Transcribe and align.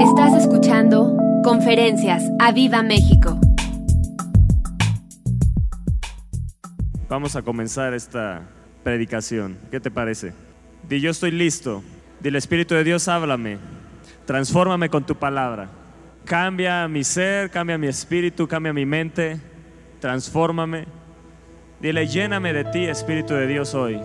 Estás 0.00 0.34
escuchando 0.34 1.16
Conferencias 1.42 2.22
a 2.38 2.52
Viva 2.52 2.82
México. 2.82 3.40
Vamos 7.08 7.34
a 7.34 7.40
comenzar 7.40 7.94
esta 7.94 8.42
predicación. 8.82 9.56
¿Qué 9.70 9.80
te 9.80 9.90
parece? 9.90 10.34
Di 10.86 11.00
yo 11.00 11.10
estoy 11.10 11.30
listo. 11.30 11.82
Dile 12.20 12.36
Espíritu 12.36 12.74
de 12.74 12.84
Dios, 12.84 13.08
háblame. 13.08 13.56
Transfórmame 14.26 14.90
con 14.90 15.04
tu 15.04 15.16
palabra. 15.16 15.70
Cambia 16.26 16.86
mi 16.88 17.02
ser, 17.02 17.50
cambia 17.50 17.78
mi 17.78 17.86
espíritu, 17.86 18.46
cambia 18.46 18.74
mi 18.74 18.84
mente. 18.84 19.40
Transfórmame. 20.00 20.84
Dile, 21.80 22.06
lléname 22.06 22.52
de 22.52 22.64
ti, 22.64 22.84
Espíritu 22.84 23.32
de 23.32 23.46
Dios, 23.46 23.74
hoy. 23.74 23.98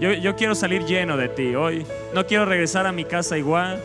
Yo, 0.00 0.12
yo 0.12 0.34
quiero 0.34 0.54
salir 0.54 0.84
lleno 0.84 1.18
de 1.18 1.28
ti 1.28 1.54
hoy. 1.54 1.84
No 2.14 2.26
quiero 2.26 2.46
regresar 2.46 2.86
a 2.86 2.92
mi 2.92 3.04
casa 3.04 3.36
igual. 3.36 3.82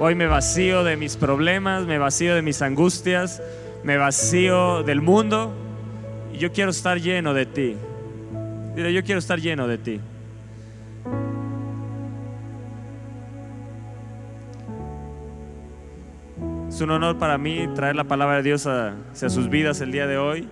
Hoy 0.00 0.14
me 0.14 0.28
vacío 0.28 0.84
de 0.84 0.96
mis 0.96 1.16
problemas, 1.16 1.84
me 1.84 1.98
vacío 1.98 2.36
de 2.36 2.40
mis 2.40 2.62
angustias, 2.62 3.42
me 3.82 3.96
vacío 3.96 4.84
del 4.84 5.00
mundo. 5.00 5.52
Y 6.32 6.38
yo 6.38 6.52
quiero 6.52 6.70
estar 6.70 7.00
lleno 7.00 7.34
de 7.34 7.46
ti. 7.46 7.74
Dile, 8.76 8.92
yo 8.92 9.02
quiero 9.02 9.18
estar 9.18 9.40
lleno 9.40 9.66
de 9.66 9.78
ti. 9.78 10.00
Es 16.68 16.80
un 16.80 16.90
honor 16.90 17.18
para 17.18 17.36
mí 17.36 17.66
traer 17.74 17.96
la 17.96 18.04
palabra 18.04 18.36
de 18.36 18.44
Dios 18.44 18.68
hacia 18.68 19.28
sus 19.28 19.48
vidas 19.48 19.80
el 19.80 19.90
día 19.90 20.06
de 20.06 20.16
hoy. 20.16 20.48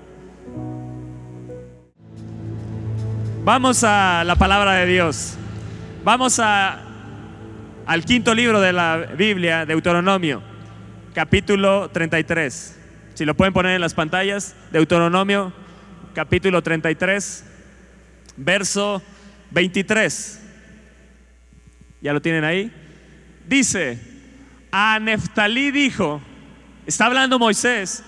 Vamos 3.44 3.84
a 3.84 4.24
la 4.24 4.34
palabra 4.34 4.72
de 4.72 4.86
Dios. 4.86 5.36
Vamos 6.02 6.40
a, 6.40 6.85
al 7.86 8.04
quinto 8.04 8.34
libro 8.34 8.60
de 8.60 8.72
la 8.72 8.96
Biblia, 9.16 9.64
Deuteronomio, 9.64 10.42
capítulo 11.14 11.88
33. 11.90 12.76
Si 13.14 13.24
lo 13.24 13.34
pueden 13.34 13.54
poner 13.54 13.76
en 13.76 13.80
las 13.80 13.94
pantallas, 13.94 14.56
Deuteronomio, 14.72 15.52
capítulo 16.12 16.62
33, 16.62 17.44
verso 18.36 19.02
23. 19.52 20.42
¿Ya 22.02 22.12
lo 22.12 22.20
tienen 22.20 22.42
ahí? 22.42 22.72
Dice, 23.46 24.00
a 24.72 24.98
Neftalí 24.98 25.70
dijo, 25.70 26.20
está 26.86 27.06
hablando 27.06 27.38
Moisés, 27.38 28.02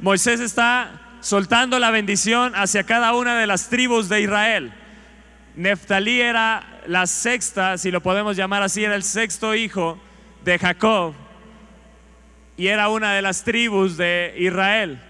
Moisés 0.00 0.40
está 0.40 1.00
soltando 1.20 1.78
la 1.78 1.92
bendición 1.92 2.54
hacia 2.56 2.82
cada 2.82 3.14
una 3.14 3.38
de 3.38 3.46
las 3.46 3.68
tribus 3.68 4.08
de 4.08 4.22
Israel. 4.22 4.72
Neftalí 5.54 6.20
era 6.20 6.71
la 6.86 7.06
sexta, 7.06 7.78
si 7.78 7.90
lo 7.90 8.00
podemos 8.00 8.36
llamar 8.36 8.62
así, 8.62 8.84
era 8.84 8.94
el 8.94 9.02
sexto 9.02 9.54
hijo 9.54 9.98
de 10.44 10.58
Jacob 10.58 11.14
y 12.56 12.66
era 12.66 12.88
una 12.88 13.14
de 13.14 13.22
las 13.22 13.44
tribus 13.44 13.96
de 13.96 14.34
Israel. 14.38 15.00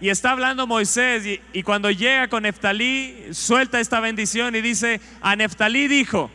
Y 0.00 0.08
está 0.08 0.32
hablando 0.32 0.66
Moisés 0.66 1.40
y, 1.52 1.62
cuando 1.62 1.90
llega 1.90 2.28
con 2.28 2.42
Neftalí, 2.42 3.28
suelta 3.32 3.78
esta 3.78 4.00
bendición 4.00 4.56
y 4.56 4.60
dice, 4.60 5.00
a 5.20 5.36
Neftalí 5.36 5.86
dijo, 5.86 6.30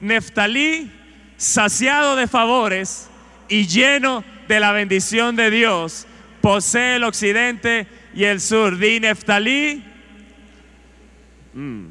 Neftalí, 0.00 0.90
saciado 1.36 2.16
de 2.16 2.26
favores 2.26 3.08
y 3.48 3.66
lleno 3.66 4.24
de 4.48 4.58
la 4.58 4.72
bendición 4.72 5.36
de 5.36 5.50
Dios, 5.50 6.06
posee 6.40 6.96
el 6.96 7.04
occidente 7.04 7.86
y 8.14 8.24
el 8.24 8.40
sur. 8.40 8.76
Di 8.76 8.98
Neftalí. 8.98 9.84
Mm. 11.54 11.86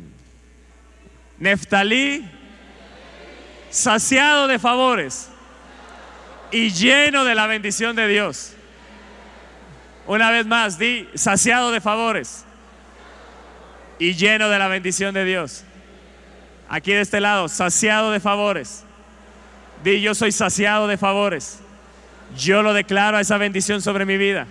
Neftalí, 1.40 2.26
saciado 3.76 4.48
de 4.48 4.58
favores 4.58 5.28
y 6.50 6.72
lleno 6.72 7.26
de 7.26 7.36
la 7.36 7.46
bendición 7.46 7.94
de 7.94 8.08
Dios. 8.08 8.54
Una 10.08 10.32
vez 10.32 10.46
más, 10.46 10.80
di 10.80 11.10
saciado 11.14 11.72
de 11.72 11.82
favores 11.82 12.46
y 14.00 14.14
lleno 14.14 14.48
de 14.48 14.60
la 14.60 14.70
bendición 14.70 15.14
de 15.14 15.26
Dios. 15.26 15.66
Aquí 16.70 16.94
de 16.94 17.02
este 17.02 17.20
lado, 17.20 17.50
saciado 17.50 18.12
de 18.12 18.22
favores. 18.22 18.86
Di 19.84 20.00
yo 20.00 20.16
soy 20.16 20.32
saciado 20.32 20.88
de 20.88 20.98
favores. 20.98 21.60
Yo 22.38 22.64
lo 22.64 22.74
declaro 22.74 23.20
esa 23.20 23.38
bendición 23.38 23.82
sobre 23.82 24.06
mi 24.06 24.16
vida. 24.16 24.48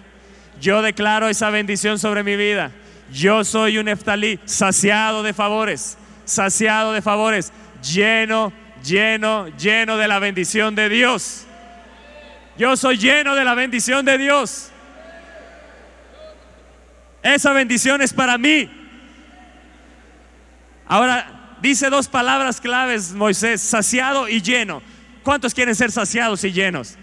Yo 0.60 0.82
declaro 0.82 1.30
esa 1.30 1.48
bendición 1.48 1.98
sobre 1.98 2.24
mi 2.24 2.36
vida. 2.36 2.72
Yo 3.10 3.42
soy 3.42 3.78
un 3.78 3.86
Neftalí 3.86 4.38
saciado 4.44 5.22
de 5.22 5.32
favores, 5.32 5.96
saciado 6.26 6.92
de 6.92 7.00
favores, 7.00 7.52
lleno, 7.82 8.52
lleno, 8.84 9.48
lleno 9.56 9.96
de 9.96 10.06
la 10.06 10.18
bendición 10.18 10.74
de 10.74 10.88
Dios. 10.88 11.46
Yo 12.56 12.76
soy 12.76 12.98
lleno 12.98 13.34
de 13.34 13.44
la 13.44 13.54
bendición 13.54 14.04
de 14.04 14.18
Dios. 14.18 14.70
Esa 17.22 17.52
bendición 17.52 18.02
es 18.02 18.12
para 18.12 18.38
mí. 18.38 18.70
Ahora 20.86 21.56
dice 21.62 21.88
dos 21.88 22.06
palabras 22.06 22.60
claves 22.60 23.12
Moisés, 23.12 23.62
saciado 23.62 24.28
y 24.28 24.40
lleno. 24.42 24.82
¿Cuántos 25.22 25.54
quieren 25.54 25.74
ser 25.74 25.90
saciados 25.90 26.44
y 26.44 26.52
llenos? 26.52 26.96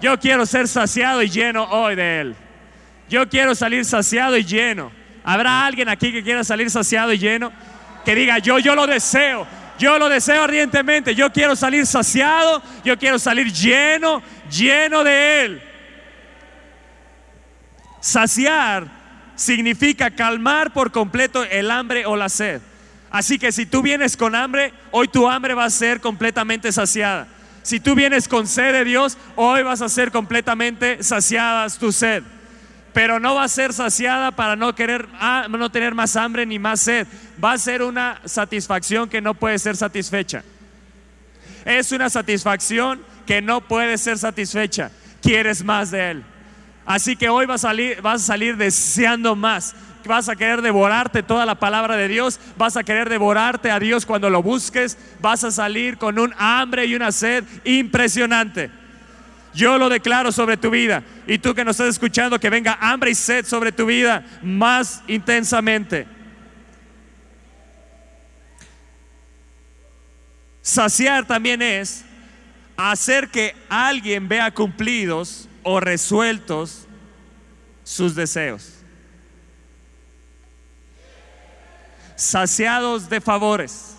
Yo 0.00 0.18
quiero 0.18 0.46
ser 0.46 0.68
saciado 0.68 1.22
y 1.22 1.30
lleno 1.30 1.64
hoy 1.64 1.94
de 1.94 2.20
Él. 2.20 2.36
Yo 3.08 3.28
quiero 3.28 3.54
salir 3.54 3.84
saciado 3.84 4.36
y 4.36 4.44
lleno. 4.44 4.92
¿Habrá 5.24 5.66
alguien 5.66 5.88
aquí 5.88 6.12
que 6.12 6.22
quiera 6.22 6.44
salir 6.44 6.70
saciado 6.70 7.12
y 7.12 7.18
lleno? 7.18 7.50
Que 8.04 8.14
diga, 8.14 8.38
yo, 8.38 8.58
yo 8.58 8.74
lo 8.74 8.86
deseo. 8.86 9.46
Yo 9.80 9.98
lo 9.98 10.10
deseo 10.10 10.44
ardientemente. 10.44 11.14
Yo 11.14 11.32
quiero 11.32 11.56
salir 11.56 11.86
saciado. 11.86 12.62
Yo 12.84 12.98
quiero 12.98 13.18
salir 13.18 13.50
lleno, 13.50 14.22
lleno 14.50 15.02
de 15.02 15.44
Él. 15.44 15.62
Saciar 17.98 18.88
significa 19.36 20.10
calmar 20.10 20.74
por 20.74 20.92
completo 20.92 21.44
el 21.44 21.70
hambre 21.70 22.04
o 22.04 22.14
la 22.14 22.28
sed. 22.28 22.60
Así 23.10 23.38
que 23.38 23.52
si 23.52 23.64
tú 23.64 23.80
vienes 23.80 24.18
con 24.18 24.34
hambre, 24.34 24.74
hoy 24.90 25.08
tu 25.08 25.26
hambre 25.26 25.54
va 25.54 25.64
a 25.64 25.70
ser 25.70 26.02
completamente 26.02 26.70
saciada. 26.72 27.26
Si 27.62 27.80
tú 27.80 27.94
vienes 27.94 28.28
con 28.28 28.46
sed 28.46 28.72
de 28.72 28.84
Dios, 28.84 29.16
hoy 29.34 29.62
vas 29.62 29.80
a 29.80 29.88
ser 29.88 30.12
completamente 30.12 31.02
saciadas 31.02 31.78
tu 31.78 31.90
sed. 31.90 32.22
Pero 32.92 33.20
no 33.20 33.34
va 33.36 33.44
a 33.44 33.48
ser 33.48 33.72
saciada 33.72 34.32
para 34.32 34.56
no 34.56 34.74
querer 34.74 35.06
ah, 35.20 35.46
no 35.48 35.70
tener 35.70 35.94
más 35.94 36.16
hambre 36.16 36.44
ni 36.46 36.58
más 36.58 36.80
sed. 36.80 37.06
Va 37.42 37.52
a 37.52 37.58
ser 37.58 37.82
una 37.82 38.20
satisfacción 38.24 39.08
que 39.08 39.20
no 39.20 39.34
puede 39.34 39.58
ser 39.58 39.76
satisfecha. 39.76 40.42
Es 41.64 41.92
una 41.92 42.10
satisfacción 42.10 43.00
que 43.26 43.42
no 43.42 43.60
puede 43.60 43.98
ser 43.98 44.18
satisfecha. 44.18 44.90
Quieres 45.22 45.62
más 45.62 45.90
de 45.90 46.10
él. 46.10 46.24
Así 46.86 47.14
que 47.14 47.28
hoy 47.28 47.46
vas 47.46 47.64
a 47.64 47.68
salir, 47.68 48.02
vas 48.02 48.22
a 48.22 48.26
salir 48.26 48.56
deseando 48.56 49.36
más. 49.36 49.74
Vas 50.04 50.28
a 50.28 50.36
querer 50.36 50.62
devorarte 50.62 51.22
toda 51.22 51.46
la 51.46 51.54
palabra 51.54 51.96
de 51.96 52.08
Dios. 52.08 52.40
Vas 52.56 52.76
a 52.76 52.82
querer 52.82 53.08
devorarte 53.08 53.70
a 53.70 53.78
Dios 53.78 54.06
cuando 54.06 54.30
lo 54.30 54.42
busques. 54.42 54.98
Vas 55.20 55.44
a 55.44 55.50
salir 55.50 55.98
con 55.98 56.18
un 56.18 56.34
hambre 56.38 56.86
y 56.86 56.94
una 56.94 57.12
sed 57.12 57.44
impresionante. 57.64 58.79
Yo 59.52 59.78
lo 59.78 59.88
declaro 59.88 60.32
sobre 60.32 60.56
tu 60.56 60.70
vida. 60.70 61.02
Y 61.26 61.38
tú 61.38 61.54
que 61.54 61.64
nos 61.64 61.74
estás 61.74 61.88
escuchando, 61.88 62.38
que 62.38 62.50
venga 62.50 62.78
hambre 62.80 63.10
y 63.10 63.14
sed 63.14 63.44
sobre 63.44 63.72
tu 63.72 63.86
vida 63.86 64.24
más 64.42 65.02
intensamente. 65.06 66.06
Saciar 70.62 71.26
también 71.26 71.62
es 71.62 72.04
hacer 72.76 73.28
que 73.28 73.54
alguien 73.68 74.28
vea 74.28 74.50
cumplidos 74.52 75.48
o 75.62 75.80
resueltos 75.80 76.86
sus 77.82 78.14
deseos. 78.14 78.74
Saciados 82.14 83.08
de 83.08 83.20
favores. 83.20 83.96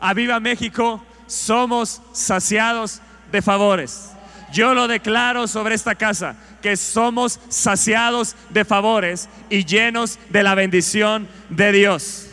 A 0.00 0.14
Viva 0.14 0.40
México 0.40 1.04
somos 1.26 2.00
saciados 2.12 3.00
de 3.30 3.42
favores. 3.42 4.10
Yo 4.52 4.74
lo 4.74 4.86
declaro 4.86 5.48
sobre 5.48 5.74
esta 5.74 5.94
casa, 5.94 6.36
que 6.60 6.76
somos 6.76 7.40
saciados 7.48 8.36
de 8.50 8.64
favores 8.64 9.28
y 9.48 9.64
llenos 9.64 10.18
de 10.28 10.42
la 10.42 10.54
bendición 10.54 11.26
de 11.48 11.72
Dios. 11.72 12.28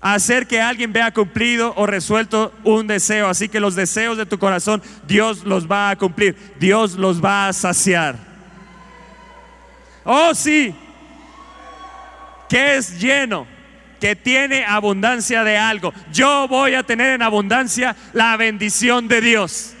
Hacer 0.00 0.46
que 0.46 0.60
alguien 0.60 0.92
vea 0.92 1.12
cumplido 1.12 1.72
o 1.76 1.86
resuelto 1.86 2.52
un 2.62 2.86
deseo. 2.86 3.26
Así 3.26 3.48
que 3.48 3.58
los 3.58 3.74
deseos 3.74 4.18
de 4.18 4.26
tu 4.26 4.38
corazón, 4.38 4.82
Dios 5.06 5.44
los 5.44 5.66
va 5.66 5.88
a 5.88 5.96
cumplir. 5.96 6.36
Dios 6.60 6.96
los 6.96 7.24
va 7.24 7.48
a 7.48 7.52
saciar. 7.54 8.16
Oh, 10.04 10.34
sí. 10.34 10.74
Que 12.50 12.76
es 12.76 13.00
lleno 13.00 13.53
que 14.00 14.16
tiene 14.16 14.64
abundancia 14.64 15.44
de 15.44 15.56
algo. 15.56 15.92
Yo 16.12 16.46
voy 16.48 16.74
a 16.74 16.82
tener 16.82 17.14
en 17.14 17.22
abundancia 17.22 17.96
la 18.12 18.36
bendición 18.36 19.08
de 19.08 19.20
Dios. 19.20 19.74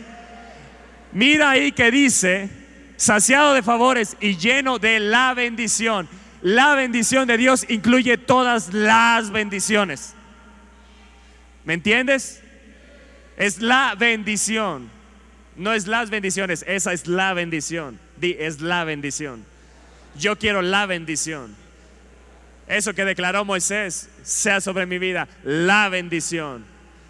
Mira 1.12 1.50
ahí 1.50 1.72
que 1.72 1.90
dice, 1.90 2.50
saciado 2.96 3.54
de 3.54 3.62
favores 3.62 4.16
y 4.20 4.36
lleno 4.36 4.78
de 4.78 5.00
la 5.00 5.34
bendición. 5.34 6.08
La 6.42 6.74
bendición 6.74 7.26
de 7.26 7.36
Dios 7.36 7.64
incluye 7.68 8.18
todas 8.18 8.72
las 8.72 9.30
bendiciones. 9.30 10.14
¿Me 11.64 11.74
entiendes? 11.74 12.42
Es 13.36 13.60
la 13.60 13.94
bendición. 13.96 14.90
No 15.56 15.72
es 15.72 15.86
las 15.86 16.10
bendiciones, 16.10 16.64
esa 16.66 16.92
es 16.92 17.06
la 17.06 17.32
bendición. 17.32 17.98
Di, 18.16 18.36
es 18.38 18.60
la 18.60 18.84
bendición. 18.84 19.44
Yo 20.18 20.36
quiero 20.36 20.62
la 20.62 20.86
bendición. 20.86 21.54
Eso 22.66 22.94
que 22.94 23.04
declaró 23.04 23.44
Moisés 23.44 24.08
sea 24.22 24.60
sobre 24.60 24.86
mi 24.86 24.98
vida, 24.98 25.28
la 25.42 25.88
bendición. 25.88 26.64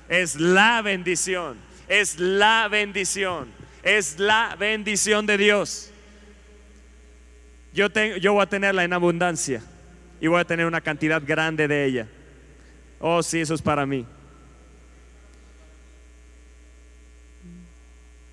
Es 0.08 0.36
la 0.36 0.82
bendición. 0.82 1.56
Es 1.88 2.18
la 2.18 2.68
bendición. 2.68 3.48
Es 3.82 4.18
la 4.18 4.56
bendición 4.58 5.26
de 5.26 5.38
Dios. 5.38 5.90
Yo, 7.72 7.88
yo 8.20 8.32
voy 8.32 8.42
a 8.42 8.46
tenerla 8.46 8.84
en 8.84 8.92
abundancia 8.92 9.62
y 10.20 10.26
voy 10.26 10.40
a 10.40 10.44
tener 10.44 10.66
una 10.66 10.80
cantidad 10.80 11.22
grande 11.24 11.68
de 11.68 11.84
ella. 11.84 12.06
Oh, 13.00 13.22
sí, 13.22 13.40
eso 13.40 13.54
es 13.54 13.62
para 13.62 13.84
mí. 13.84 14.06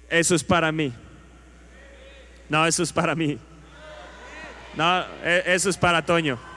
Eso 0.10 0.36
es 0.36 0.44
para 0.44 0.72
mí. 0.72 0.94
No, 2.50 2.66
eso 2.68 2.84
es 2.84 2.92
para 2.92 3.16
mí. 3.16 3.40
No, 4.76 5.06
e, 5.24 5.44
eso 5.48 5.70
es 5.70 5.78
para 5.78 6.06
Toño. 6.06 6.51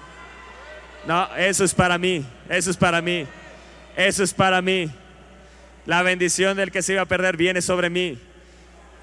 No, 1.07 1.35
eso 1.37 1.65
es 1.65 1.75
para 1.75 1.99
mí. 1.99 2.25
Eso 2.49 2.71
es 2.71 2.77
para 2.77 3.03
mí. 3.03 3.27
Eso 3.97 4.23
es 4.23 4.33
para 4.33 4.63
mí. 4.63 4.91
La 5.87 6.03
bendición 6.03 6.57
del 6.57 6.71
que 6.71 6.83
se 6.83 6.95
iba 6.95 7.03
a 7.03 7.07
perder 7.07 7.37
viene 7.37 7.61
sobre 7.61 7.91
mí. 7.91 8.19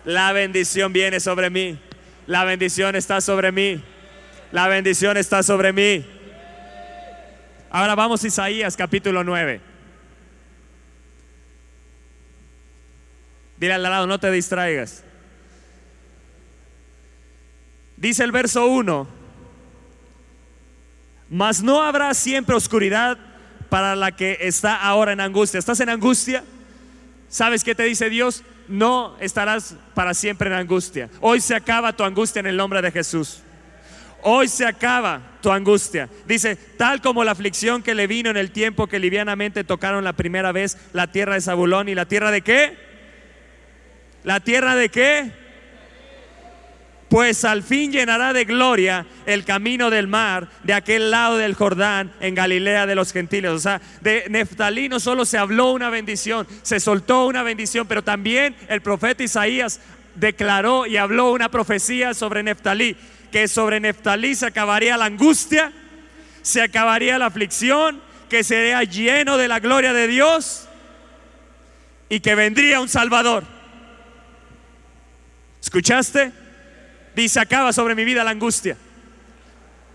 La 0.04 0.32
bendición 0.34 0.94
viene 0.94 1.20
sobre 1.20 1.50
mí. 1.50 1.80
La 2.26 2.44
bendición 2.44 2.96
está 2.96 3.22
sobre 3.22 3.52
mí. 3.52 3.84
La 4.52 4.68
bendición 4.68 5.18
está 5.18 5.44
sobre 5.44 5.74
mí. 5.74 6.06
Ahora 7.70 7.96
vamos 7.96 8.24
a 8.24 8.28
Isaías 8.28 8.76
capítulo 8.76 9.24
9. 9.24 9.62
Dile 13.58 13.74
al 13.74 13.84
lado, 13.84 14.08
no 14.08 14.20
te 14.20 14.32
distraigas. 14.32 15.04
Dice 17.96 18.24
el 18.24 18.32
verso 18.32 18.66
1, 18.66 19.08
mas 21.32 21.64
no 21.64 21.82
habrá 21.82 22.14
siempre 22.14 22.54
oscuridad 22.54 23.18
para 23.70 23.96
la 23.96 24.12
que 24.12 24.38
está 24.42 24.76
ahora 24.76 25.14
en 25.14 25.22
angustia. 25.22 25.60
¿Estás 25.60 25.80
en 25.80 25.88
angustia? 25.88 26.44
¿Sabes 27.30 27.64
qué 27.64 27.74
te 27.74 27.84
dice 27.84 28.10
Dios? 28.10 28.44
No 28.68 29.16
estarás 29.22 29.76
para 29.94 30.14
siempre 30.14 30.50
en 30.50 30.56
angustia. 30.56 31.10
Hoy 31.22 31.40
se 31.40 31.56
acaba 31.56 31.96
tu 31.96 32.04
angustia 32.04 32.42
en 32.42 32.48
el 32.48 32.58
nombre 32.58 32.82
de 32.82 32.92
Jesús. 32.92 33.40
Hoy 34.24 34.50
se 34.50 34.66
acaba 34.66 35.22
tu 35.42 35.50
angustia. 35.52 36.10
Dice, 36.28 36.58
tal 36.58 37.00
como 37.02 37.24
la 37.24 37.32
aflicción 37.32 37.82
que 37.82 37.96
le 37.96 38.08
vino 38.08 38.30
en 38.30 38.36
el 38.36 38.52
tiempo 38.52 38.88
que 38.88 39.00
livianamente 39.00 39.64
tocaron 39.64 40.04
la 40.04 40.14
primera 40.14 40.52
vez 40.52 40.78
la 40.92 41.14
tierra 41.14 41.36
de 41.36 41.42
Zabulón 41.42 41.88
y 41.88 41.96
la 41.96 42.06
tierra 42.06 42.32
de 42.32 42.42
qué? 42.42 42.78
¿La 44.26 44.42
tierra 44.42 44.76
de 44.76 44.90
qué? 44.90 45.32
Pues 47.12 47.44
al 47.44 47.62
fin 47.62 47.92
llenará 47.92 48.32
de 48.32 48.46
gloria 48.46 49.06
el 49.26 49.44
camino 49.44 49.90
del 49.90 50.08
mar 50.08 50.48
de 50.64 50.74
aquel 50.74 51.12
lado 51.12 51.36
del 51.36 51.56
Jordán 51.56 52.10
en 52.22 52.34
Galilea 52.36 52.86
de 52.86 52.96
los 52.96 53.12
gentiles. 53.12 53.52
O 53.52 53.60
sea, 53.60 53.82
de 54.00 54.28
Neftalí 54.30 54.88
no 54.88 54.98
solo 54.98 55.26
se 55.26 55.38
habló 55.38 55.74
una 55.74 55.90
bendición, 55.90 56.48
se 56.62 56.80
soltó 56.80 57.26
una 57.26 57.44
bendición, 57.44 57.86
pero 57.86 58.02
también 58.02 58.56
el 58.70 58.80
profeta 58.80 59.24
Isaías 59.24 59.82
declaró 60.16 60.86
y 60.86 60.96
habló 60.96 61.34
una 61.34 61.52
profecía 61.52 62.14
sobre 62.14 62.44
Neftalí, 62.44 62.96
que 63.30 63.50
sobre 63.50 63.82
Neftalí 63.82 64.34
se 64.34 64.46
acabaría 64.46 64.96
la 64.96 65.04
angustia, 65.04 65.74
se 66.42 66.62
acabaría 66.62 67.18
la 67.18 67.26
aflicción, 67.26 68.02
que 68.30 68.46
sería 68.46 68.84
lleno 68.84 69.36
de 69.36 69.50
la 69.50 69.60
gloria 69.60 69.92
de 69.92 70.08
Dios 70.08 70.66
y 72.08 72.22
que 72.22 72.36
vendría 72.36 72.80
un 72.80 72.88
Salvador. 72.88 73.44
¿Escuchaste? 75.62 76.40
Dice, 77.16 77.40
acaba 77.40 77.74
sobre 77.74 77.96
mi 77.96 78.06
vida 78.06 78.24
la 78.24 78.32
angustia. 78.32 78.78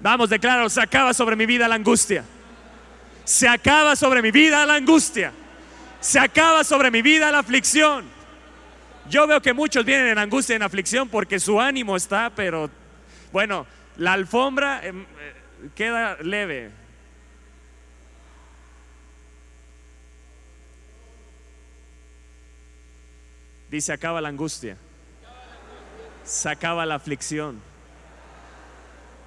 Vamos, 0.01 0.29
declaro, 0.29 0.69
se 0.69 0.81
acaba 0.81 1.15
sobre 1.15 1.37
mi 1.37 1.47
vida 1.47 1.67
la 1.67 1.77
angustia. 1.77 2.25
Se 3.25 3.49
acaba 3.49 3.97
sobre 3.97 4.21
mi 4.23 4.31
vida 4.31 4.67
la 4.67 4.75
angustia. 4.75 5.33
Se 6.01 6.19
acaba 6.19 6.63
sobre 6.63 6.91
mi 6.91 7.03
vida 7.03 7.31
la 7.31 7.39
aflicción. 7.39 8.05
Yo 9.09 9.27
veo 9.27 9.41
que 9.41 9.53
muchos 9.53 9.85
vienen 9.85 10.09
en 10.09 10.19
angustia 10.19 10.55
y 10.55 10.57
en 10.57 10.63
aflicción 10.63 11.09
porque 11.09 11.41
su 11.41 11.61
ánimo 11.61 11.97
está, 11.97 12.31
pero 12.31 12.71
bueno, 13.33 13.67
la 13.97 14.13
alfombra 14.13 14.85
em, 14.85 15.03
eh, 15.03 15.07
queda 15.75 16.17
leve. 16.23 16.71
Dice, 23.71 23.93
acaba 23.93 24.21
la 24.21 24.29
angustia 24.29 24.77
se 26.27 26.49
acaba 26.49 26.85
la 26.85 26.97
aflicción. 26.97 27.61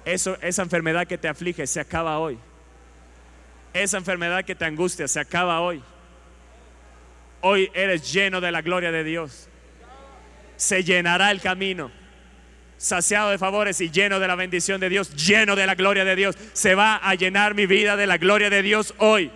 Eso, 0.04 0.36
esa 0.40 0.62
enfermedad 0.62 1.06
que 1.06 1.18
te 1.18 1.28
aflige 1.28 1.66
se 1.66 1.80
acaba 1.80 2.18
hoy. 2.18 2.38
Esa 3.72 3.98
enfermedad 3.98 4.44
que 4.44 4.54
te 4.54 4.64
angustia 4.64 5.08
se 5.08 5.20
acaba 5.20 5.60
hoy. 5.60 5.82
Hoy 7.40 7.70
eres 7.74 8.12
lleno 8.12 8.40
de 8.40 8.52
la 8.52 8.62
gloria 8.62 8.92
de 8.92 9.02
Dios. 9.02 9.48
Se 10.56 10.84
llenará 10.84 11.30
el 11.30 11.40
camino. 11.40 11.90
Saciado 12.76 13.30
de 13.30 13.38
favores 13.38 13.80
y 13.80 13.90
lleno 13.90 14.20
de 14.20 14.26
la 14.26 14.34
bendición 14.34 14.80
de 14.80 14.88
Dios, 14.88 15.14
lleno 15.14 15.54
de 15.54 15.66
la 15.66 15.74
gloria 15.74 16.04
de 16.04 16.16
Dios. 16.16 16.36
Se 16.54 16.74
va 16.74 16.96
a 16.96 17.14
llenar 17.14 17.54
mi 17.54 17.66
vida 17.66 17.96
de 17.96 18.06
la 18.06 18.18
gloria 18.18 18.50
de 18.50 18.62
Dios 18.62 18.94
hoy. 18.98 19.30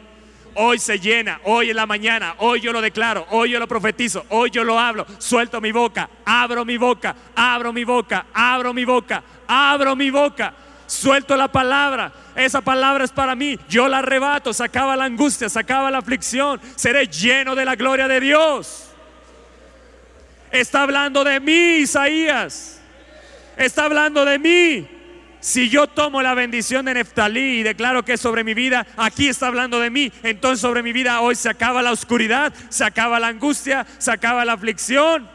Hoy 0.56 0.78
se 0.78 0.98
llena, 1.00 1.40
hoy 1.44 1.70
en 1.70 1.76
la 1.76 1.86
mañana, 1.86 2.34
hoy 2.38 2.60
yo 2.60 2.72
lo 2.72 2.80
declaro, 2.80 3.26
hoy 3.30 3.50
yo 3.50 3.58
lo 3.58 3.66
profetizo, 3.66 4.24
hoy 4.28 4.50
yo 4.50 4.62
lo 4.62 4.78
hablo, 4.78 5.04
suelto 5.18 5.60
mi 5.60 5.72
boca, 5.72 6.08
abro 6.24 6.64
mi 6.64 6.76
boca, 6.76 7.14
abro 7.34 7.72
mi 7.72 7.82
boca, 7.82 8.26
abro 8.32 8.72
mi 8.72 8.84
boca, 8.84 9.22
abro 9.48 9.96
mi 9.96 10.10
boca, 10.10 10.54
suelto 10.86 11.36
la 11.36 11.48
palabra. 11.48 12.12
Esa 12.36 12.60
palabra 12.60 13.04
es 13.04 13.10
para 13.10 13.34
mí, 13.34 13.58
yo 13.68 13.88
la 13.88 13.98
arrebato, 13.98 14.52
sacaba 14.52 14.96
la 14.96 15.04
angustia, 15.04 15.48
sacaba 15.48 15.90
la 15.90 15.98
aflicción, 15.98 16.60
seré 16.76 17.06
lleno 17.06 17.54
de 17.54 17.64
la 17.64 17.74
gloria 17.74 18.06
de 18.06 18.20
Dios. 18.20 18.90
Está 20.52 20.82
hablando 20.82 21.24
de 21.24 21.40
mí, 21.40 21.78
Isaías. 21.78 22.80
Está 23.56 23.86
hablando 23.86 24.24
de 24.24 24.38
mí. 24.38 24.88
Si 25.44 25.68
yo 25.68 25.86
tomo 25.88 26.22
la 26.22 26.32
bendición 26.32 26.86
de 26.86 26.94
Neftalí 26.94 27.58
y 27.58 27.62
declaro 27.62 28.02
que 28.02 28.16
sobre 28.16 28.44
mi 28.44 28.54
vida, 28.54 28.86
aquí 28.96 29.28
está 29.28 29.48
hablando 29.48 29.78
de 29.78 29.90
mí, 29.90 30.10
entonces 30.22 30.58
sobre 30.58 30.82
mi 30.82 30.90
vida 30.94 31.20
hoy 31.20 31.34
se 31.34 31.50
acaba 31.50 31.82
la 31.82 31.92
oscuridad, 31.92 32.50
se 32.70 32.82
acaba 32.82 33.20
la 33.20 33.26
angustia, 33.26 33.86
se 33.98 34.10
acaba 34.10 34.46
la 34.46 34.54
aflicción. 34.54 35.28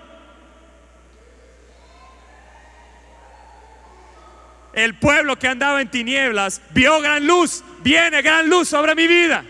El 4.73 4.95
pueblo 4.95 5.37
que 5.37 5.47
andaba 5.47 5.79
en 5.79 5.91
tinieblas 5.91 6.59
vio 6.71 6.99
gran 7.01 7.27
luz, 7.27 7.63
viene 7.83 8.23
gran 8.23 8.49
luz 8.49 8.67
sobre 8.67 8.95
mi 8.95 9.05
vida, 9.05 9.43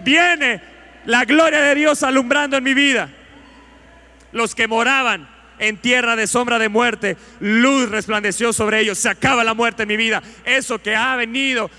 viene 0.00 0.60
la 1.06 1.24
gloria 1.24 1.62
de 1.62 1.74
Dios 1.76 2.02
alumbrando 2.02 2.58
en 2.58 2.64
mi 2.64 2.74
vida. 2.74 3.08
Los 4.32 4.54
que 4.54 4.68
moraban 4.68 5.33
en 5.58 5.76
tierra 5.76 6.16
de 6.16 6.26
sombra 6.26 6.58
de 6.58 6.68
muerte, 6.68 7.16
luz 7.40 7.88
resplandeció 7.90 8.52
sobre 8.52 8.80
ellos. 8.80 8.98
Se 8.98 9.08
acaba 9.08 9.44
la 9.44 9.54
muerte 9.54 9.82
en 9.82 9.88
mi 9.88 9.96
vida. 9.96 10.22
Eso 10.44 10.78
que 10.78 10.96
ha 10.96 11.16
venido 11.16 11.70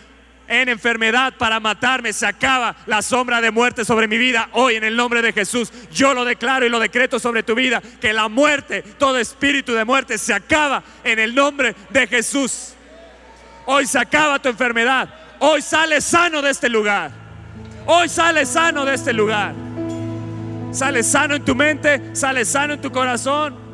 en 0.47 0.69
enfermedad 0.69 1.33
para 1.37 1.59
matarme, 1.59 2.13
se 2.13 2.25
acaba 2.25 2.75
la 2.85 3.01
sombra 3.01 3.41
de 3.41 3.51
muerte 3.51 3.85
sobre 3.85 4.07
mi 4.07 4.17
vida. 4.17 4.49
Hoy 4.53 4.75
en 4.75 4.83
el 4.83 4.95
nombre 4.95 5.21
de 5.21 5.33
Jesús, 5.33 5.71
yo 5.91 6.13
lo 6.13 6.25
declaro 6.25 6.65
y 6.65 6.69
lo 6.69 6.79
decreto 6.79 7.19
sobre 7.19 7.43
tu 7.43 7.55
vida, 7.55 7.81
que 7.99 8.13
la 8.13 8.27
muerte, 8.27 8.83
todo 8.97 9.17
espíritu 9.17 9.73
de 9.73 9.85
muerte 9.85 10.17
se 10.17 10.33
acaba 10.33 10.83
en 11.03 11.19
el 11.19 11.33
nombre 11.33 11.75
de 11.89 12.07
Jesús. 12.07 12.73
Hoy 13.65 13.87
se 13.87 13.97
acaba 13.97 14.39
tu 14.39 14.49
enfermedad. 14.49 15.09
Hoy 15.39 15.61
sale 15.61 15.99
sano 16.01 16.41
de 16.41 16.51
este 16.51 16.69
lugar. 16.69 17.11
Hoy 17.87 18.09
sale 18.09 18.45
sano 18.45 18.85
de 18.85 18.95
este 18.95 19.13
lugar. 19.13 19.53
Sale 20.71 21.03
sano 21.03 21.35
en 21.35 21.45
tu 21.45 21.55
mente, 21.55 22.01
sale 22.13 22.45
sano 22.45 22.73
en 22.73 22.81
tu 22.81 22.91
corazón 22.91 23.64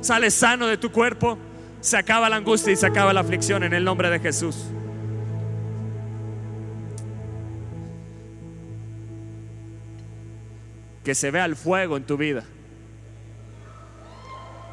sales 0.00 0.34
sano 0.34 0.66
de 0.66 0.76
tu 0.76 0.90
cuerpo, 0.90 1.38
se 1.80 1.96
acaba 1.96 2.28
la 2.28 2.36
angustia 2.36 2.72
y 2.72 2.76
se 2.76 2.86
acaba 2.86 3.12
la 3.12 3.20
aflicción 3.20 3.62
en 3.62 3.72
el 3.72 3.84
nombre 3.84 4.10
de 4.10 4.20
Jesús. 4.20 4.66
Que 11.04 11.14
se 11.14 11.30
vea 11.30 11.46
el 11.46 11.56
fuego 11.56 11.96
en 11.96 12.04
tu 12.04 12.16
vida. 12.16 12.44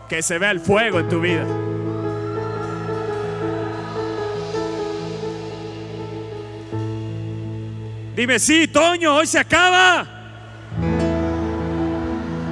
Que 0.09 0.21
se 0.21 0.37
vea 0.37 0.51
el 0.51 0.59
fuego 0.59 0.99
en 0.99 1.09
tu 1.09 1.21
vida. 1.21 1.45
Dime, 8.15 8.39
sí, 8.39 8.67
Toño, 8.67 9.15
hoy 9.15 9.27
se 9.27 9.37
acaba. 9.37 10.07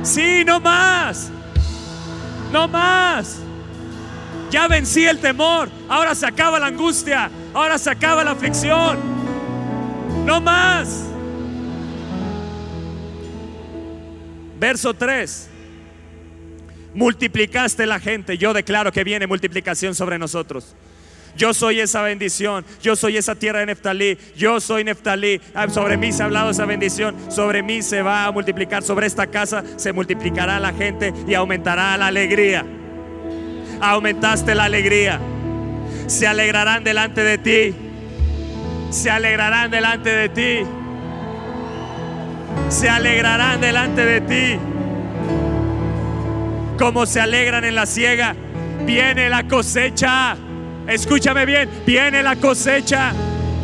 Sí, 0.03 0.43
no 0.45 0.59
más. 0.59 1.31
No 2.55 2.69
más. 2.69 3.41
Ya 4.49 4.69
vencí 4.69 5.05
el 5.05 5.19
temor. 5.19 5.67
Ahora 5.89 6.15
se 6.15 6.25
acaba 6.25 6.57
la 6.57 6.67
angustia. 6.67 7.29
Ahora 7.53 7.77
se 7.77 7.89
acaba 7.89 8.23
la 8.23 8.31
aflicción. 8.31 8.97
No 10.25 10.39
más. 10.39 11.03
Verso 14.57 14.93
3. 14.93 15.49
Multiplicaste 16.93 17.85
la 17.85 17.99
gente. 17.99 18.37
Yo 18.37 18.53
declaro 18.53 18.89
que 18.93 19.03
viene 19.03 19.27
multiplicación 19.27 19.93
sobre 19.93 20.17
nosotros. 20.17 20.75
Yo 21.35 21.53
soy 21.53 21.79
esa 21.79 22.01
bendición. 22.01 22.65
Yo 22.81 22.95
soy 22.95 23.17
esa 23.17 23.35
tierra 23.35 23.59
de 23.59 23.67
Neftalí. 23.67 24.17
Yo 24.37 24.59
soy 24.59 24.83
Neftalí. 24.83 25.41
Ah, 25.53 25.69
sobre 25.69 25.97
mí 25.97 26.11
se 26.11 26.23
ha 26.23 26.25
hablado 26.25 26.49
esa 26.49 26.65
bendición. 26.65 27.15
Sobre 27.29 27.61
mí 27.61 27.81
se 27.81 28.01
va 28.01 28.25
a 28.25 28.31
multiplicar. 28.31 28.83
Sobre 28.83 29.07
esta 29.07 29.27
casa 29.27 29.63
se 29.75 29.91
multiplicará 29.91 30.59
la 30.59 30.73
gente 30.73 31.13
y 31.27 31.33
aumentará 31.33 31.97
la 31.97 32.07
alegría. 32.07 32.65
Aumentaste 33.81 34.55
la 34.55 34.65
alegría. 34.65 35.19
Se 36.07 36.25
alegrarán 36.25 36.83
delante 36.83 37.21
de 37.21 37.37
ti. 37.37 37.75
Se 38.91 39.09
alegrarán 39.09 39.71
delante 39.71 40.09
de 40.09 40.29
ti. 40.29 40.67
Se 42.69 42.89
alegrarán 42.89 43.59
delante 43.59 44.05
de 44.05 44.21
ti. 44.21 44.59
Como 46.79 47.05
se 47.05 47.19
alegran 47.19 47.65
en 47.65 47.75
la 47.75 47.85
siega. 47.85 48.35
Viene 48.85 49.29
la 49.29 49.43
cosecha. 49.43 50.37
Escúchame 50.87 51.45
bien, 51.45 51.69
viene 51.85 52.21
la 52.21 52.35
cosecha. 52.35 53.13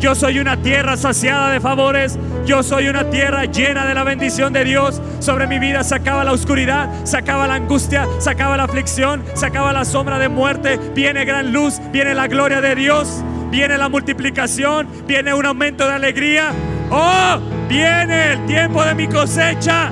Yo 0.00 0.16
soy 0.16 0.40
una 0.40 0.56
tierra 0.56 0.96
saciada 0.96 1.52
de 1.52 1.60
favores. 1.60 2.18
Yo 2.44 2.64
soy 2.64 2.88
una 2.88 3.08
tierra 3.08 3.44
llena 3.44 3.86
de 3.86 3.94
la 3.94 4.02
bendición 4.02 4.52
de 4.52 4.64
Dios. 4.64 5.00
Sobre 5.20 5.46
mi 5.46 5.60
vida 5.60 5.84
sacaba 5.84 6.24
la 6.24 6.32
oscuridad, 6.32 6.90
sacaba 7.04 7.46
la 7.46 7.54
angustia, 7.54 8.08
sacaba 8.18 8.56
la 8.56 8.64
aflicción, 8.64 9.22
sacaba 9.34 9.72
la 9.72 9.84
sombra 9.84 10.18
de 10.18 10.28
muerte. 10.28 10.80
Viene 10.92 11.24
gran 11.24 11.52
luz, 11.52 11.80
viene 11.92 12.14
la 12.14 12.26
gloria 12.26 12.60
de 12.60 12.74
Dios, 12.74 13.22
viene 13.52 13.78
la 13.78 13.88
multiplicación, 13.88 14.88
viene 15.06 15.32
un 15.32 15.46
aumento 15.46 15.86
de 15.86 15.94
alegría. 15.94 16.50
Oh, 16.90 17.38
viene 17.68 18.32
el 18.32 18.46
tiempo 18.46 18.84
de 18.84 18.94
mi 18.96 19.06
cosecha. 19.06 19.90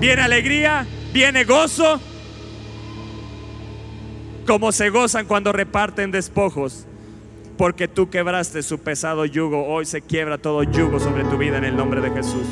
Viene 0.00 0.22
alegría, 0.22 0.84
viene 1.12 1.44
gozo, 1.44 2.00
como 4.48 4.72
se 4.72 4.88
gozan 4.88 5.26
cuando 5.26 5.52
reparten 5.52 6.10
despojos. 6.10 6.86
Porque 7.58 7.86
tú 7.86 8.08
quebraste 8.08 8.62
su 8.62 8.78
pesado 8.78 9.26
yugo, 9.26 9.66
hoy 9.66 9.84
se 9.84 10.00
quiebra 10.00 10.38
todo 10.38 10.62
yugo 10.62 10.98
sobre 10.98 11.24
tu 11.24 11.36
vida 11.36 11.58
en 11.58 11.64
el 11.64 11.76
nombre 11.76 12.00
de 12.00 12.10
Jesús. 12.10 12.46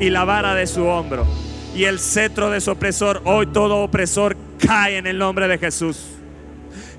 Y 0.00 0.10
la 0.10 0.24
vara 0.24 0.54
de 0.54 0.66
su 0.66 0.84
hombro 0.84 1.26
y 1.76 1.84
el 1.84 2.00
cetro 2.00 2.50
de 2.50 2.60
su 2.60 2.72
opresor, 2.72 3.22
hoy 3.24 3.46
todo 3.46 3.84
opresor 3.84 4.36
cae 4.58 4.96
en 4.96 5.06
el 5.06 5.16
nombre 5.16 5.46
de 5.46 5.58
Jesús. 5.58 6.06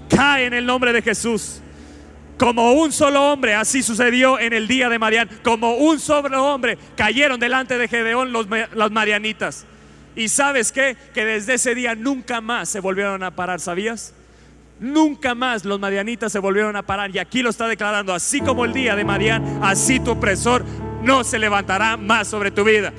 Cae 0.10 0.46
en 0.46 0.54
el 0.54 0.66
nombre 0.66 0.94
de 0.94 1.02
Jesús. 1.02 1.60
Como 2.38 2.74
un 2.74 2.94
solo 2.94 3.34
hombre, 3.34 3.56
así 3.56 3.84
sucedió 3.84 4.40
en 4.40 4.54
el 4.54 4.68
día 4.68 4.88
de 4.88 5.00
Marián. 5.00 5.30
Como 5.44 5.76
un 5.76 6.00
solo 6.00 6.46
hombre 6.46 6.78
cayeron 6.96 7.40
delante 7.42 7.78
de 7.78 7.90
Gedeón 7.90 8.32
los, 8.32 8.48
los 8.74 8.92
marianitas. 8.92 9.66
Y 10.16 10.30
sabes 10.30 10.72
qué? 10.72 10.96
Que 11.14 11.26
desde 11.26 11.56
ese 11.56 11.76
día 11.76 11.96
nunca 11.96 12.42
más 12.42 12.70
se 12.70 12.80
volvieron 12.80 13.24
a 13.24 13.32
parar, 13.32 13.60
¿sabías? 13.60 14.14
Nunca 14.80 15.36
más 15.36 15.66
los 15.66 15.80
marianitas 15.80 16.32
se 16.32 16.40
volvieron 16.40 16.76
a 16.76 16.84
parar. 16.84 17.14
Y 17.14 17.20
aquí 17.20 17.42
lo 17.42 17.50
está 17.50 17.68
declarando, 17.68 18.14
así 18.14 18.42
como 18.42 18.66
el 18.66 18.74
día 18.74 18.96
de 18.96 19.04
Marián, 19.04 19.60
así 19.62 20.00
tu 20.00 20.12
opresor 20.12 20.66
no 21.04 21.24
se 21.24 21.40
levantará 21.40 21.98
más 21.98 22.28
sobre 22.28 22.52
tu 22.52 22.64
vida. 22.64 22.94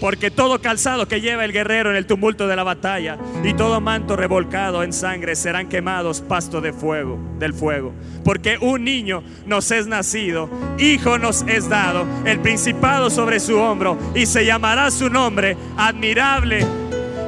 Porque 0.00 0.30
todo 0.30 0.60
calzado 0.60 1.06
que 1.06 1.20
lleva 1.20 1.44
el 1.44 1.52
guerrero 1.52 1.90
en 1.90 1.96
el 1.96 2.06
tumulto 2.06 2.48
de 2.48 2.56
la 2.56 2.64
batalla 2.64 3.18
y 3.44 3.52
todo 3.52 3.80
manto 3.80 4.16
revolcado 4.16 4.82
en 4.82 4.92
sangre 4.92 5.36
serán 5.36 5.68
quemados 5.68 6.22
pasto 6.22 6.60
de 6.60 6.72
fuego, 6.72 7.18
del 7.38 7.52
fuego. 7.52 7.92
Porque 8.24 8.56
un 8.58 8.84
niño 8.84 9.22
nos 9.46 9.70
es 9.70 9.86
nacido, 9.86 10.48
hijo 10.78 11.18
nos 11.18 11.42
es 11.42 11.68
dado, 11.68 12.06
el 12.24 12.40
principado 12.40 13.10
sobre 13.10 13.40
su 13.40 13.58
hombro 13.58 13.98
y 14.14 14.24
se 14.26 14.46
llamará 14.46 14.90
su 14.90 15.10
nombre 15.10 15.56
admirable, 15.76 16.66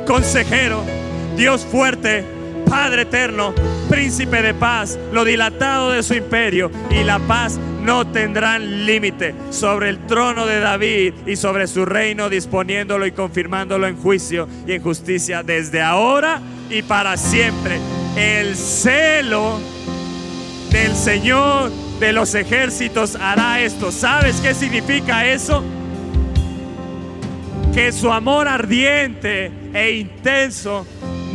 consejero, 0.06 0.82
Dios 1.36 1.66
fuerte, 1.66 2.24
Padre 2.68 3.02
eterno, 3.02 3.52
príncipe 3.90 4.40
de 4.40 4.54
paz, 4.54 4.98
lo 5.12 5.26
dilatado 5.26 5.90
de 5.90 6.02
su 6.02 6.14
imperio 6.14 6.70
y 6.90 7.04
la 7.04 7.18
paz 7.18 7.58
no 7.82 8.06
tendrán 8.06 8.86
límite 8.86 9.34
sobre 9.50 9.88
el 9.88 10.06
trono 10.06 10.46
de 10.46 10.60
David 10.60 11.14
y 11.26 11.36
sobre 11.36 11.66
su 11.66 11.84
reino, 11.84 12.28
disponiéndolo 12.28 13.06
y 13.06 13.12
confirmándolo 13.12 13.86
en 13.86 13.96
juicio 13.96 14.48
y 14.66 14.72
en 14.72 14.82
justicia 14.82 15.42
desde 15.42 15.82
ahora 15.82 16.40
y 16.70 16.82
para 16.82 17.16
siempre. 17.16 17.78
El 18.16 18.56
celo 18.56 19.58
del 20.70 20.94
Señor 20.94 21.70
de 21.98 22.12
los 22.12 22.34
ejércitos 22.34 23.16
hará 23.16 23.60
esto. 23.60 23.90
¿Sabes 23.90 24.40
qué 24.40 24.54
significa 24.54 25.26
eso? 25.26 25.62
Que 27.74 27.90
su 27.90 28.12
amor 28.12 28.48
ardiente 28.48 29.50
e 29.72 29.92
intenso 29.92 30.86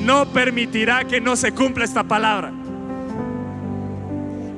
no 0.04 0.26
permitirá 0.32 1.04
que 1.04 1.20
no 1.20 1.36
se 1.36 1.52
cumpla 1.52 1.84
esta 1.84 2.04
palabra. 2.04 2.57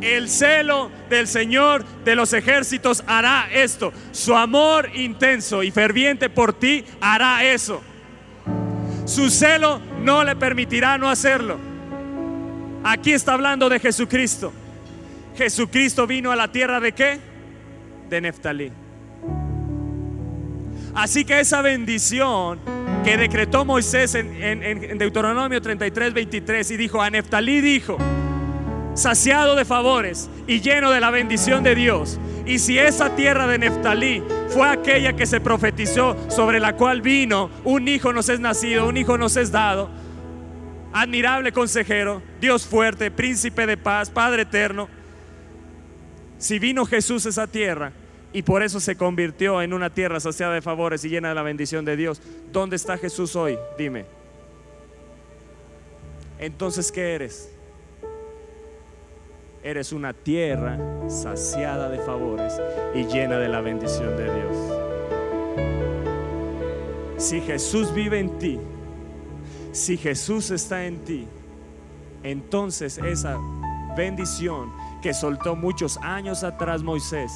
El 0.01 0.29
celo 0.29 0.89
del 1.09 1.27
Señor 1.27 1.83
de 2.05 2.15
los 2.15 2.33
ejércitos 2.33 3.03
hará 3.07 3.49
esto. 3.51 3.91
Su 4.11 4.35
amor 4.35 4.89
intenso 4.95 5.63
y 5.63 5.71
ferviente 5.71 6.29
por 6.29 6.53
ti 6.53 6.85
hará 7.01 7.43
eso. 7.43 7.81
Su 9.05 9.29
celo 9.29 9.81
no 10.01 10.23
le 10.23 10.35
permitirá 10.35 10.97
no 10.97 11.09
hacerlo. 11.09 11.57
Aquí 12.83 13.11
está 13.11 13.33
hablando 13.33 13.67
de 13.67 13.79
Jesucristo. 13.79 14.53
Jesucristo 15.35 16.07
vino 16.07 16.31
a 16.31 16.35
la 16.35 16.51
tierra 16.51 16.79
de 16.79 16.91
qué? 16.93 17.19
De 18.09 18.21
Neftalí. 18.21 18.71
Así 20.95 21.25
que 21.25 21.39
esa 21.39 21.61
bendición 21.61 22.59
que 23.03 23.17
decretó 23.17 23.65
Moisés 23.65 24.15
en, 24.15 24.97
Deuteronomio 24.97 25.61
33, 25.61 26.13
23 26.13 26.71
y 26.71 26.77
dijo, 26.77 27.01
a 27.01 27.09
Neftalí 27.09 27.61
dijo, 27.61 27.97
saciado 28.99 29.55
de 29.55 29.65
favores 29.65 30.29
y 30.45 30.61
lleno 30.61 30.91
de 30.91 30.99
la 30.99 31.09
bendición 31.09 31.63
de 31.63 31.73
Dios. 31.73 32.19
Y 32.45 32.59
si 32.59 32.77
esa 32.77 33.15
tierra 33.15 33.47
de 33.47 33.57
Neftalí 33.57 34.23
fue 34.49 34.67
aquella 34.67 35.13
que 35.13 35.25
se 35.25 35.39
profetizó 35.39 36.17
sobre 36.29 36.59
la 36.59 36.75
cual 36.75 37.01
vino, 37.01 37.49
un 37.63 37.87
hijo 37.87 38.13
nos 38.13 38.29
es 38.29 38.39
nacido, 38.39 38.87
un 38.87 38.97
hijo 38.97 39.17
nos 39.17 39.37
es 39.37 39.51
dado, 39.51 39.89
admirable 40.91 41.51
consejero, 41.51 42.21
Dios 42.41 42.65
fuerte, 42.65 43.09
príncipe 43.09 43.65
de 43.65 43.77
paz, 43.77 44.09
Padre 44.09 44.43
eterno. 44.43 44.89
Si 46.37 46.59
vino 46.59 46.85
Jesús 46.85 47.25
a 47.25 47.29
esa 47.29 47.47
tierra 47.47 47.91
y 48.33 48.41
por 48.41 48.63
eso 48.63 48.79
se 48.79 48.95
convirtió 48.95 49.61
en 49.61 49.73
una 49.73 49.89
tierra 49.89 50.19
saciada 50.19 50.53
de 50.53 50.61
favores 50.61 51.03
y 51.05 51.09
llena 51.09 51.29
de 51.29 51.35
la 51.35 51.43
bendición 51.43 51.85
de 51.85 51.95
Dios, 51.95 52.21
¿dónde 52.51 52.75
está 52.75 52.97
Jesús 52.97 53.35
hoy? 53.35 53.57
Dime. 53.77 54.05
Entonces, 56.39 56.91
¿qué 56.91 57.13
eres? 57.15 57.49
Eres 59.63 59.91
una 59.91 60.13
tierra 60.13 60.77
saciada 61.09 61.89
de 61.89 61.99
favores 61.99 62.53
y 62.95 63.03
llena 63.05 63.37
de 63.37 63.49
la 63.49 63.59
bendición 63.61 64.15
de 64.15 64.23
Dios. 64.23 64.57
Si 67.17 67.41
Jesús 67.41 67.93
vive 67.93 68.19
en 68.19 68.37
ti, 68.39 68.59
si 69.73 69.97
Jesús 69.97 70.51
está 70.51 70.85
en 70.85 71.03
ti, 71.03 71.27
entonces 72.23 72.97
esa 72.97 73.37
bendición 73.97 74.71
que 75.01 75.13
soltó 75.13 75.55
muchos 75.55 75.97
años 75.97 76.43
atrás 76.43 76.81
Moisés, 76.81 77.31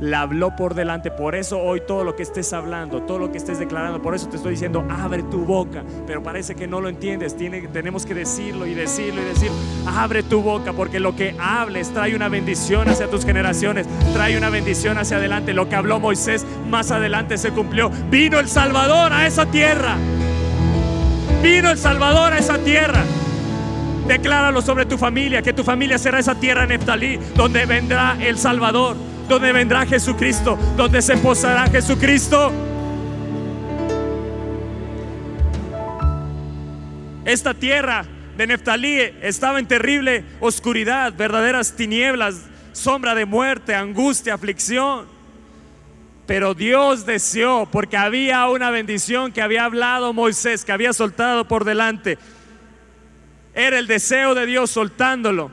la 0.00 0.22
habló 0.22 0.54
por 0.56 0.74
delante. 0.74 1.10
Por 1.10 1.34
eso 1.34 1.60
hoy 1.60 1.82
todo 1.86 2.04
lo 2.04 2.16
que 2.16 2.22
estés 2.22 2.52
hablando, 2.52 3.02
todo 3.02 3.18
lo 3.18 3.32
que 3.32 3.38
estés 3.38 3.58
declarando, 3.58 4.00
por 4.02 4.14
eso 4.14 4.28
te 4.28 4.36
estoy 4.36 4.52
diciendo, 4.52 4.84
abre 4.90 5.22
tu 5.22 5.44
boca. 5.44 5.82
Pero 6.06 6.22
parece 6.22 6.54
que 6.54 6.66
no 6.66 6.80
lo 6.80 6.88
entiendes. 6.88 7.36
Tenemos 7.36 8.06
que 8.06 8.14
decirlo 8.14 8.66
y 8.66 8.74
decirlo 8.74 9.22
y 9.22 9.24
decir, 9.24 9.50
abre 9.86 10.22
tu 10.22 10.42
boca, 10.42 10.72
porque 10.72 11.00
lo 11.00 11.16
que 11.16 11.34
hables 11.38 11.90
trae 11.90 12.14
una 12.14 12.28
bendición 12.28 12.88
hacia 12.88 13.08
tus 13.08 13.24
generaciones, 13.24 13.86
trae 14.12 14.36
una 14.36 14.50
bendición 14.50 14.98
hacia 14.98 15.16
adelante. 15.16 15.54
Lo 15.54 15.68
que 15.68 15.76
habló 15.76 16.00
Moisés 16.00 16.46
más 16.68 16.90
adelante 16.90 17.38
se 17.38 17.50
cumplió. 17.50 17.90
Vino 18.10 18.38
el 18.38 18.48
Salvador 18.48 19.12
a 19.12 19.26
esa 19.26 19.46
tierra. 19.46 19.96
Vino 21.42 21.70
el 21.70 21.78
Salvador 21.78 22.32
a 22.32 22.38
esa 22.38 22.58
tierra. 22.58 23.04
Decláralo 24.06 24.62
sobre 24.62 24.86
tu 24.86 24.96
familia, 24.98 25.42
que 25.42 25.52
tu 25.52 25.64
familia 25.64 25.98
será 25.98 26.20
esa 26.20 26.36
tierra 26.36 26.64
Neftalí, 26.64 27.18
donde 27.34 27.66
vendrá 27.66 28.16
el 28.20 28.38
Salvador 28.38 28.96
donde 29.28 29.52
vendrá 29.52 29.84
Jesucristo, 29.86 30.58
donde 30.76 31.02
se 31.02 31.16
posará 31.16 31.68
Jesucristo. 31.68 32.52
Esta 37.24 37.54
tierra 37.54 38.04
de 38.36 38.46
Neftalí 38.46 39.00
estaba 39.22 39.58
en 39.58 39.66
terrible 39.66 40.24
oscuridad, 40.40 41.12
verdaderas 41.12 41.74
tinieblas, 41.74 42.42
sombra 42.72 43.14
de 43.14 43.24
muerte, 43.24 43.74
angustia, 43.74 44.34
aflicción. 44.34 45.06
Pero 46.26 46.54
Dios 46.54 47.06
deseó, 47.06 47.68
porque 47.70 47.96
había 47.96 48.48
una 48.48 48.70
bendición 48.70 49.32
que 49.32 49.42
había 49.42 49.64
hablado 49.64 50.12
Moisés, 50.12 50.64
que 50.64 50.72
había 50.72 50.92
soltado 50.92 51.48
por 51.48 51.64
delante. 51.64 52.18
Era 53.54 53.78
el 53.78 53.86
deseo 53.86 54.34
de 54.34 54.46
Dios 54.46 54.70
soltándolo. 54.70 55.50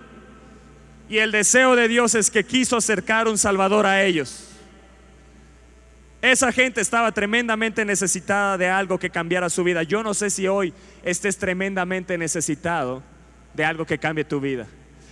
Y 1.14 1.20
el 1.20 1.32
deseo 1.32 1.76
de 1.76 1.88
Dios 1.88 2.16
es 2.16 2.32
que 2.32 2.44
quiso 2.44 2.76
acercar 2.76 3.28
un 3.28 3.38
Salvador 3.38 3.86
a 3.86 4.04
ellos. 4.04 4.50
Esa 6.24 6.52
gente 6.52 6.82
estaba 6.82 7.12
tremendamente 7.12 7.86
necesitada 7.86 8.58
de 8.58 8.68
algo 8.68 8.98
que 8.98 9.12
cambiara 9.12 9.48
su 9.52 9.64
vida. 9.64 9.84
Yo 9.84 10.02
no 10.02 10.16
sé 10.16 10.32
si 10.32 10.48
hoy 10.48 10.74
estés 11.04 11.38
tremendamente 11.38 12.18
necesitado 12.18 13.04
de 13.54 13.64
algo 13.64 13.86
que 13.86 14.00
cambie 14.00 14.24
tu 14.24 14.40
vida. 14.40 14.66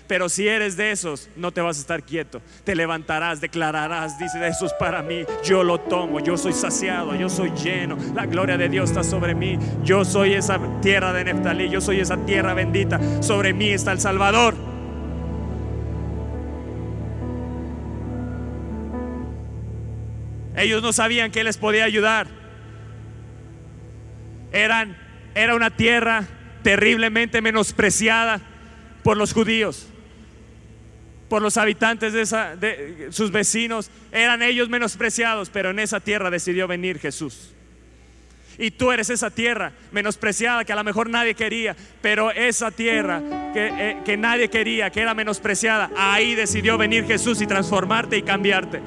Pero 0.07 0.27
si 0.27 0.47
eres 0.47 0.75
de 0.75 0.89
esos, 0.89 1.29
no 1.35 1.51
te 1.51 1.61
vas 1.61 1.77
a 1.77 1.81
estar 1.81 2.01
quieto. 2.01 2.41
Te 2.63 2.73
levantarás, 2.73 3.39
declararás, 3.39 4.17
dice 4.17 4.39
Jesús 4.39 4.71
para 4.79 5.03
mí, 5.03 5.23
yo 5.43 5.63
lo 5.63 5.81
tomo, 5.81 6.19
yo 6.19 6.35
soy 6.35 6.53
saciado, 6.53 7.13
yo 7.13 7.29
soy 7.29 7.51
lleno, 7.51 7.95
la 8.15 8.25
gloria 8.25 8.57
de 8.57 8.69
Dios 8.69 8.89
está 8.89 9.03
sobre 9.03 9.35
mí, 9.35 9.59
yo 9.83 10.03
soy 10.03 10.33
esa 10.33 10.59
tierra 10.81 11.13
de 11.13 11.25
Neftalí, 11.25 11.69
yo 11.69 11.79
soy 11.79 11.99
esa 11.99 12.17
tierra 12.25 12.55
bendita, 12.55 12.99
sobre 13.21 13.53
mí 13.53 13.69
está 13.69 13.91
el 13.91 13.99
Salvador. 13.99 14.70
Ellos 20.55 20.81
no 20.81 20.93
sabían 20.93 21.31
que 21.31 21.43
les 21.43 21.57
podía 21.57 21.85
ayudar. 21.85 22.27
Eran, 24.51 24.97
era 25.33 25.55
una 25.55 25.69
tierra 25.69 26.25
terriblemente 26.63 27.41
menospreciada 27.41 28.41
por 29.03 29.17
los 29.17 29.33
judíos 29.33 29.87
por 31.31 31.41
los 31.41 31.55
habitantes 31.55 32.11
de, 32.11 32.23
esa, 32.23 32.57
de 32.57 33.07
sus 33.11 33.31
vecinos, 33.31 33.89
eran 34.11 34.41
ellos 34.41 34.67
menospreciados, 34.67 35.49
pero 35.49 35.69
en 35.69 35.79
esa 35.79 36.01
tierra 36.01 36.29
decidió 36.29 36.67
venir 36.67 36.99
Jesús. 36.99 37.53
Y 38.57 38.71
tú 38.71 38.91
eres 38.91 39.09
esa 39.09 39.29
tierra 39.29 39.71
menospreciada 39.93 40.65
que 40.65 40.73
a 40.73 40.75
lo 40.75 40.83
mejor 40.83 41.09
nadie 41.09 41.33
quería, 41.33 41.73
pero 42.01 42.31
esa 42.31 42.69
tierra 42.69 43.21
que, 43.53 43.67
eh, 43.67 43.97
que 44.03 44.17
nadie 44.17 44.49
quería, 44.49 44.89
que 44.89 44.99
era 44.99 45.13
menospreciada, 45.13 45.89
ahí 45.95 46.35
decidió 46.35 46.77
venir 46.77 47.05
Jesús 47.05 47.39
y 47.39 47.47
transformarte 47.47 48.17
y 48.17 48.23
cambiarte 48.23 48.81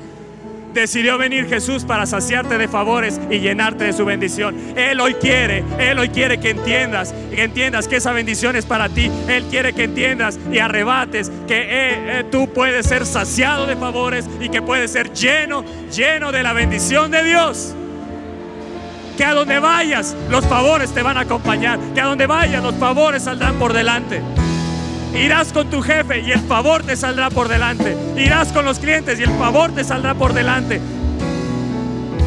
decidió 0.74 1.16
venir 1.16 1.48
Jesús 1.48 1.84
para 1.84 2.04
saciarte 2.04 2.58
de 2.58 2.68
favores 2.68 3.20
y 3.30 3.38
llenarte 3.38 3.84
de 3.84 3.92
su 3.92 4.04
bendición. 4.04 4.56
Él 4.76 5.00
hoy 5.00 5.14
quiere, 5.14 5.64
Él 5.78 5.98
hoy 5.98 6.08
quiere 6.10 6.38
que 6.38 6.50
entiendas, 6.50 7.14
que 7.30 7.44
entiendas 7.44 7.88
que 7.88 7.96
esa 7.96 8.12
bendición 8.12 8.56
es 8.56 8.66
para 8.66 8.88
ti. 8.88 9.10
Él 9.28 9.44
quiere 9.44 9.72
que 9.72 9.84
entiendas 9.84 10.38
y 10.52 10.58
arrebates 10.58 11.30
que 11.46 11.58
eh, 11.58 11.66
eh, 12.20 12.24
tú 12.30 12.52
puedes 12.52 12.86
ser 12.86 13.06
saciado 13.06 13.66
de 13.66 13.76
favores 13.76 14.28
y 14.40 14.48
que 14.48 14.60
puedes 14.60 14.90
ser 14.90 15.12
lleno, 15.12 15.64
lleno 15.90 16.32
de 16.32 16.42
la 16.42 16.52
bendición 16.52 17.10
de 17.10 17.24
Dios. 17.24 17.74
Que 19.16 19.24
a 19.24 19.32
donde 19.32 19.60
vayas, 19.60 20.16
los 20.28 20.44
favores 20.46 20.92
te 20.92 21.02
van 21.02 21.16
a 21.16 21.20
acompañar. 21.20 21.78
Que 21.94 22.00
a 22.00 22.06
donde 22.06 22.26
vayas, 22.26 22.62
los 22.62 22.74
favores 22.74 23.22
saldrán 23.22 23.54
por 23.60 23.72
delante. 23.72 24.20
Irás 25.14 25.52
con 25.52 25.70
tu 25.70 25.80
jefe 25.80 26.20
y 26.20 26.32
el 26.32 26.40
favor 26.40 26.82
te 26.82 26.96
saldrá 26.96 27.30
por 27.30 27.48
delante. 27.48 27.96
Irás 28.16 28.52
con 28.52 28.64
los 28.64 28.78
clientes 28.78 29.18
y 29.20 29.22
el 29.22 29.30
favor 29.38 29.72
te 29.72 29.84
saldrá 29.84 30.14
por 30.14 30.32
delante. 30.32 30.80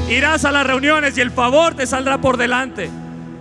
Irás 0.09 0.45
a 0.45 0.51
las 0.51 0.65
reuniones 0.65 1.17
y 1.17 1.21
el 1.21 1.31
favor 1.31 1.73
te 1.75 1.85
saldrá 1.85 2.17
por 2.19 2.37
delante. 2.37 2.89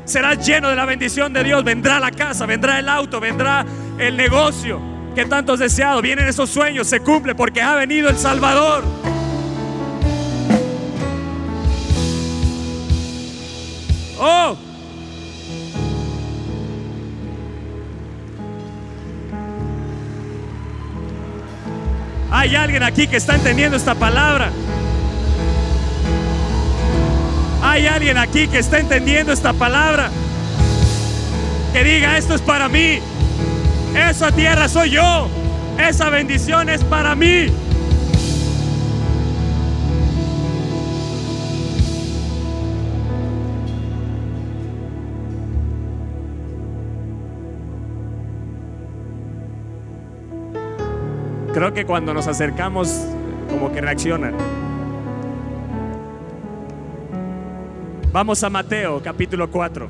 Serás 0.05 0.45
lleno 0.45 0.69
de 0.69 0.77
la 0.77 0.85
bendición 0.85 1.33
de 1.33 1.45
Dios. 1.45 1.63
Vendrá 1.63 2.01
la 2.01 2.11
casa, 2.11 2.45
vendrá 2.45 2.79
el 2.81 2.89
auto, 2.89 3.21
vendrá 3.21 3.65
el 3.99 4.17
negocio 4.17 4.81
que 5.15 5.25
tanto 5.25 5.53
has 5.53 5.61
deseado. 5.61 6.03
Vienen 6.03 6.27
esos 6.27 6.51
sueños, 6.51 6.89
se 6.89 7.01
cumple 7.01 7.35
porque 7.37 7.63
ha 7.63 7.75
venido 7.75 8.09
el 8.09 8.19
Salvador. 8.19 8.85
Oh, 14.19 14.57
Hay 22.39 22.55
alguien 22.55 22.83
aquí 22.83 23.07
que 23.07 23.17
está 23.17 23.35
entendiendo 23.35 23.79
esta 23.79 23.95
palabra. 23.95 24.51
Hay 27.63 27.87
alguien 27.87 28.19
aquí 28.19 28.47
que 28.47 28.59
está 28.59 28.79
entendiendo 28.79 29.33
esta 29.33 29.55
palabra. 29.55 30.11
Que 31.73 31.83
diga, 31.83 32.19
esto 32.19 32.35
es 32.35 32.43
para 32.43 32.69
mí. 32.69 32.99
Esa 33.95 34.33
tierra 34.33 34.69
soy 34.69 34.91
yo. 34.91 35.31
Esa 35.79 36.11
bendición 36.11 36.69
es 36.69 36.85
para 36.85 37.15
mí. 37.15 37.47
Creo 51.57 51.73
que 51.73 51.87
cuando 51.87 52.13
nos 52.13 52.27
acercamos, 52.27 53.09
como 53.49 53.73
que 53.73 53.81
reaccionan. 53.81 54.35
Vamos 58.13 58.45
a 58.45 58.51
Mateo, 58.51 59.03
capítulo 59.03 59.51
4. 59.51 59.89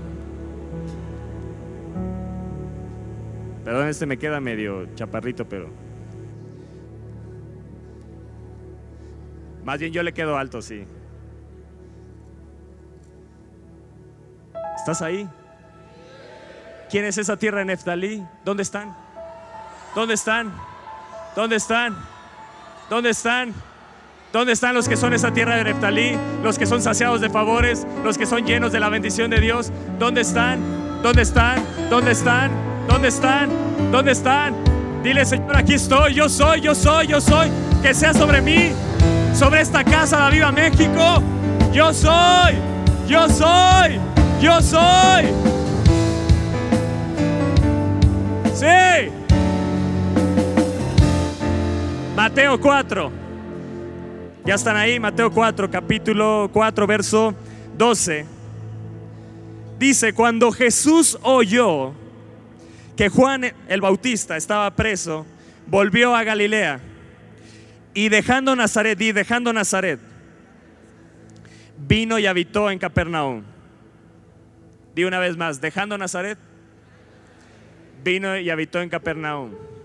Perdón, 3.65 3.89
este 3.89 4.07
me 4.07 4.17
queda 4.17 4.39
medio 4.39 4.95
chaparrito, 4.95 5.45
pero... 5.49 5.69
Más 9.65 9.81
bien 9.81 9.93
yo 9.93 10.05
le 10.05 10.15
quedo 10.15 10.39
alto, 10.39 10.63
sí. 10.63 10.85
¿Estás 14.77 15.03
ahí? 15.03 15.29
¿Quién 16.89 17.07
es 17.07 17.19
esa 17.19 17.37
tierra 17.37 17.59
de 17.59 17.65
Neftalí? 17.65 18.25
¿Dónde 18.45 18.63
están? 18.63 18.97
¿Dónde 19.97 20.15
están? 20.15 20.76
¿Dónde 21.37 21.57
están? 21.57 21.95
¿Dónde 22.89 23.11
están? 23.11 23.53
¿Dónde 24.33 24.53
están 24.53 24.75
los 24.75 24.89
que 24.89 24.97
son 24.97 25.13
esa 25.13 25.35
tierra 25.35 25.57
de 25.57 25.65
Neftalí? 25.65 26.17
Los 26.43 26.59
que 26.59 26.65
son 26.65 26.81
saciados 26.81 27.21
de 27.21 27.29
favores, 27.29 27.87
los 28.03 28.17
que 28.17 28.25
son 28.25 28.47
llenos 28.47 28.73
de 28.73 28.81
la 28.81 28.89
bendición 28.89 29.29
de 29.29 29.39
Dios. 29.39 29.71
¿Dónde 29.99 30.23
están? 30.23 30.59
¿Dónde 31.03 31.21
están? 31.21 31.63
¿Dónde 31.91 32.13
están? 32.13 32.51
¿Dónde 32.89 33.09
están? 33.09 33.51
¿Dónde 33.93 34.13
están? 34.13 34.55
Dile, 35.03 35.27
Señor, 35.27 35.59
aquí 35.59 35.75
estoy, 35.75 36.15
yo 36.15 36.27
soy, 36.27 36.63
yo 36.63 36.75
soy, 36.75 37.07
yo 37.07 37.21
soy. 37.21 37.51
Que 37.83 37.93
sea 37.93 38.15
sobre 38.15 38.41
mí, 38.41 38.73
sobre 39.35 39.61
esta 39.61 39.85
casa 39.85 40.25
de 40.25 40.37
Viva 40.37 40.51
México. 40.53 41.23
Yo 41.71 41.93
soy, 41.93 42.55
yo 43.07 43.29
soy, 43.29 44.01
yo 44.41 44.63
soy. 44.63 45.27
Sí. 48.55 49.26
Mateo 52.17 52.59
4. 52.59 53.13
Ya 54.47 54.55
están 54.55 54.75
ahí, 54.75 54.99
Mateo 54.99 55.31
4, 55.31 55.71
capítulo 55.71 56.49
4, 56.51 56.87
verso 56.87 57.35
12. 57.77 58.25
Dice, 59.79 60.15
cuando 60.15 60.51
Jesús 60.51 61.19
oyó 61.21 61.93
que 62.97 63.11
Juan 63.11 63.53
el 63.69 63.83
Bautista 63.83 64.39
estaba 64.39 64.75
preso, 64.75 65.27
volvió 65.67 66.17
a 66.17 66.25
Galilea 66.25 66.81
y 67.93 68.09
dejando 68.09 68.57
Nazaret, 68.57 68.99
y 68.99 69.13
dejando 69.13 69.53
Nazaret, 69.53 70.01
vino 71.87 72.19
y 72.19 72.25
habitó 72.25 72.71
en 72.71 72.79
Capernaum. 72.79 73.43
Di 74.95 75.05
una 75.05 75.19
vez 75.19 75.37
más, 75.37 75.61
dejando 75.61 75.99
Nazaret, 75.99 76.39
vino 78.03 78.39
y 78.39 78.49
habitó 78.49 78.81
en 78.81 78.89
Capernaum. 78.89 79.76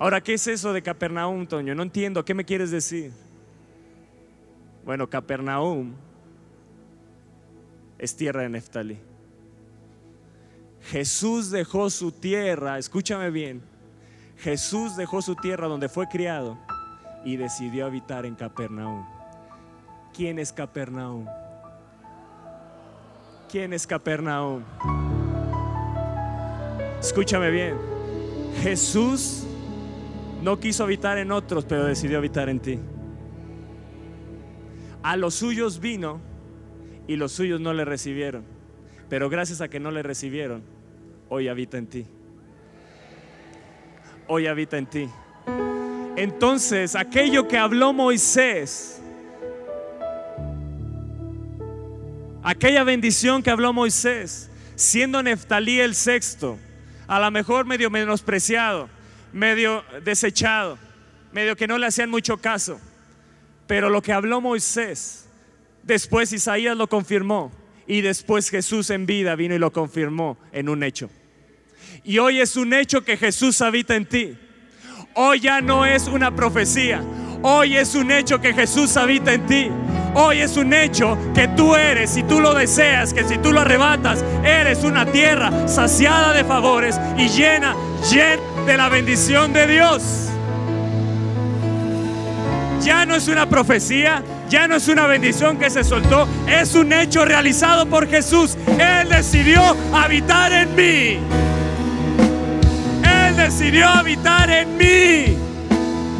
Ahora, 0.00 0.20
¿qué 0.20 0.34
es 0.34 0.46
eso 0.46 0.72
de 0.72 0.80
Capernaum, 0.80 1.44
Toño? 1.44 1.74
No 1.74 1.82
entiendo, 1.82 2.24
¿qué 2.24 2.32
me 2.32 2.44
quieres 2.44 2.70
decir? 2.70 3.10
Bueno, 4.84 5.10
Capernaum 5.10 5.92
es 7.98 8.14
tierra 8.14 8.42
de 8.42 8.48
Neftalí. 8.48 8.96
Jesús 10.82 11.50
dejó 11.50 11.90
su 11.90 12.12
tierra, 12.12 12.78
escúchame 12.78 13.30
bien, 13.30 13.60
Jesús 14.38 14.96
dejó 14.96 15.20
su 15.20 15.34
tierra 15.34 15.66
donde 15.66 15.88
fue 15.88 16.06
criado 16.06 16.56
y 17.24 17.36
decidió 17.36 17.84
habitar 17.84 18.24
en 18.24 18.36
Capernaum. 18.36 19.04
¿Quién 20.14 20.38
es 20.38 20.52
Capernaum? 20.52 21.26
¿Quién 23.50 23.72
es 23.72 23.84
Capernaum? 23.84 24.62
Escúchame 27.00 27.50
bien, 27.50 27.76
Jesús 28.62 29.47
no 30.42 30.60
quiso 30.60 30.84
habitar 30.84 31.18
en 31.18 31.32
otros, 31.32 31.64
pero 31.64 31.84
decidió 31.84 32.18
habitar 32.18 32.48
en 32.48 32.60
ti. 32.60 32.78
A 35.02 35.16
los 35.16 35.34
suyos 35.34 35.80
vino 35.80 36.20
y 37.06 37.16
los 37.16 37.32
suyos 37.32 37.60
no 37.60 37.72
le 37.72 37.84
recibieron. 37.84 38.44
Pero 39.08 39.30
gracias 39.30 39.60
a 39.60 39.68
que 39.68 39.80
no 39.80 39.90
le 39.90 40.02
recibieron, 40.02 40.62
hoy 41.28 41.48
habita 41.48 41.78
en 41.78 41.86
ti. 41.86 42.06
Hoy 44.26 44.46
habita 44.46 44.76
en 44.76 44.86
ti. 44.86 45.08
Entonces, 46.16 46.94
aquello 46.94 47.48
que 47.48 47.56
habló 47.56 47.92
Moisés 47.92 48.98
Aquella 52.48 52.82
bendición 52.82 53.42
que 53.42 53.50
habló 53.50 53.74
Moisés, 53.74 54.48
siendo 54.74 55.22
Neftalí 55.22 55.80
el 55.80 55.94
sexto, 55.94 56.58
a 57.06 57.20
lo 57.20 57.30
mejor 57.30 57.66
medio 57.66 57.90
menospreciado, 57.90 58.88
medio 59.32 59.84
desechado, 60.04 60.78
medio 61.32 61.56
que 61.56 61.66
no 61.66 61.78
le 61.78 61.86
hacían 61.86 62.10
mucho 62.10 62.38
caso. 62.38 62.80
Pero 63.66 63.90
lo 63.90 64.02
que 64.02 64.12
habló 64.12 64.40
Moisés, 64.40 65.28
después 65.82 66.32
Isaías 66.32 66.76
lo 66.76 66.88
confirmó 66.88 67.52
y 67.86 68.00
después 68.00 68.50
Jesús 68.50 68.90
en 68.90 69.06
vida 69.06 69.34
vino 69.34 69.54
y 69.54 69.58
lo 69.58 69.72
confirmó 69.72 70.38
en 70.52 70.68
un 70.68 70.82
hecho. 70.82 71.10
Y 72.04 72.18
hoy 72.18 72.40
es 72.40 72.56
un 72.56 72.72
hecho 72.72 73.04
que 73.04 73.16
Jesús 73.16 73.60
habita 73.60 73.96
en 73.96 74.06
ti. 74.06 74.36
Hoy 75.14 75.40
ya 75.40 75.60
no 75.60 75.84
es 75.84 76.06
una 76.06 76.34
profecía. 76.34 77.02
Hoy 77.42 77.76
es 77.76 77.94
un 77.94 78.10
hecho 78.10 78.40
que 78.40 78.54
Jesús 78.54 78.96
habita 78.96 79.32
en 79.32 79.46
ti. 79.46 79.70
Hoy 80.14 80.40
es 80.40 80.56
un 80.56 80.72
hecho 80.72 81.16
que 81.34 81.48
tú 81.48 81.74
eres, 81.74 82.10
si 82.10 82.22
tú 82.22 82.40
lo 82.40 82.54
deseas, 82.54 83.12
que 83.12 83.24
si 83.24 83.38
tú 83.38 83.52
lo 83.52 83.60
arrebatas, 83.60 84.24
eres 84.44 84.84
una 84.84 85.06
tierra 85.06 85.68
saciada 85.68 86.32
de 86.32 86.44
favores 86.44 86.98
y 87.16 87.28
llena, 87.28 87.74
llena 88.10 88.42
de 88.66 88.76
la 88.76 88.88
bendición 88.88 89.52
de 89.52 89.66
Dios. 89.66 90.28
Ya 92.82 93.04
no 93.04 93.14
es 93.14 93.28
una 93.28 93.48
profecía, 93.48 94.22
ya 94.48 94.68
no 94.68 94.76
es 94.76 94.88
una 94.88 95.06
bendición 95.06 95.58
que 95.58 95.68
se 95.68 95.84
soltó, 95.84 96.26
es 96.46 96.74
un 96.74 96.92
hecho 96.92 97.24
realizado 97.24 97.86
por 97.86 98.08
Jesús. 98.08 98.56
Él 98.78 99.08
decidió 99.08 99.60
habitar 99.92 100.52
en 100.52 100.74
mí. 100.74 101.18
Él 103.04 103.36
decidió 103.36 103.88
habitar 103.88 104.50
en 104.50 104.76
mí 104.76 105.36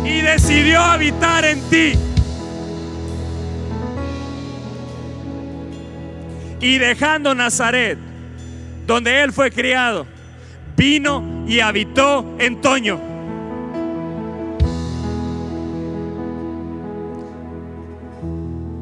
y 0.05 0.21
decidió 0.21 0.81
habitar 0.81 1.45
en 1.45 1.61
ti. 1.71 2.08
Y 6.61 6.79
dejando 6.79 7.35
Nazaret, 7.35 7.99
donde 8.87 9.23
él 9.23 9.33
fue 9.33 9.51
criado, 9.51 10.07
vino 10.77 11.45
y 11.47 11.61
habitó 11.61 12.37
en 12.39 12.61
Toño. 12.61 12.99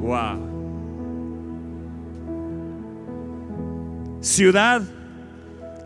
Wow. 0.01 0.47
Ciudad 4.21 4.83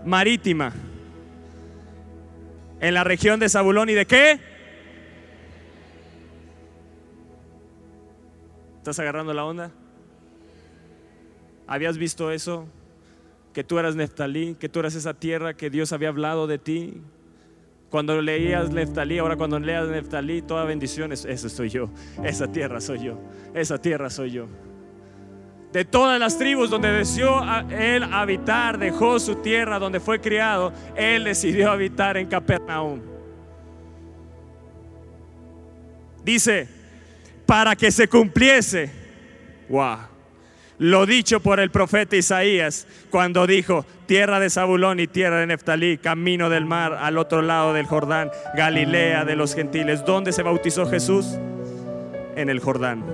marítima 0.05 0.73
en 2.81 2.95
la 2.95 3.05
región 3.05 3.39
de 3.41 3.49
Zabulón 3.49 3.89
y 3.91 3.95
de 3.95 4.07
qué? 4.07 4.41
¿Estás 8.79 8.99
agarrando 8.99 9.35
la 9.35 9.45
onda? 9.45 9.71
¿Habías 11.71 11.99
visto 11.99 12.33
eso? 12.33 12.67
Que 13.55 13.63
tú 13.63 13.79
eras 13.79 13.95
Neftalí, 13.95 14.57
que 14.59 14.69
tú 14.69 14.81
eras 14.81 14.97
esa 14.97 15.15
tierra 15.15 15.55
que 15.55 15.71
Dios 15.71 15.93
había 15.93 16.09
hablado 16.09 16.49
de 16.49 16.59
ti. 16.59 17.01
Cuando 17.91 18.21
leías 18.21 18.71
Neftalí, 18.71 19.19
ahora 19.19 19.37
cuando 19.37 19.61
leas 19.61 19.89
Neftalí, 19.89 20.43
toda 20.43 20.65
bendición, 20.65 21.13
eso 21.13 21.49
soy 21.49 21.69
yo. 21.69 21.89
Esa 22.25 22.49
tierra 22.49 22.81
soy 22.81 23.05
yo. 23.05 23.21
Esa 23.55 23.79
tierra 23.79 24.11
soy 24.11 24.33
yo. 24.33 24.49
De 25.73 25.85
todas 25.85 26.19
las 26.19 26.37
tribus 26.37 26.71
donde 26.71 26.91
deseó 26.91 27.41
él 27.71 28.03
habitar, 28.03 28.77
dejó 28.77 29.21
su 29.21 29.37
tierra 29.37 29.79
donde 29.79 30.01
fue 30.01 30.21
criado, 30.21 30.73
él 30.97 31.23
decidió 31.23 31.71
habitar 31.71 32.17
en 32.17 32.27
Capernaum. 32.27 33.01
Dice, 36.25 36.67
para 37.47 37.77
que 37.77 37.93
se 37.93 38.09
cumpliese, 38.09 38.91
wow, 39.69 40.10
lo 40.81 41.05
dicho 41.05 41.41
por 41.41 41.61
el 41.61 41.71
profeta 41.71 42.17
Isaías 42.17 42.87
cuando 43.11 43.47
dijo, 43.47 43.85
tierra 44.07 44.41
de 44.41 44.49
Zabulón 44.49 44.99
y 44.99 45.07
tierra 45.07 45.39
de 45.39 45.47
Neftalí, 45.47 45.99
camino 45.99 46.49
del 46.49 46.65
mar 46.65 46.95
al 46.95 47.19
otro 47.19 47.43
lado 47.43 47.75
del 47.75 47.85
Jordán, 47.85 48.31
Galilea 48.57 49.27
de 49.27 49.37
los 49.37 49.55
gentiles. 49.55 50.07
¿Dónde 50.07 50.33
se 50.33 50.43
bautizó 50.43 50.87
Jesús? 50.87 51.27
En 52.35 52.49
el 52.49 52.61
Jordán. 52.61 53.05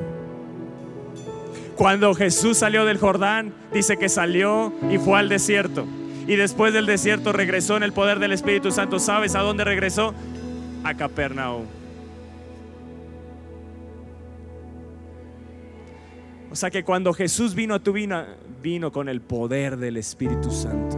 Cuando 1.74 2.14
Jesús 2.14 2.58
salió 2.58 2.84
del 2.84 2.98
Jordán, 2.98 3.52
dice 3.72 3.96
que 3.96 4.08
salió 4.08 4.72
y 4.88 4.98
fue 4.98 5.18
al 5.18 5.28
desierto. 5.28 5.88
Y 6.28 6.36
después 6.36 6.72
del 6.72 6.86
desierto 6.86 7.32
regresó 7.32 7.76
en 7.76 7.82
el 7.82 7.92
poder 7.92 8.20
del 8.20 8.30
Espíritu 8.30 8.70
Santo. 8.70 9.00
¿Sabes 9.00 9.34
a 9.34 9.40
dónde 9.40 9.64
regresó? 9.64 10.14
A 10.84 10.94
Capernaum. 10.94 11.64
O 16.56 16.58
sea 16.58 16.70
que 16.70 16.84
cuando 16.84 17.12
Jesús 17.12 17.54
vino 17.54 17.74
a 17.74 17.80
tu 17.80 17.92
vida, 17.92 18.28
vino 18.62 18.90
con 18.90 19.10
el 19.10 19.20
poder 19.20 19.76
del 19.76 19.98
Espíritu 19.98 20.50
Santo. 20.50 20.96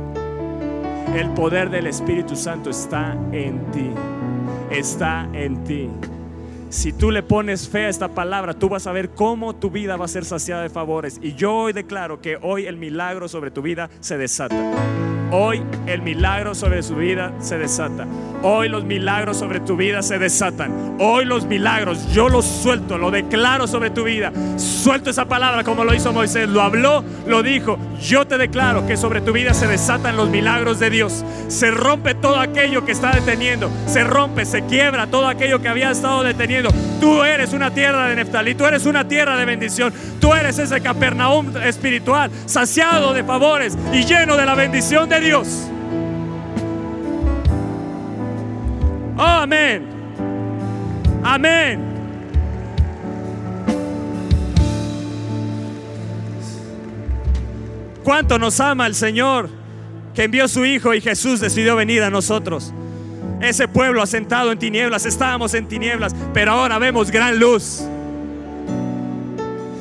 El 1.16 1.30
poder 1.30 1.68
del 1.68 1.88
Espíritu 1.88 2.36
Santo 2.36 2.70
está 2.70 3.18
en 3.32 3.68
ti. 3.72 3.90
Está 4.70 5.28
en 5.32 5.64
ti. 5.64 5.90
Si 6.70 6.92
tú 6.92 7.10
le 7.10 7.22
pones 7.22 7.66
fe 7.66 7.86
a 7.86 7.88
esta 7.88 8.08
palabra, 8.08 8.52
tú 8.52 8.68
vas 8.68 8.86
a 8.86 8.92
ver 8.92 9.10
cómo 9.10 9.56
tu 9.56 9.70
vida 9.70 9.96
va 9.96 10.04
a 10.04 10.08
ser 10.08 10.26
saciada 10.26 10.62
de 10.62 10.68
favores. 10.68 11.18
Y 11.22 11.34
yo 11.34 11.54
hoy 11.54 11.72
declaro 11.72 12.20
que 12.20 12.38
hoy 12.42 12.66
el 12.66 12.76
milagro 12.76 13.26
sobre 13.28 13.50
tu 13.50 13.62
vida 13.62 13.88
se 14.00 14.18
desata. 14.18 14.54
Hoy 15.30 15.62
el 15.86 16.00
milagro 16.00 16.54
sobre 16.54 16.82
su 16.82 16.94
vida 16.94 17.34
se 17.38 17.58
desata. 17.58 18.06
Hoy 18.42 18.68
los 18.70 18.84
milagros 18.84 19.36
sobre 19.36 19.60
tu 19.60 19.76
vida 19.76 20.00
se 20.00 20.18
desatan. 20.18 20.96
Hoy 21.00 21.26
los 21.26 21.44
milagros, 21.44 22.10
yo 22.14 22.30
los 22.30 22.46
suelto, 22.46 22.96
lo 22.96 23.10
declaro 23.10 23.66
sobre 23.66 23.90
tu 23.90 24.04
vida. 24.04 24.32
Suelto 24.56 25.10
esa 25.10 25.26
palabra 25.26 25.64
como 25.64 25.84
lo 25.84 25.92
hizo 25.92 26.14
Moisés. 26.14 26.48
Lo 26.48 26.62
habló, 26.62 27.04
lo 27.26 27.42
dijo. 27.42 27.78
Yo 28.00 28.26
te 28.26 28.38
declaro 28.38 28.86
que 28.86 28.96
sobre 28.96 29.20
tu 29.20 29.32
vida 29.32 29.52
se 29.52 29.66
desatan 29.66 30.16
los 30.16 30.30
milagros 30.30 30.78
de 30.78 30.88
Dios. 30.88 31.24
Se 31.48 31.70
rompe 31.70 32.14
todo 32.14 32.40
aquello 32.40 32.86
que 32.86 32.92
está 32.92 33.10
deteniendo. 33.10 33.70
Se 33.86 34.04
rompe, 34.04 34.46
se 34.46 34.62
quiebra 34.64 35.08
todo 35.08 35.26
aquello 35.26 35.60
que 35.60 35.68
había 35.68 35.90
estado 35.90 36.22
deteniendo. 36.22 36.57
Tú 37.00 37.22
eres 37.22 37.52
una 37.52 37.72
tierra 37.72 38.08
de 38.08 38.16
Neftalí. 38.16 38.54
Tú 38.54 38.64
eres 38.64 38.86
una 38.86 39.06
tierra 39.06 39.36
de 39.36 39.44
bendición. 39.44 39.92
Tú 40.20 40.34
eres 40.34 40.58
ese 40.58 40.80
Capernaum 40.80 41.56
espiritual, 41.58 42.30
saciado 42.46 43.12
de 43.12 43.24
favores 43.24 43.76
y 43.92 44.04
lleno 44.04 44.36
de 44.36 44.46
la 44.46 44.54
bendición 44.54 45.08
de 45.08 45.20
Dios. 45.20 45.68
amén. 49.18 49.86
Amén. 51.24 51.88
¿Cuánto 58.04 58.38
nos 58.38 58.58
ama 58.60 58.86
el 58.86 58.94
Señor 58.94 59.50
que 60.14 60.24
envió 60.24 60.48
su 60.48 60.64
Hijo 60.64 60.94
y 60.94 61.00
Jesús 61.00 61.40
decidió 61.40 61.76
venir 61.76 62.02
a 62.02 62.10
nosotros? 62.10 62.72
Ese 63.40 63.68
pueblo 63.68 64.02
asentado 64.02 64.50
en 64.52 64.58
tinieblas, 64.58 65.06
estábamos 65.06 65.54
en 65.54 65.66
tinieblas, 65.68 66.14
pero 66.34 66.52
ahora 66.52 66.78
vemos 66.78 67.10
gran 67.10 67.38
luz. 67.38 67.82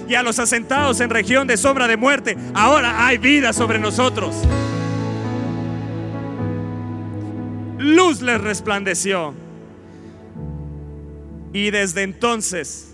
Y 0.07 0.15
a 0.15 0.23
los 0.23 0.39
asentados 0.39 1.01
en 1.01 1.09
región 1.09 1.47
de 1.47 1.57
sombra 1.57 1.87
de 1.87 1.97
muerte, 1.97 2.37
ahora 2.53 3.05
hay 3.05 3.17
vida 3.17 3.51
sobre 3.51 3.79
nosotros. 3.79 4.35
luz 7.97 8.21
les 8.21 8.39
resplandeció. 8.41 9.33
Y 11.53 11.71
desde 11.71 12.03
entonces 12.03 12.93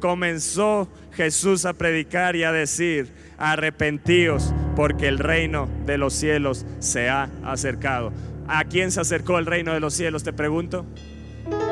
comenzó 0.00 0.88
Jesús 1.12 1.64
a 1.64 1.72
predicar 1.72 2.36
y 2.36 2.44
a 2.44 2.52
decir, 2.52 3.10
arrepentíos 3.38 4.52
porque 4.74 5.08
el 5.08 5.18
reino 5.18 5.68
de 5.86 5.96
los 5.96 6.12
cielos 6.12 6.66
se 6.80 7.08
ha 7.08 7.30
acercado. 7.44 8.12
¿A 8.48 8.64
quién 8.64 8.92
se 8.92 9.00
acercó 9.00 9.38
el 9.38 9.46
reino 9.46 9.72
de 9.72 9.80
los 9.80 9.94
cielos? 9.94 10.22
Te 10.22 10.32
pregunto. 10.32 10.86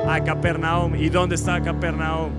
A 0.09 0.23
Capernaum. 0.23 0.97
¿Y 0.97 1.09
dónde 1.09 1.37
está 1.37 1.63
Capernaum? 1.63 2.31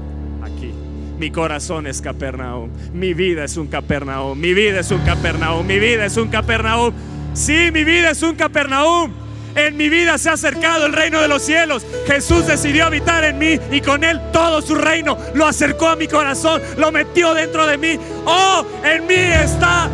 Aquí. 0.44 0.74
Mi 1.18 1.32
corazón 1.32 1.88
es 1.88 2.02
Capernaum. 2.02 2.70
Mi 2.94 3.14
vida 3.14 3.46
es 3.46 3.56
un 3.58 3.68
Capernaum. 3.68 4.38
Mi 4.38 4.54
vida 4.54 4.82
es 4.82 4.92
un 4.92 5.02
Capernaum. 5.02 5.66
Mi 5.66 5.80
vida 5.80 6.06
es 6.06 6.18
un 6.18 6.28
Capernaum. 6.28 6.94
Sí, 7.34 7.70
mi 7.72 7.84
vida 7.84 8.12
es 8.12 8.22
un 8.24 8.36
Capernaum. 8.36 9.12
En 9.56 9.78
mi 9.78 9.88
vida 9.88 10.18
se 10.18 10.30
ha 10.30 10.34
acercado 10.34 10.86
el 10.86 10.92
reino 10.92 11.22
de 11.22 11.30
los 11.30 11.42
cielos. 11.42 11.86
Jesús 12.06 12.46
decidió 12.46 12.86
habitar 12.86 13.24
en 13.24 13.38
mí 13.38 13.58
y 13.72 13.80
con 13.80 14.04
él 14.04 14.20
todo 14.34 14.62
su 14.62 14.76
reino 14.76 15.18
lo 15.34 15.48
acercó 15.48 15.88
a 15.88 15.96
mi 15.96 16.08
corazón, 16.08 16.62
lo 16.78 16.92
metió 16.92 17.34
dentro 17.34 17.66
de 17.66 17.78
mí. 17.78 17.98
Oh, 18.26 18.66
en 18.84 19.08
mí 19.08 19.16
está 19.16 19.90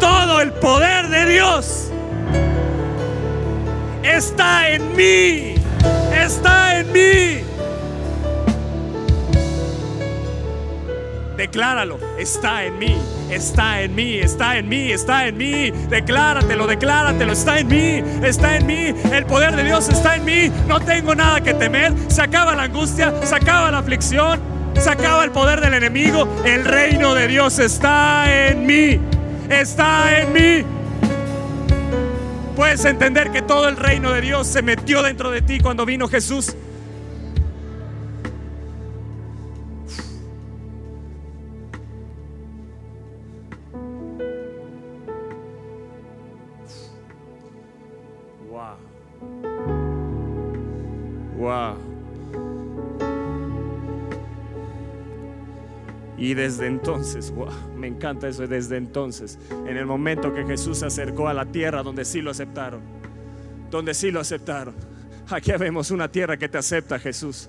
todo 0.00 0.40
el 0.40 0.52
poder 0.52 1.08
de 1.08 1.26
Dios. 1.26 1.90
Está 4.06 4.68
en 4.68 4.96
mí. 4.96 5.54
Está 6.14 6.78
en 6.78 6.92
mí. 6.92 7.46
Decláralo, 11.36 11.98
está 12.18 12.64
en 12.64 12.78
mí, 12.78 12.96
está 13.30 13.82
en 13.82 13.94
mí, 13.94 14.18
está 14.18 14.56
en 14.56 14.68
mí, 14.68 14.90
está 14.90 15.26
en 15.26 15.36
mí. 15.36 15.70
Decláratelo, 15.70 16.66
decláratelo, 16.66 17.32
está 17.32 17.58
en 17.58 17.68
mí, 17.68 18.02
está 18.22 18.56
en 18.56 18.66
mí. 18.66 18.94
El 19.12 19.26
poder 19.26 19.54
de 19.54 19.64
Dios 19.64 19.88
está 19.88 20.16
en 20.16 20.24
mí. 20.24 20.50
No 20.66 20.80
tengo 20.80 21.14
nada 21.14 21.42
que 21.42 21.52
temer. 21.52 21.92
Se 22.08 22.22
acaba 22.22 22.54
la 22.56 22.64
angustia, 22.64 23.12
se 23.22 23.34
acaba 23.34 23.70
la 23.70 23.78
aflicción, 23.78 24.40
se 24.78 24.88
acaba 24.88 25.24
el 25.24 25.30
poder 25.30 25.60
del 25.60 25.74
enemigo. 25.74 26.26
El 26.44 26.64
reino 26.64 27.14
de 27.14 27.28
Dios 27.28 27.58
está 27.58 28.48
en 28.48 28.66
mí. 28.66 29.00
está 29.50 30.18
en 30.18 30.32
mí. 30.32 30.75
Puedes 32.56 32.86
entender 32.86 33.30
que 33.32 33.42
todo 33.42 33.68
el 33.68 33.76
reino 33.76 34.12
de 34.12 34.22
Dios 34.22 34.46
se 34.46 34.62
metió 34.62 35.02
dentro 35.02 35.30
de 35.30 35.42
ti 35.42 35.60
cuando 35.60 35.84
vino 35.84 36.08
Jesús. 36.08 36.56
Y 56.26 56.34
desde 56.34 56.66
entonces, 56.66 57.30
wow, 57.30 57.52
me 57.76 57.86
encanta 57.86 58.26
eso, 58.26 58.48
desde 58.48 58.76
entonces, 58.76 59.38
en 59.48 59.76
el 59.76 59.86
momento 59.86 60.34
que 60.34 60.44
Jesús 60.44 60.78
se 60.78 60.86
acercó 60.86 61.28
a 61.28 61.32
la 61.32 61.46
tierra 61.46 61.84
donde 61.84 62.04
sí 62.04 62.20
lo 62.20 62.32
aceptaron, 62.32 62.80
donde 63.70 63.94
sí 63.94 64.10
lo 64.10 64.18
aceptaron. 64.18 64.74
Aquí 65.30 65.52
vemos 65.52 65.92
una 65.92 66.10
tierra 66.10 66.36
que 66.36 66.48
te 66.48 66.58
acepta, 66.58 66.98
Jesús. 66.98 67.48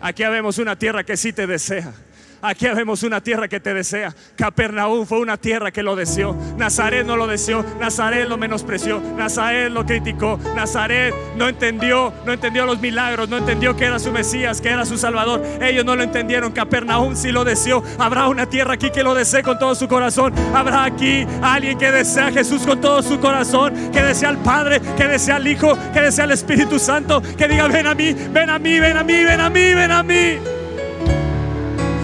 Aquí 0.00 0.24
vemos 0.24 0.58
una 0.58 0.76
tierra 0.76 1.04
que 1.04 1.16
sí 1.16 1.32
te 1.32 1.46
desea. 1.46 1.94
Aquí 2.40 2.66
vemos 2.68 3.02
una 3.02 3.20
tierra 3.20 3.48
que 3.48 3.60
te 3.60 3.74
desea. 3.74 4.14
Capernaum 4.36 5.06
fue 5.06 5.18
una 5.20 5.36
tierra 5.36 5.70
que 5.70 5.82
lo 5.82 5.96
deseó. 5.96 6.36
Nazaret 6.56 7.04
no 7.04 7.16
lo 7.16 7.26
deseó. 7.26 7.64
Nazaret 7.80 8.28
lo 8.28 8.38
menospreció. 8.38 9.00
Nazaret 9.16 9.70
lo 9.70 9.84
criticó. 9.84 10.38
Nazaret 10.54 11.14
no 11.36 11.48
entendió, 11.48 12.12
no 12.24 12.32
entendió 12.32 12.64
los 12.64 12.80
milagros, 12.80 13.28
no 13.28 13.38
entendió 13.38 13.74
que 13.74 13.86
era 13.86 13.98
su 13.98 14.12
Mesías, 14.12 14.60
que 14.60 14.68
era 14.68 14.84
su 14.84 14.96
Salvador. 14.96 15.42
Ellos 15.60 15.84
no 15.84 15.96
lo 15.96 16.02
entendieron. 16.02 16.52
Capernaum 16.52 17.16
sí 17.16 17.32
lo 17.32 17.44
deseó. 17.44 17.82
Habrá 17.98 18.28
una 18.28 18.46
tierra 18.46 18.74
aquí 18.74 18.90
que 18.90 19.02
lo 19.02 19.14
desee 19.14 19.42
con 19.42 19.58
todo 19.58 19.74
su 19.74 19.88
corazón. 19.88 20.32
Habrá 20.54 20.84
aquí 20.84 21.26
alguien 21.42 21.76
que 21.76 21.90
desea 21.90 22.28
a 22.28 22.32
Jesús 22.32 22.62
con 22.62 22.80
todo 22.80 23.02
su 23.02 23.18
corazón, 23.18 23.74
que 23.92 24.02
desea 24.02 24.28
al 24.28 24.38
Padre, 24.38 24.80
que 24.96 25.08
desea 25.08 25.36
al 25.36 25.46
Hijo, 25.46 25.76
que 25.92 26.00
desea 26.00 26.24
al 26.24 26.32
Espíritu 26.32 26.78
Santo, 26.78 27.20
que 27.36 27.48
diga, 27.48 27.68
ven 27.68 27.86
a 27.86 27.94
mí, 27.94 28.12
ven 28.12 28.50
a 28.50 28.58
mí, 28.58 28.78
ven 28.78 28.96
a 28.96 29.04
mí, 29.04 29.24
ven 29.24 29.40
a 29.40 29.50
mí, 29.50 29.74
ven 29.74 29.92
a 29.92 30.02
mí. 30.02 30.57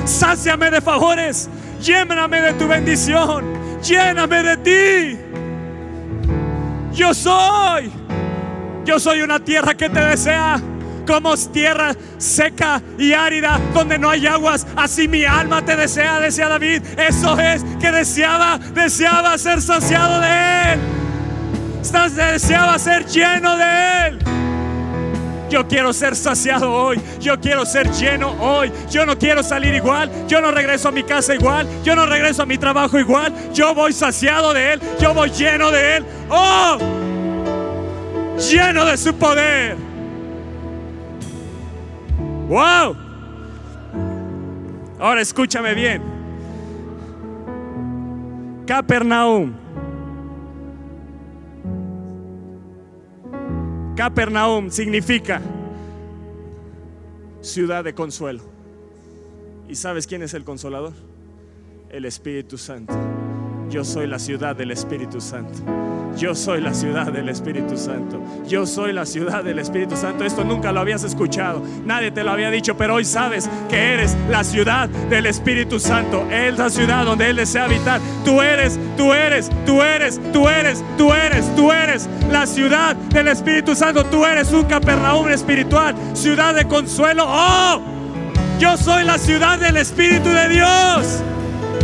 Sáciame 0.05 0.71
de 0.71 0.81
favores, 0.81 1.49
lléname 1.81 2.41
de 2.41 2.53
tu 2.55 2.69
bendición, 2.69 3.45
lléname 3.83 4.43
de 4.43 4.57
ti. 4.59 5.19
Yo 6.93 7.15
soy, 7.15 7.91
yo 8.85 9.01
soy 9.01 9.23
una 9.23 9.41
tierra 9.41 9.75
que 9.75 9.89
te 9.89 10.01
desea. 10.01 10.61
Como 11.07 11.37
tierra 11.37 11.95
seca 12.17 12.81
y 12.99 13.13
árida 13.13 13.61
donde 13.75 13.99
no 13.99 14.09
hay 14.09 14.27
aguas, 14.27 14.67
así 14.75 15.07
mi 15.07 15.27
alma 15.27 15.63
te 15.63 15.77
desea, 15.77 16.19
decía 16.19 16.49
David. 16.49 16.83
Eso 16.97 17.39
es 17.39 17.63
que 17.79 17.93
deseaba, 17.93 18.59
deseaba 18.59 19.37
ser 19.37 19.61
saciado 19.61 20.21
de 20.21 20.73
él. 20.73 20.81
Deseaba 22.17 22.79
ser 22.79 23.05
lleno 23.05 23.55
de 23.59 24.07
él. 24.07 24.19
Yo 25.55 25.69
quiero 25.69 25.93
ser 25.93 26.17
saciado 26.17 26.73
hoy. 26.73 27.01
Yo 27.21 27.41
quiero 27.41 27.65
ser 27.65 27.89
lleno 27.93 28.33
hoy. 28.41 28.73
Yo 28.91 29.07
no 29.07 29.17
quiero 29.17 29.41
salir 29.41 29.73
igual. 29.73 30.11
Yo 30.27 30.41
no 30.41 30.51
regreso 30.51 30.89
a 30.89 30.91
mi 30.91 31.05
casa 31.05 31.33
igual. 31.33 31.69
Yo 31.85 31.95
no 31.95 32.07
regreso 32.07 32.43
a 32.43 32.47
mi 32.47 32.59
trabajo 32.59 32.99
igual. 32.99 33.33
Yo 33.53 33.73
voy 33.73 33.93
saciado 33.93 34.53
de 34.53 34.73
Él. 34.73 34.81
Yo 35.01 35.15
voy 35.15 35.31
lleno 35.31 35.71
de 35.71 35.99
Él. 35.99 36.07
Oh, 36.29 36.77
lleno 38.37 38.85
de 38.85 38.97
su 38.97 39.15
poder. 39.15 39.77
Wow. 42.49 42.97
Ahora 44.99 45.21
escúchame 45.21 45.73
bien. 45.75 46.03
Capernaum. 48.67 49.64
Capernaum 53.97 54.71
significa 54.71 55.41
ciudad 57.41 57.85
de 57.85 57.95
consuelo. 57.95 58.43
¿Y 59.69 59.77
sabes 59.77 60.09
quién 60.09 60.23
es 60.23 60.35
el 60.35 60.43
consolador? 60.43 60.93
El 61.91 62.05
Espíritu 62.05 62.59
Santo. 62.59 62.93
Yo 63.71 63.85
soy 63.85 64.07
la 64.07 64.19
ciudad 64.19 64.55
del 64.55 64.71
Espíritu 64.71 65.21
Santo. 65.21 65.59
Yo 66.17 66.35
soy 66.35 66.61
la 66.61 66.73
ciudad 66.73 67.13
del 67.13 67.29
Espíritu 67.29 67.77
Santo. 67.77 68.23
Yo 68.47 68.67
soy 68.67 68.93
la 68.93 69.05
ciudad 69.05 69.43
del 69.43 69.59
Espíritu 69.59 69.97
Santo. 69.97 70.25
Esto 70.25 70.45
nunca 70.45 70.71
lo 70.71 70.81
habías 70.81 71.03
escuchado. 71.03 71.63
Nadie 71.85 72.13
te 72.13 72.23
lo 72.23 72.31
había 72.31 72.51
dicho, 72.51 72.77
pero 72.77 72.95
hoy 72.95 73.05
sabes 73.05 73.51
que 73.69 73.95
eres 73.95 74.17
la 74.31 74.45
ciudad 74.45 74.89
del 74.89 75.27
Espíritu 75.27 75.81
Santo. 75.81 76.25
Es 76.31 76.57
la 76.57 76.71
ciudad 76.71 77.05
donde 77.05 77.31
Él 77.31 77.37
desea 77.37 77.65
habitar. 77.65 78.01
Tú 78.25 78.41
eres, 78.41 78.79
tú 78.97 79.13
eres, 79.13 79.51
tú 79.67 79.83
eres, 79.83 80.21
tú 80.33 80.49
eres, 80.49 80.85
tú 80.97 81.13
eres, 81.13 81.57
tú 81.57 81.73
eres 81.73 82.09
la 82.31 82.47
ciudad 82.47 82.95
del 82.95 83.29
Espíritu 83.29 83.75
Santo. 83.75 84.05
Tú 84.05 84.25
eres 84.25 84.53
un 84.53 84.65
Capernaum 84.65 85.29
espiritual, 85.29 85.97
ciudad 86.13 86.55
de 86.55 86.67
consuelo. 86.67 87.25
Oh, 87.27 87.81
yo 88.61 88.77
soy 88.77 89.05
la 89.05 89.19
ciudad 89.19 89.59
del 89.59 89.79
Espíritu 89.79 90.29
de 90.29 90.49
Dios. 90.49 91.23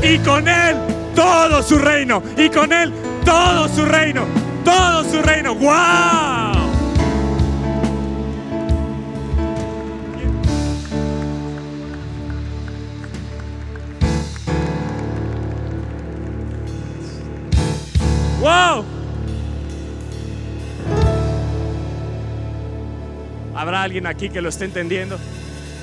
Y 0.02 0.18
con 0.18 0.46
Él 0.46 0.76
todo 1.14 1.62
su 1.62 1.78
reino. 1.78 2.22
Y 2.36 2.48
con 2.48 2.72
Él 2.72 2.92
todo 3.24 3.68
su 3.68 3.84
reino. 3.84 4.24
Todo 4.64 5.04
su 5.04 5.22
reino. 5.22 5.54
¡Wow! 5.54 6.50
¡Wow! 18.40 18.84
¿Habrá 23.54 23.82
alguien 23.82 24.06
aquí 24.06 24.30
que 24.30 24.40
lo 24.40 24.48
esté 24.48 24.64
entendiendo? 24.64 25.18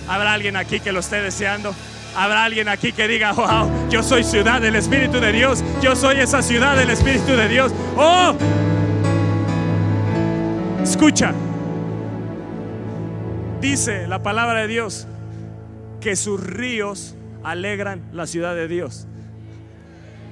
¿Habrá 0.08 0.34
alguien 0.34 0.56
aquí 0.56 0.80
que 0.80 0.92
lo 0.92 1.02
esté 1.02 1.22
deseando? 1.22 1.76
Habrá 2.18 2.46
alguien 2.46 2.68
aquí 2.68 2.94
que 2.94 3.08
diga, 3.08 3.32
wow, 3.32 3.70
yo 3.92 4.02
soy 4.02 4.24
ciudad 4.24 4.60
del 4.60 4.76
Espíritu 4.76 5.20
de 5.20 5.32
Dios. 5.32 5.64
Yo 5.84 5.96
soy 5.96 6.20
esa 6.20 6.42
ciudad 6.42 6.76
del 6.76 6.90
Espíritu 6.90 7.34
de 7.34 7.48
Dios. 7.48 7.72
Oh, 7.96 8.34
escucha. 10.82 11.32
Dice 13.62 14.08
la 14.08 14.24
palabra 14.24 14.62
de 14.62 14.68
Dios 14.68 15.06
que 16.02 16.16
sus 16.16 16.44
ríos 16.44 17.14
alegran 17.44 18.02
la 18.12 18.26
ciudad 18.26 18.56
de 18.56 18.68
Dios. 18.68 19.06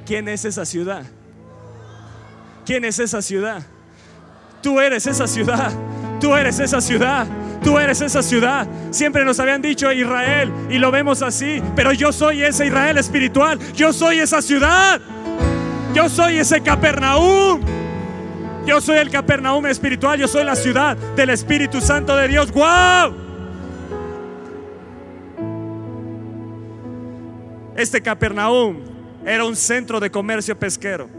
¿Quién 0.07 0.27
es 0.27 0.43
esa 0.43 0.65
ciudad? 0.65 1.03
¿Quién 2.65 2.83
es 2.83 2.97
esa 2.97 3.21
ciudad? 3.21 3.61
Tú 4.63 4.79
eres 4.79 5.05
esa 5.05 5.27
ciudad. 5.27 5.71
Tú 6.19 6.35
eres 6.35 6.59
esa 6.59 6.81
ciudad. 6.81 7.27
Tú 7.65 7.79
eres 7.79 7.99
esa 7.99 8.21
ciudad. 8.21 8.67
Siempre 8.91 9.25
nos 9.25 9.39
habían 9.39 9.59
dicho 9.59 9.91
Israel 9.91 10.53
y 10.69 10.77
lo 10.77 10.91
vemos 10.91 11.23
así. 11.23 11.63
Pero 11.75 11.93
yo 11.93 12.13
soy 12.13 12.43
ese 12.43 12.67
Israel 12.67 12.99
espiritual. 12.99 13.57
Yo 13.73 13.91
soy 13.91 14.19
esa 14.19 14.39
ciudad. 14.39 15.01
Yo 15.91 16.07
soy 16.07 16.37
ese 16.37 16.61
Capernaum. 16.61 17.59
Yo 18.67 18.79
soy 18.79 18.99
el 18.99 19.09
Capernaum 19.09 19.65
espiritual. 19.65 20.19
Yo 20.19 20.27
soy 20.27 20.43
la 20.43 20.55
ciudad 20.55 20.95
del 21.15 21.31
Espíritu 21.31 21.81
Santo 21.81 22.15
de 22.15 22.27
Dios. 22.27 22.51
¡Wow! 22.51 23.15
Este 27.75 27.99
Capernaum 27.99 28.77
era 29.25 29.43
un 29.43 29.55
centro 29.55 29.99
de 29.99 30.11
comercio 30.11 30.55
pesquero. 30.55 31.09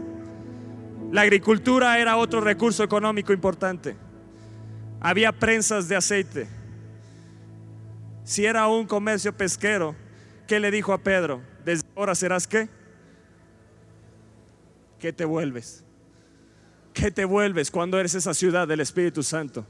La 1.11 1.23
agricultura 1.23 1.99
era 1.99 2.15
otro 2.15 2.39
recurso 2.39 2.85
económico 2.85 3.33
importante. 3.33 4.06
Había 4.99 5.31
prensas 5.31 5.87
de 5.87 5.95
aceite. 5.95 6.47
Si 8.23 8.45
era 8.45 8.67
un 8.67 8.85
comercio 8.85 9.35
pesquero, 9.35 9.95
¿qué 10.47 10.59
le 10.59 10.71
dijo 10.71 10.91
a 10.93 10.97
Pedro? 10.97 11.41
Desde 11.63 11.85
ahora 11.95 12.15
serás 12.15 12.47
qué? 12.47 12.67
¿Qué 14.99 15.13
te 15.13 15.25
vuelves? 15.25 15.83
¿Qué 16.93 17.11
te 17.11 17.25
vuelves 17.25 17.69
cuando 17.69 17.99
eres 17.99 18.15
esa 18.15 18.33
ciudad 18.33 18.67
del 18.67 18.79
Espíritu 18.79 19.21
Santo? 19.21 19.65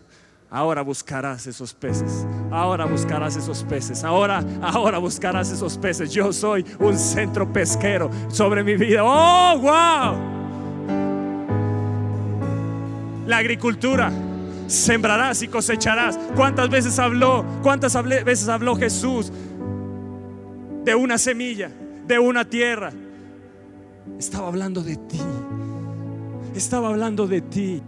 Ahora 0.50 0.82
buscarás 0.82 1.46
esos 1.46 1.74
peces. 1.74 2.26
Ahora 2.52 2.86
buscarás 2.86 3.36
esos 3.36 3.64
peces. 3.66 4.06
Ahora, 4.06 4.42
ahora 4.62 4.98
buscarás 4.98 5.52
esos 5.52 5.78
peces. 5.78 6.14
Yo 6.14 6.32
soy 6.32 6.66
un 6.80 6.98
centro 6.98 7.52
pesquero 7.52 8.10
sobre 8.30 8.64
mi 8.64 8.78
vida. 8.78 9.04
Oh, 9.04 9.60
wow. 9.60 10.38
La 13.28 13.40
agricultura 13.40 14.10
sembrarás 14.68 15.42
y 15.42 15.48
cosecharás. 15.48 16.20
¿Cuántas 16.36 16.70
veces 16.70 17.00
habló? 17.00 17.46
¿Cuántas 17.64 17.94
veces 18.04 18.48
habló 18.48 18.76
Jesús 18.76 19.32
de 20.84 20.96
una 20.96 21.18
semilla, 21.18 21.72
de 22.06 22.20
una 22.20 22.46
tierra? 22.46 22.92
Estaba 24.20 24.48
hablando 24.48 24.84
de 24.84 24.96
ti. 24.96 25.22
Estaba 26.56 26.90
hablando 26.90 27.28
de 27.28 27.42
ti 27.42 27.82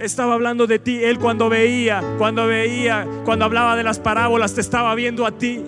estaba 0.00 0.34
hablando 0.34 0.66
de 0.66 0.78
ti. 0.78 1.04
Él 1.04 1.18
cuando 1.18 1.48
veía, 1.48 2.02
cuando 2.18 2.46
veía, 2.46 3.06
cuando 3.24 3.44
hablaba 3.44 3.76
de 3.76 3.82
las 3.82 3.98
parábolas, 3.98 4.54
te 4.54 4.60
estaba 4.60 4.94
viendo 4.94 5.26
a 5.26 5.32
ti. 5.32 5.62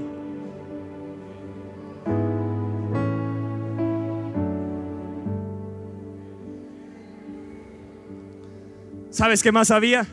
¿Sabes 9.10 9.42
qué 9.42 9.52
más 9.52 9.70
había? 9.70 10.06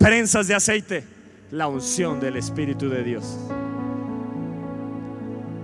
Prensas 0.00 0.48
de 0.48 0.54
aceite, 0.54 1.04
la 1.50 1.68
unción 1.68 2.20
del 2.20 2.36
Espíritu 2.36 2.88
de 2.88 3.04
Dios. 3.04 3.38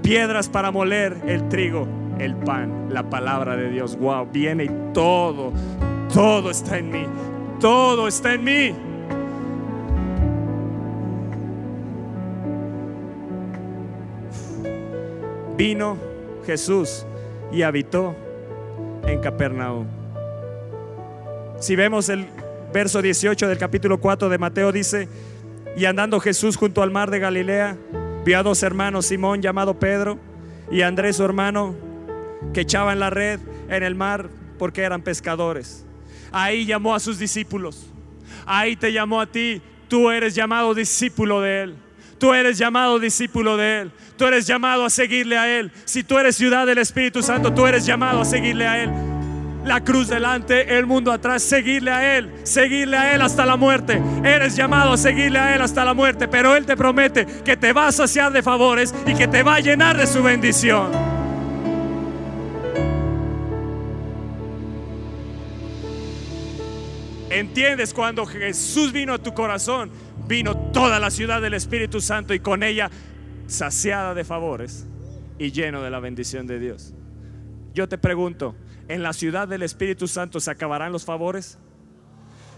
Piedras 0.02 0.50
para 0.50 0.70
moler 0.70 1.16
el 1.26 1.48
trigo, 1.48 1.88
el 2.18 2.36
pan, 2.36 2.88
la 2.92 3.08
palabra 3.08 3.56
de 3.56 3.70
Dios. 3.70 3.96
Wow, 3.96 4.28
viene 4.30 4.64
y 4.64 4.70
todo, 4.92 5.54
todo 6.12 6.50
está 6.50 6.76
en 6.76 6.90
mí. 6.90 7.06
Todo 7.62 8.08
está 8.08 8.34
en 8.34 8.44
mí. 8.44 8.74
Vino 15.56 15.96
Jesús 16.44 17.06
y 17.50 17.62
habitó 17.62 18.14
en 19.06 19.18
Capernaum. 19.18 19.86
Si 21.58 21.74
vemos 21.74 22.10
el 22.10 22.26
verso 22.72 23.02
18 23.02 23.48
del 23.48 23.58
capítulo 23.58 23.98
4 23.98 24.28
de 24.28 24.38
Mateo 24.38 24.72
dice, 24.72 25.08
y 25.76 25.84
andando 25.84 26.20
Jesús 26.20 26.56
junto 26.56 26.82
al 26.82 26.90
mar 26.90 27.10
de 27.10 27.18
Galilea, 27.18 27.76
vio 28.24 28.38
a 28.38 28.42
dos 28.42 28.62
hermanos, 28.62 29.06
Simón 29.06 29.42
llamado 29.42 29.78
Pedro 29.78 30.18
y 30.70 30.82
Andrés 30.82 31.16
su 31.16 31.24
hermano, 31.24 31.74
que 32.52 32.62
echaban 32.62 32.98
la 32.98 33.10
red 33.10 33.40
en 33.68 33.82
el 33.82 33.94
mar 33.94 34.28
porque 34.58 34.82
eran 34.82 35.02
pescadores. 35.02 35.84
Ahí 36.32 36.66
llamó 36.66 36.94
a 36.94 37.00
sus 37.00 37.18
discípulos. 37.18 37.86
Ahí 38.46 38.76
te 38.76 38.92
llamó 38.92 39.20
a 39.20 39.26
ti. 39.26 39.60
Tú 39.88 40.10
eres 40.10 40.34
llamado 40.34 40.74
discípulo 40.74 41.40
de 41.40 41.62
Él. 41.62 41.76
Tú 42.18 42.32
eres 42.32 42.58
llamado 42.58 42.98
discípulo 42.98 43.56
de 43.56 43.80
Él. 43.80 43.92
Tú 44.16 44.24
eres 44.24 44.46
llamado 44.46 44.84
a 44.84 44.90
seguirle 44.90 45.36
a 45.36 45.58
Él. 45.58 45.70
Si 45.84 46.02
tú 46.02 46.18
eres 46.18 46.36
ciudad 46.36 46.66
del 46.66 46.78
Espíritu 46.78 47.22
Santo, 47.22 47.52
tú 47.52 47.66
eres 47.66 47.84
llamado 47.84 48.22
a 48.22 48.24
seguirle 48.24 48.66
a 48.66 48.82
Él. 48.82 49.15
La 49.66 49.82
cruz 49.82 50.06
delante, 50.06 50.78
el 50.78 50.86
mundo 50.86 51.10
atrás, 51.10 51.42
seguirle 51.42 51.90
a 51.90 52.16
Él, 52.16 52.32
seguirle 52.44 52.96
a 52.96 53.14
Él 53.14 53.20
hasta 53.20 53.44
la 53.44 53.56
muerte. 53.56 54.00
Eres 54.22 54.54
llamado 54.54 54.92
a 54.92 54.96
seguirle 54.96 55.40
a 55.40 55.56
Él 55.56 55.60
hasta 55.60 55.84
la 55.84 55.92
muerte, 55.92 56.28
pero 56.28 56.54
Él 56.54 56.64
te 56.64 56.76
promete 56.76 57.26
que 57.26 57.56
te 57.56 57.72
va 57.72 57.88
a 57.88 57.92
saciar 57.92 58.32
de 58.32 58.44
favores 58.44 58.94
y 59.06 59.14
que 59.14 59.26
te 59.26 59.42
va 59.42 59.56
a 59.56 59.60
llenar 59.60 59.96
de 59.96 60.06
su 60.06 60.22
bendición. 60.22 60.92
¿Entiendes? 67.28 67.92
Cuando 67.92 68.24
Jesús 68.24 68.92
vino 68.92 69.14
a 69.14 69.18
tu 69.18 69.34
corazón, 69.34 69.90
vino 70.28 70.56
toda 70.72 71.00
la 71.00 71.10
ciudad 71.10 71.42
del 71.42 71.54
Espíritu 71.54 72.00
Santo 72.00 72.32
y 72.32 72.38
con 72.38 72.62
ella 72.62 72.88
saciada 73.48 74.14
de 74.14 74.22
favores 74.22 74.86
y 75.40 75.50
lleno 75.50 75.82
de 75.82 75.90
la 75.90 75.98
bendición 75.98 76.46
de 76.46 76.60
Dios. 76.60 76.94
Yo 77.74 77.88
te 77.88 77.98
pregunto, 77.98 78.54
¿en 78.88 79.02
la 79.02 79.12
ciudad 79.12 79.48
del 79.48 79.62
Espíritu 79.62 80.08
Santo 80.08 80.40
se 80.40 80.50
acabarán 80.50 80.92
los 80.92 81.04
favores? 81.04 81.58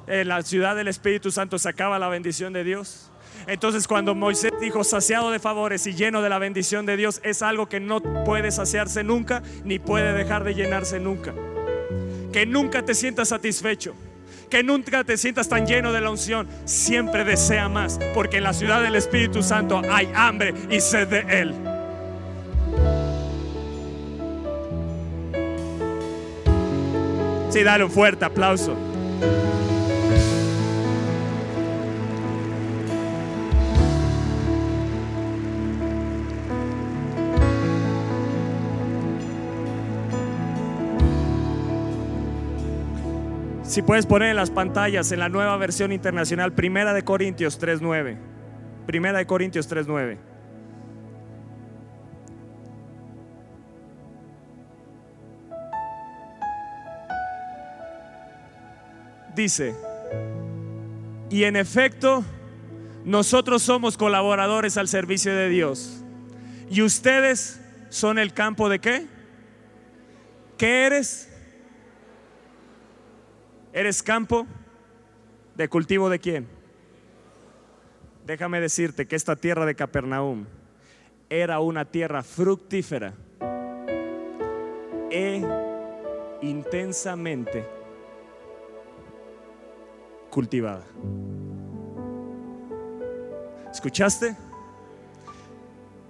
¿En 0.07 0.29
la 0.29 0.43
ciudad 0.43 0.77
del 0.77 0.89
Espíritu 0.89 1.31
Santo 1.31 1.59
se 1.59 1.69
acaba 1.69 1.99
la 1.99 2.09
bendición 2.09 2.53
de 2.53 2.65
Dios? 2.65 3.11
Entonces 3.47 3.87
cuando 3.87 4.15
Moisés 4.15 4.53
dijo 4.61 4.85
saciado 4.85 5.31
de 5.31 5.39
favores 5.39 5.87
y 5.87 5.95
lleno 5.95 6.23
de 6.23 6.29
la 6.29 6.39
bendición 6.39 6.87
de 6.87 6.97
Dios, 6.97 7.21
es 7.25 7.43
algo 7.43 7.69
que 7.69 7.81
no 7.81 8.03
puede 8.25 8.51
saciarse 8.51 9.05
nunca 9.05 9.43
ni 9.65 9.79
puede 9.79 10.13
dejar 10.13 10.45
de 10.45 10.55
llenarse 10.55 10.99
nunca. 10.99 11.35
Que 12.33 12.47
nunca 12.47 12.85
te 12.85 12.95
sientas 12.95 13.29
satisfecho 13.29 13.95
que 14.49 14.63
nunca 14.63 15.05
te 15.05 15.17
sientas 15.17 15.49
tan 15.49 15.67
lleno 15.67 15.93
de 15.93 16.01
la 16.01 16.11
unción. 16.11 16.49
Siempre 16.65 17.25
desea 17.25 17.69
más, 17.69 17.99
porque 18.15 18.39
en 18.39 18.45
la 18.45 18.53
ciudad 18.53 18.83
del 18.83 18.95
Espíritu 18.95 19.43
Santo 19.43 19.83
hay 19.91 20.11
hambre 20.15 20.55
y 20.71 20.81
sed 20.81 21.09
de 21.09 21.41
Él. 21.41 21.68
Sí, 27.51 27.63
dale 27.63 27.85
un 27.85 27.91
fuerte 27.91 28.25
aplauso. 28.25 28.77
Si 43.63 43.83
puedes 43.83 44.07
poner 44.07 44.31
en 44.31 44.37
las 44.37 44.51
pantallas 44.51 45.13
en 45.13 45.21
la 45.21 45.29
nueva 45.29 45.57
versión 45.57 45.93
internacional, 45.93 46.53
Primera 46.53 46.93
de 46.93 47.05
Corintios 47.05 47.61
3.9. 47.61 48.17
Primera 48.87 49.19
de 49.19 49.27
Corintios 49.27 49.71
3.9. 49.71 50.38
Dice, 59.39 59.73
y 61.31 61.45
en 61.45 61.55
efecto, 61.55 62.25
nosotros 63.05 63.63
somos 63.63 63.97
colaboradores 63.97 64.77
al 64.77 64.89
servicio 64.89 65.33
de 65.33 65.49
Dios. 65.49 66.03
¿Y 66.69 66.83
ustedes 66.83 67.61
son 67.89 68.19
el 68.19 68.35
campo 68.35 68.69
de 68.69 68.81
qué? 68.81 69.07
¿Qué 70.57 70.87
eres? 70.87 71.33
¿Eres 73.73 74.03
campo 74.03 74.45
de 75.55 75.69
cultivo 75.69 76.11
de 76.11 76.19
quién? 76.19 76.49
Déjame 78.27 78.61
decirte 78.61 79.07
que 79.07 79.15
esta 79.15 79.37
tierra 79.37 79.67
de 79.67 79.77
Capernaum 79.77 80.47
era 81.31 81.61
una 81.61 81.85
tierra 81.85 82.25
fructífera 82.25 83.15
e 85.13 85.45
intensamente 86.43 87.78
cultivada. 90.39 90.87
¿Escuchaste? 93.73 94.37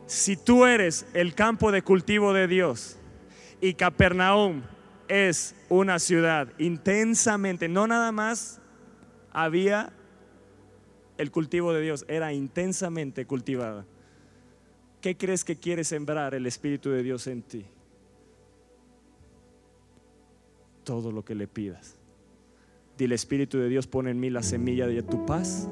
Si 0.06 0.36
tú 0.36 0.66
eres 0.66 1.06
el 1.14 1.34
campo 1.34 1.72
de 1.72 1.80
cultivo 1.80 2.34
de 2.34 2.46
Dios 2.46 2.98
y 3.58 3.72
Capernaum 3.72 4.64
es 5.08 5.54
una 5.70 5.98
ciudad 5.98 6.46
intensamente, 6.58 7.70
no 7.70 7.86
nada 7.86 8.12
más 8.12 8.60
había 9.32 9.94
el 11.16 11.30
cultivo 11.30 11.72
de 11.72 11.80
Dios, 11.80 12.04
era 12.06 12.30
intensamente 12.34 13.24
cultivada. 13.24 13.86
¿Qué 15.00 15.16
crees 15.16 15.42
que 15.42 15.56
quiere 15.56 15.84
sembrar 15.84 16.34
el 16.34 16.44
Espíritu 16.44 16.90
de 16.90 17.02
Dios 17.02 17.26
en 17.28 17.40
ti? 17.40 17.64
Todo 20.84 21.12
lo 21.12 21.24
que 21.24 21.34
le 21.34 21.48
pidas. 21.48 21.97
Dile, 22.98 23.14
Espíritu 23.14 23.58
de 23.58 23.68
Dios, 23.68 23.87
pone 23.87 24.11
en 24.11 24.20
mí 24.20 24.28
la 24.28 24.42
semilla 24.42 24.87
de 24.87 25.02
tu 25.02 25.24
paz 25.24 25.68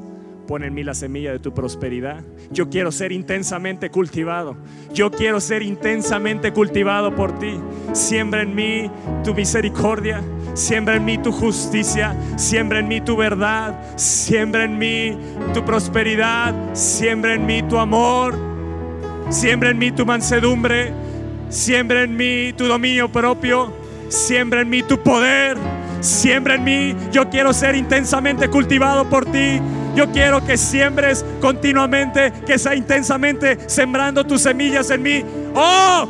Pon 0.47 0.63
en 0.63 0.75
mí 0.75 0.85
la 0.85 0.95
semilla 0.95 1.33
de 1.33 1.41
tu 1.41 1.53
prosperidad. 1.53 2.25
Yo 2.53 2.71
quiero 2.71 2.93
ser 2.93 3.11
intensamente 3.11 3.91
cultivado. 3.91 4.57
Yo 4.95 5.11
quiero 5.11 5.41
ser 5.41 5.63
intensamente 5.63 6.53
cultivado 6.53 7.15
por 7.15 7.37
ti. 7.39 7.59
Siembra 7.93 8.43
en 8.43 8.55
mí 8.55 8.89
tu 9.25 9.35
misericordia. 9.35 10.23
Siembra 10.55 10.97
en 10.97 11.05
mí 11.05 11.19
tu 11.19 11.33
justicia. 11.33 12.17
Siembra 12.37 12.79
en 12.79 12.87
mí 12.87 13.01
tu 13.01 13.17
verdad. 13.17 13.75
Siembra 13.97 14.65
en 14.65 14.79
mí 14.79 15.19
tu 15.53 15.65
prosperidad. 15.65 16.55
Siembra 16.75 17.35
en 17.35 17.45
mí 17.45 17.63
tu 17.63 17.79
amor. 17.79 18.39
Siembra 19.31 19.71
en 19.71 19.79
mí 19.79 19.91
tu 19.91 20.07
mansedumbre. 20.07 20.93
Siembra 21.49 22.05
en 22.05 22.17
mí 22.17 22.53
tu 22.53 22.67
dominio 22.67 23.11
propio. 23.11 23.73
Siembra 24.09 24.61
en 24.61 24.71
mí 24.71 24.85
tu 24.85 24.97
poder. 24.99 25.57
Siembra 26.07 26.55
en 26.55 26.65
mí. 26.65 26.97
Yo 27.11 27.29
quiero 27.29 27.53
ser 27.53 27.75
intensamente 27.75 28.49
cultivado 28.49 29.09
por 29.09 29.27
ti. 29.27 29.61
Yo 29.95 30.11
quiero 30.13 30.45
que 30.45 30.57
siembres 30.57 31.25
continuamente, 31.41 32.33
que 32.47 32.59
sea 32.59 32.75
intensamente 32.75 33.59
sembrando 33.69 34.25
tus 34.25 34.43
semillas 34.43 34.91
en 34.91 35.03
mí. 35.03 35.25
Oh, 35.55 36.07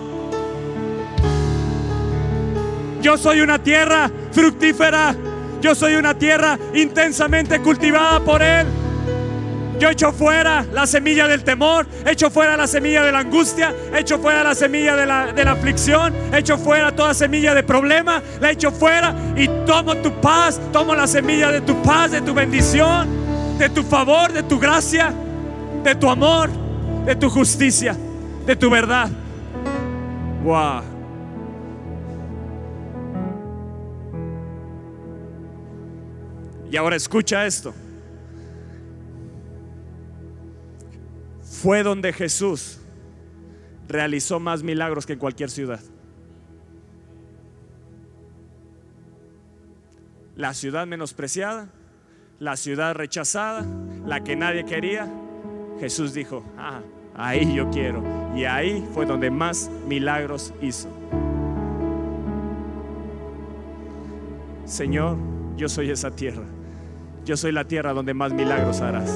yo 3.00 3.16
soy 3.16 3.40
una 3.40 3.58
tierra 3.58 4.10
fructífera. 4.32 5.14
Yo 5.62 5.74
soy 5.74 5.94
una 5.94 6.12
tierra 6.12 6.58
intensamente 6.74 7.60
cultivada 7.60 8.20
por 8.20 8.42
Él. 8.42 8.66
Yo 9.78 9.90
echo 9.90 10.12
fuera 10.12 10.64
la 10.72 10.86
semilla 10.86 11.28
del 11.28 11.44
temor, 11.44 11.86
echo 12.06 12.30
fuera 12.30 12.56
la 12.56 12.66
semilla 12.66 13.02
de 13.02 13.12
la 13.12 13.18
angustia, 13.18 13.74
echo 13.94 14.18
fuera 14.18 14.42
la 14.42 14.54
semilla 14.54 14.96
de 14.96 15.06
la, 15.06 15.32
de 15.32 15.44
la 15.44 15.52
aflicción, 15.52 16.14
echo 16.32 16.56
fuera 16.56 16.94
toda 16.94 17.12
semilla 17.12 17.54
de 17.54 17.62
problema, 17.62 18.22
la 18.40 18.50
echo 18.50 18.70
fuera 18.72 19.14
y 19.36 19.48
tomo 19.66 19.96
tu 19.96 20.20
paz, 20.20 20.60
tomo 20.72 20.94
la 20.94 21.06
semilla 21.06 21.50
de 21.52 21.60
tu 21.60 21.82
paz, 21.82 22.10
de 22.10 22.22
tu 22.22 22.32
bendición 22.32 23.26
de 23.58 23.70
tu 23.70 23.82
favor, 23.82 24.32
de 24.32 24.42
tu 24.42 24.58
gracia, 24.58 25.12
de 25.82 25.94
tu 25.94 26.08
amor, 26.08 26.50
de 27.04 27.16
tu 27.16 27.30
justicia, 27.30 27.96
de 28.44 28.56
tu 28.56 28.68
verdad. 28.68 29.10
Wow. 30.44 30.82
Y 36.70 36.76
ahora 36.76 36.96
escucha 36.96 37.46
esto. 37.46 37.72
Fue 41.62 41.82
donde 41.82 42.12
Jesús 42.12 42.78
realizó 43.88 44.40
más 44.40 44.62
milagros 44.62 45.06
que 45.06 45.14
en 45.14 45.18
cualquier 45.18 45.50
ciudad. 45.50 45.80
La 50.34 50.52
ciudad 50.52 50.86
menospreciada 50.86 51.70
la 52.38 52.56
ciudad 52.56 52.94
rechazada, 52.94 53.64
la 54.04 54.22
que 54.22 54.36
nadie 54.36 54.64
quería, 54.64 55.08
Jesús 55.80 56.12
dijo, 56.12 56.44
ah, 56.58 56.80
ahí 57.14 57.54
yo 57.54 57.70
quiero. 57.70 58.02
Y 58.34 58.44
ahí 58.44 58.86
fue 58.92 59.06
donde 59.06 59.30
más 59.30 59.70
milagros 59.86 60.52
hizo. 60.60 60.88
Señor, 64.64 65.16
yo 65.56 65.68
soy 65.68 65.90
esa 65.90 66.10
tierra. 66.10 66.44
Yo 67.24 67.36
soy 67.36 67.52
la 67.52 67.64
tierra 67.64 67.92
donde 67.92 68.14
más 68.14 68.32
milagros 68.32 68.80
harás. 68.80 69.10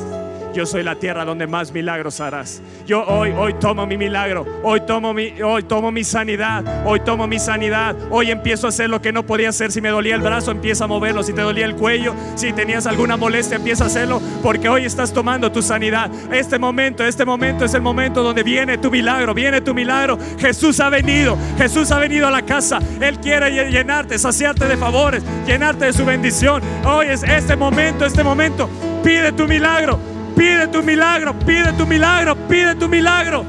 Yo 0.53 0.67
soy 0.67 0.83
la 0.83 0.97
tierra 0.97 1.25
donde 1.25 1.47
más 1.47 1.73
milagros 1.73 2.21
harás. 2.21 2.61
Yo 2.85 3.05
hoy, 3.05 3.31
hoy 3.31 3.55
tomo 3.55 3.87
mi 3.87 3.97
milagro. 3.97 4.45
Hoy 4.65 4.81
tomo 4.81 5.15
mi, 5.15 5.41
hoy 5.41 5.63
tomo 5.63 5.93
mi 5.93 6.03
sanidad. 6.03 6.85
Hoy 6.85 7.01
tomo 7.01 7.29
mi 7.29 7.39
sanidad. 7.39 7.95
Hoy 8.11 8.31
empiezo 8.31 8.67
a 8.67 8.71
hacer 8.71 8.91
lo 8.91 9.01
que 9.01 9.13
no 9.13 9.25
podía 9.25 9.51
hacer. 9.51 9.71
Si 9.71 9.81
me 9.81 9.91
dolía 9.91 10.17
el 10.17 10.23
brazo, 10.23 10.51
empieza 10.51 10.85
a 10.85 10.87
moverlo. 10.89 11.23
Si 11.23 11.33
te 11.33 11.43
dolía 11.43 11.67
el 11.67 11.77
cuello, 11.77 12.15
si 12.35 12.53
tenías 12.53 12.87
alguna 12.87 13.17
molestia, 13.17 13.59
empieza 13.59 13.85
a 13.85 13.87
hacerlo. 13.87 14.21
Porque 14.43 14.69
hoy 14.69 14.85
estás 14.85 15.13
tomando 15.13 15.53
tu 15.53 15.63
sanidad. 15.63 16.11
Este 16.33 16.59
momento, 16.59 17.05
este 17.05 17.25
momento 17.25 17.65
es 17.65 17.75
el 17.75 17.83
momento 17.83 18.23
donde 18.25 18.43
viene 18.43 18.77
tu 18.79 18.91
milagro. 18.91 19.35
Viene 19.35 19.61
tu 19.61 19.73
milagro. 19.73 20.19
Jesús 20.39 20.81
ha 20.81 20.89
venido. 20.89 21.39
Jesús 21.59 21.93
ha 21.93 21.99
venido 22.01 22.27
a 22.27 22.31
la 22.33 22.43
casa. 22.43 22.81
Él 23.01 23.21
quiere 23.21 23.71
llenarte, 23.71 24.19
saciarte 24.19 24.67
de 24.67 24.77
favores, 24.77 25.23
llenarte 25.47 25.85
de 25.85 25.93
su 25.93 26.05
bendición. 26.05 26.61
Hoy 26.85 27.07
es 27.07 27.23
este 27.23 27.55
momento, 27.55 28.05
este 28.05 28.25
momento. 28.25 28.69
Pide 29.05 29.31
tu 29.33 29.47
milagro. 29.47 30.10
Pide 30.41 30.69
tu 30.69 30.83
milagro, 30.83 31.35
pide 31.35 31.71
tu 31.75 31.87
milagro, 31.87 32.35
pide 32.35 32.75
tu 32.75 32.89
milagro. 32.89 33.45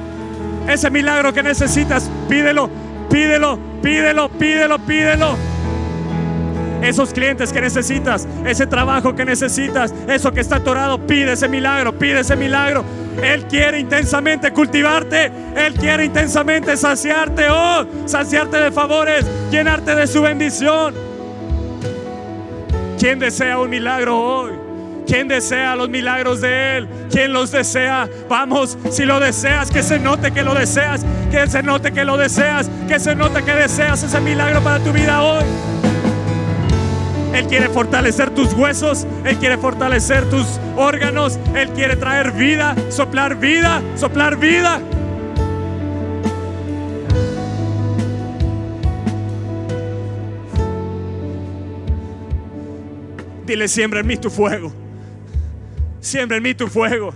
Ese 0.68 0.90
milagro 0.90 1.32
que 1.32 1.42
necesitas, 1.42 2.12
pídelo, 2.28 2.70
pídelo, 3.10 3.58
pídelo, 3.82 4.28
pídelo, 4.28 4.78
pídelo. 4.78 5.38
Esos 6.82 7.14
clientes 7.14 7.54
que 7.54 7.62
necesitas, 7.62 8.28
ese 8.46 8.68
trabajo 8.68 9.16
que 9.16 9.24
necesitas, 9.24 9.94
eso 10.10 10.34
que 10.34 10.42
está 10.42 10.58
atorado, 10.58 11.00
pide 11.08 11.32
ese 11.32 11.48
milagro, 11.48 11.98
pide 11.98 12.20
ese 12.20 12.36
milagro. 12.36 12.84
Él 13.24 13.46
quiere 13.46 13.80
intensamente 13.80 14.52
cultivarte, 14.52 15.32
Él 15.56 15.76
quiere 15.76 16.04
intensamente 16.04 16.76
saciarte, 16.76 17.48
oh, 17.50 17.86
saciarte 18.06 18.58
de 18.58 18.70
favores, 18.70 19.26
llenarte 19.50 19.96
de 19.96 20.08
su 20.08 20.22
bendición. 20.22 20.94
¿Quién 23.00 23.18
desea 23.18 23.60
un 23.60 23.70
milagro 23.70 24.20
hoy? 24.20 24.61
¿Quién 25.12 25.28
desea 25.28 25.76
los 25.76 25.90
milagros 25.90 26.40
de 26.40 26.78
Él? 26.78 26.88
¿Quién 27.12 27.34
los 27.34 27.52
desea? 27.52 28.08
Vamos, 28.30 28.78
si 28.92 29.04
lo 29.04 29.20
deseas, 29.20 29.70
que 29.70 29.84
se 29.84 30.00
note 30.00 30.32
que 30.32 30.42
lo 30.42 30.54
deseas, 30.54 31.06
que 31.30 31.48
se 31.48 31.62
note 31.62 31.92
que 31.92 32.06
lo 32.06 32.16
deseas, 32.16 32.72
que 32.88 32.98
se 32.98 33.14
note 33.14 33.44
que 33.44 33.52
deseas 33.52 34.02
ese 34.04 34.22
milagro 34.22 34.62
para 34.62 34.82
tu 34.82 34.94
vida 34.94 35.22
hoy. 35.22 35.44
Él 37.34 37.46
quiere 37.48 37.68
fortalecer 37.68 38.30
tus 38.30 38.54
huesos, 38.54 39.06
Él 39.26 39.36
quiere 39.36 39.58
fortalecer 39.58 40.30
tus 40.30 40.48
órganos, 40.78 41.38
Él 41.56 41.68
quiere 41.72 41.98
traer 41.98 42.32
vida, 42.32 42.74
soplar 42.88 43.36
vida, 43.36 43.82
soplar 43.98 44.38
vida. 44.38 44.80
Dile, 53.46 53.68
siembra 53.68 54.00
en 54.00 54.08
mí 54.08 54.16
tu 54.16 54.30
fuego. 54.30 54.72
Siembra 56.02 56.38
en 56.38 56.44
mí 56.44 56.56
tu 56.56 56.68
fuego. 56.68 57.14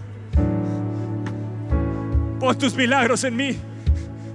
Pon 2.39 2.57
tus 2.57 2.75
milagros 2.75 3.23
en 3.23 3.35
mí. 3.35 3.57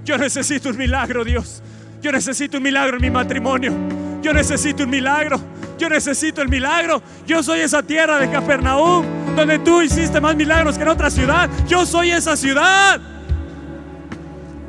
Yo 0.03 0.17
necesito 0.17 0.69
un 0.69 0.77
milagro, 0.77 1.23
Dios. 1.23 1.63
Yo 2.01 2.11
necesito 2.11 2.57
un 2.57 2.63
milagro 2.63 2.97
en 2.97 3.01
mi 3.01 3.09
matrimonio. 3.09 3.73
Yo 4.21 4.33
necesito 4.33 4.83
un 4.83 4.89
milagro. 4.89 5.39
Yo 5.77 5.87
necesito 5.87 6.41
el 6.41 6.49
milagro. 6.49 7.01
Yo 7.25 7.41
soy 7.41 7.61
esa 7.61 7.81
tierra 7.81 8.19
de 8.19 8.29
Capernaum, 8.29 9.05
donde 9.35 9.57
tú 9.59 9.81
hiciste 9.81 10.19
más 10.19 10.35
milagros 10.35 10.77
que 10.77 10.83
en 10.83 10.89
otra 10.89 11.09
ciudad. 11.09 11.49
Yo 11.67 11.85
soy 11.85 12.11
esa 12.11 12.35
ciudad. 12.35 12.99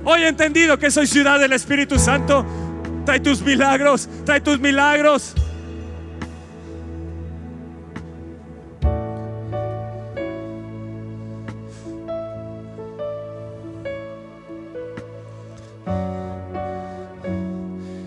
Hoy 0.05 0.23
he 0.23 0.29
entendido 0.29 0.79
que 0.79 0.91
soy 0.91 1.07
ciudad 1.07 1.41
del 1.41 1.53
Espíritu 1.53 1.99
Santo. 1.99 2.47
Trae 3.05 3.19
tus 3.19 3.43
milagros, 3.43 4.09
trae 4.25 4.41
tus 4.41 4.61
milagros. 4.61 5.35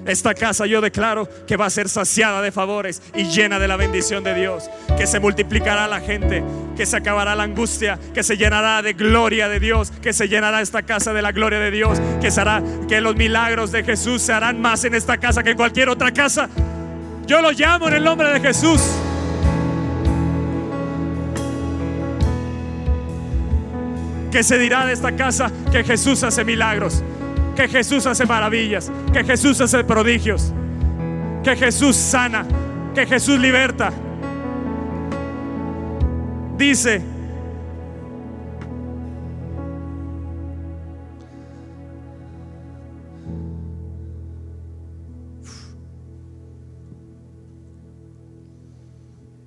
Esta 0.06 0.36
casa 0.36 0.68
yo 0.68 0.82
declaro 0.82 1.28
que 1.48 1.58
va 1.58 1.66
a 1.66 1.70
ser 1.72 1.90
saciada 1.90 2.44
de 2.44 2.52
favores 2.52 3.02
y 3.16 3.24
llena 3.24 3.58
de 3.58 3.68
la 3.68 3.76
bendición 3.76 4.24
de 4.24 4.36
Dios. 4.36 4.70
Que 4.98 5.08
se 5.08 5.20
multiplicará 5.20 5.88
la 5.88 6.00
gente, 6.00 6.44
que 6.78 6.86
se 6.86 6.98
acabará 6.98 7.36
la 7.36 7.44
angustia, 7.44 7.98
que 8.14 8.22
se 8.22 8.38
llenará 8.38 8.84
de 8.84 8.94
gloria 8.94 9.50
de 9.50 9.60
Dios, 9.60 9.92
que 10.04 10.14
se 10.14 10.28
llenará 10.28 10.62
esta 10.62 10.84
casa 10.84 11.12
de 11.12 11.24
la 11.24 11.32
gloria 11.32 11.60
de 11.60 11.72
Dios, 11.72 12.00
que 12.22 12.30
será 12.30 12.62
que 12.88 13.02
los 13.02 13.16
milagros 13.16 13.72
de 13.72 13.84
Jesús 13.84 14.22
se 14.22 14.32
harán 14.32 14.62
más 14.62 14.84
en 14.86 14.94
esta 14.94 15.18
casa 15.18 15.42
que 15.42 15.52
en 15.52 15.58
cualquier 15.58 15.90
otra 15.90 16.12
casa. 16.12 16.50
Yo 17.26 17.42
lo 17.42 17.52
llamo 17.52 17.88
en 17.88 17.96
el 17.96 18.04
nombre 18.04 18.30
de 18.30 18.40
Jesús. 18.40 18.82
Que 24.32 24.44
se 24.44 24.60
dirá 24.60 24.86
de 24.86 24.94
esta 24.94 25.16
casa 25.16 25.52
que 25.72 25.84
Jesús 25.84 26.22
hace 26.22 26.44
milagros 26.44 27.02
que 27.56 27.68
Jesús 27.68 28.06
hace 28.06 28.26
maravillas, 28.26 28.92
que 29.14 29.24
Jesús 29.24 29.60
hace 29.62 29.84
prodigios, 29.84 30.54
que 31.44 31.56
Jesús 31.56 31.96
sana, 31.96 32.46
que 32.94 33.06
Jesús 33.06 33.40
liberta. 33.40 33.92
Dice, 36.58 37.02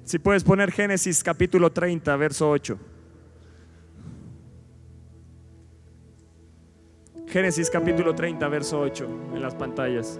si 0.04 0.18
puedes 0.18 0.44
poner 0.44 0.72
Génesis 0.72 1.22
capítulo 1.22 1.70
30, 1.70 2.16
verso 2.16 2.50
8. 2.50 2.97
Génesis 7.30 7.68
capítulo 7.68 8.14
30, 8.14 8.48
verso 8.48 8.80
8 8.80 9.06
en 9.34 9.42
las 9.42 9.54
pantallas. 9.54 10.18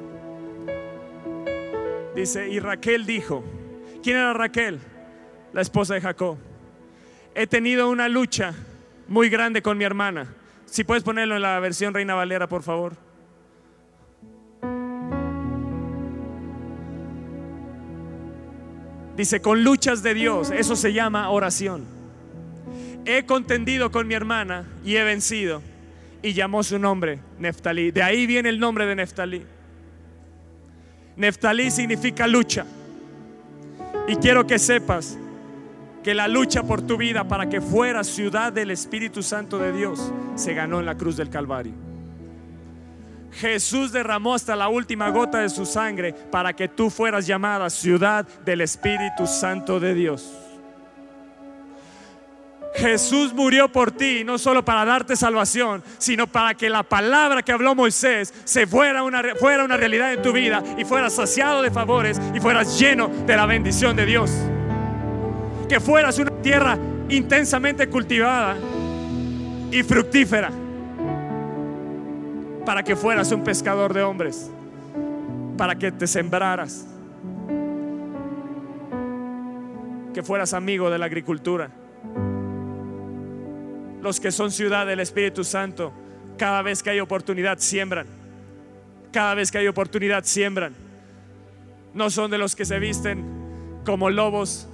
Dice, 2.14 2.50
y 2.50 2.60
Raquel 2.60 3.06
dijo, 3.06 3.42
¿quién 4.02 4.18
era 4.18 4.34
Raquel? 4.34 4.78
La 5.54 5.62
esposa 5.62 5.94
de 5.94 6.02
Jacob. 6.02 6.36
He 7.34 7.46
tenido 7.46 7.88
una 7.88 8.08
lucha 8.08 8.52
muy 9.06 9.30
grande 9.30 9.62
con 9.62 9.78
mi 9.78 9.84
hermana. 9.84 10.34
Si 10.66 10.84
puedes 10.84 11.02
ponerlo 11.02 11.36
en 11.36 11.40
la 11.40 11.58
versión 11.60 11.94
Reina 11.94 12.14
Valera, 12.14 12.46
por 12.46 12.62
favor. 12.62 12.94
Dice, 19.16 19.40
con 19.40 19.64
luchas 19.64 20.02
de 20.02 20.12
Dios, 20.12 20.50
eso 20.50 20.76
se 20.76 20.92
llama 20.92 21.30
oración. 21.30 21.86
He 23.06 23.24
contendido 23.24 23.90
con 23.90 24.06
mi 24.06 24.12
hermana 24.12 24.66
y 24.84 24.96
he 24.96 25.04
vencido 25.04 25.62
y 26.22 26.32
llamó 26.32 26.62
su 26.62 26.78
nombre 26.78 27.20
Neftalí. 27.38 27.90
De 27.90 28.02
ahí 28.02 28.26
viene 28.26 28.48
el 28.48 28.58
nombre 28.58 28.86
de 28.86 28.96
Neftalí. 28.96 29.44
Neftalí 31.16 31.70
significa 31.70 32.26
lucha. 32.26 32.64
Y 34.06 34.16
quiero 34.16 34.46
que 34.46 34.58
sepas 34.58 35.18
que 36.02 36.14
la 36.14 36.28
lucha 36.28 36.62
por 36.62 36.82
tu 36.82 36.96
vida 36.96 37.26
para 37.26 37.48
que 37.48 37.60
fueras 37.60 38.06
ciudad 38.06 38.52
del 38.52 38.70
Espíritu 38.70 39.22
Santo 39.22 39.58
de 39.58 39.72
Dios 39.72 40.12
se 40.36 40.54
ganó 40.54 40.80
en 40.80 40.86
la 40.86 40.96
cruz 40.96 41.16
del 41.16 41.28
Calvario. 41.28 41.72
Jesús 43.32 43.92
derramó 43.92 44.34
hasta 44.34 44.56
la 44.56 44.68
última 44.68 45.10
gota 45.10 45.40
de 45.40 45.48
su 45.48 45.66
sangre 45.66 46.12
para 46.12 46.54
que 46.54 46.68
tú 46.68 46.90
fueras 46.90 47.26
llamada 47.26 47.68
ciudad 47.68 48.26
del 48.44 48.62
Espíritu 48.62 49.26
Santo 49.26 49.78
de 49.78 49.94
Dios. 49.94 50.47
Jesús 52.78 53.34
murió 53.34 53.70
por 53.70 53.90
ti, 53.90 54.22
no 54.24 54.38
solo 54.38 54.64
para 54.64 54.84
darte 54.84 55.16
salvación, 55.16 55.82
sino 55.98 56.28
para 56.28 56.54
que 56.54 56.70
la 56.70 56.84
palabra 56.84 57.42
que 57.42 57.50
habló 57.50 57.74
Moisés 57.74 58.32
se 58.44 58.68
fuera 58.68 59.02
una, 59.02 59.22
fuera 59.34 59.64
una 59.64 59.76
realidad 59.76 60.12
en 60.12 60.22
tu 60.22 60.32
vida 60.32 60.62
y 60.76 60.84
fueras 60.84 61.14
saciado 61.14 61.60
de 61.60 61.72
favores 61.72 62.20
y 62.34 62.40
fueras 62.40 62.78
lleno 62.78 63.08
de 63.08 63.36
la 63.36 63.46
bendición 63.46 63.96
de 63.96 64.06
Dios. 64.06 64.30
Que 65.68 65.80
fueras 65.80 66.18
una 66.18 66.30
tierra 66.40 66.78
intensamente 67.08 67.88
cultivada 67.88 68.56
y 69.72 69.82
fructífera 69.82 70.50
para 72.64 72.84
que 72.84 72.94
fueras 72.94 73.32
un 73.32 73.42
pescador 73.42 73.92
de 73.92 74.02
hombres, 74.02 74.50
para 75.56 75.74
que 75.74 75.90
te 75.90 76.06
sembraras, 76.06 76.86
que 80.14 80.22
fueras 80.22 80.54
amigo 80.54 80.90
de 80.90 80.98
la 80.98 81.06
agricultura 81.06 81.70
los 84.02 84.20
que 84.20 84.30
son 84.32 84.50
ciudad 84.50 84.86
del 84.86 85.00
Espíritu 85.00 85.44
Santo, 85.44 85.92
cada 86.36 86.62
vez 86.62 86.82
que 86.82 86.90
hay 86.90 87.00
oportunidad 87.00 87.58
siembran. 87.58 88.06
Cada 89.12 89.34
vez 89.34 89.50
que 89.50 89.58
hay 89.58 89.68
oportunidad 89.68 90.24
siembran. 90.24 90.74
No 91.94 92.10
son 92.10 92.30
de 92.30 92.38
los 92.38 92.54
que 92.54 92.64
se 92.64 92.78
visten 92.78 93.24
como 93.84 94.10
lobos, 94.10 94.68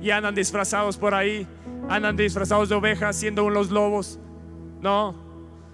y 0.00 0.10
andan 0.10 0.34
disfrazados 0.34 0.96
por 0.96 1.14
ahí, 1.14 1.46
andan 1.88 2.16
disfrazados 2.16 2.68
de 2.68 2.74
ovejas 2.74 3.16
siendo 3.16 3.44
unos 3.44 3.70
lobos. 3.70 4.18
No, 4.80 5.16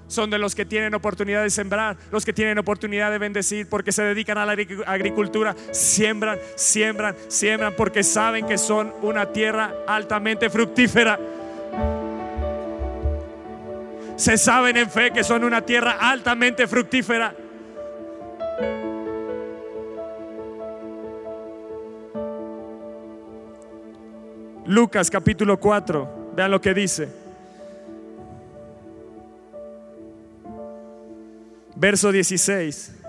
son 0.07 0.31
de 0.31 0.39
los 0.39 0.55
que 0.55 0.65
tienen 0.65 0.95
oportunidad 0.95 1.43
de 1.43 1.51
sembrar, 1.51 1.97
los 2.11 2.25
que 2.25 2.33
tienen 2.33 2.59
oportunidad 2.59 3.11
de 3.11 3.19
bendecir, 3.19 3.69
porque 3.69 3.93
se 3.93 4.03
dedican 4.03 4.39
a 4.39 4.47
la 4.47 4.53
agricultura, 4.87 5.55
siembran, 5.73 6.39
siembran, 6.55 7.15
siembran, 7.29 7.75
porque 7.77 8.03
saben 8.03 8.47
que 8.47 8.59
son 8.59 8.93
una 9.03 9.33
tierra 9.33 9.75
altamente 9.87 10.49
fructífera. 10.51 11.19
Se 14.17 14.39
saben 14.39 14.77
en 14.77 14.89
fe 14.89 15.11
que 15.11 15.25
son 15.25 15.43
una 15.43 15.63
tierra 15.63 15.97
altamente 16.01 16.67
fructífera. 16.67 17.35
Lucas 24.67 25.11
capítulo 25.11 25.59
4, 25.59 26.33
vean 26.37 26.51
lo 26.51 26.61
que 26.61 26.73
dice. 26.73 27.09
Verso 31.75 32.13
16. 32.13 33.02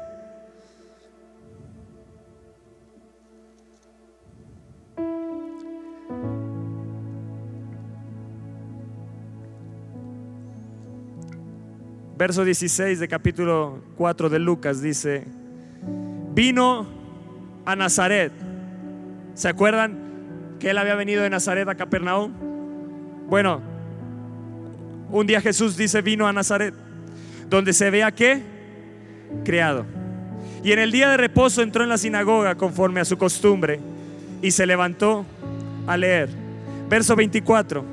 Verso 12.23 12.45
16 12.45 13.01
de 13.01 13.07
capítulo 13.09 13.79
4 13.97 14.29
de 14.29 14.39
Lucas 14.39 14.81
dice, 14.81 15.25
vino 16.33 16.87
a 17.65 17.75
Nazaret. 17.75 18.31
¿Se 19.33 19.49
acuerdan 19.49 20.55
que 20.57 20.69
él 20.69 20.77
había 20.77 20.95
venido 20.95 21.21
de 21.21 21.29
Nazaret 21.29 21.67
a 21.67 21.75
Capernaum? 21.75 22.31
Bueno, 23.27 23.59
un 25.11 25.27
día 25.27 25.41
Jesús 25.41 25.75
dice, 25.75 26.01
vino 26.01 26.25
a 26.25 26.31
Nazaret, 26.31 26.73
donde 27.49 27.73
se 27.73 27.89
vea 27.89 28.09
que 28.13 28.41
creado. 29.43 29.85
Y 30.63 30.71
en 30.71 30.79
el 30.79 30.93
día 30.93 31.09
de 31.09 31.17
reposo 31.17 31.61
entró 31.61 31.83
en 31.83 31.89
la 31.89 31.97
sinagoga 31.97 32.55
conforme 32.55 33.01
a 33.01 33.05
su 33.05 33.17
costumbre 33.17 33.81
y 34.41 34.51
se 34.51 34.65
levantó 34.65 35.25
a 35.87 35.97
leer. 35.97 36.29
Verso 36.89 37.17
24. 37.17 37.83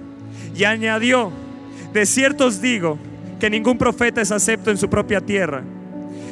Y 0.54 0.62
añadió, 0.62 1.32
de 1.92 2.06
cierto 2.06 2.46
os 2.46 2.60
digo 2.60 2.96
que 3.40 3.50
ningún 3.50 3.76
profeta 3.76 4.20
es 4.20 4.30
acepto 4.30 4.70
en 4.70 4.78
su 4.78 4.88
propia 4.88 5.20
tierra. 5.20 5.62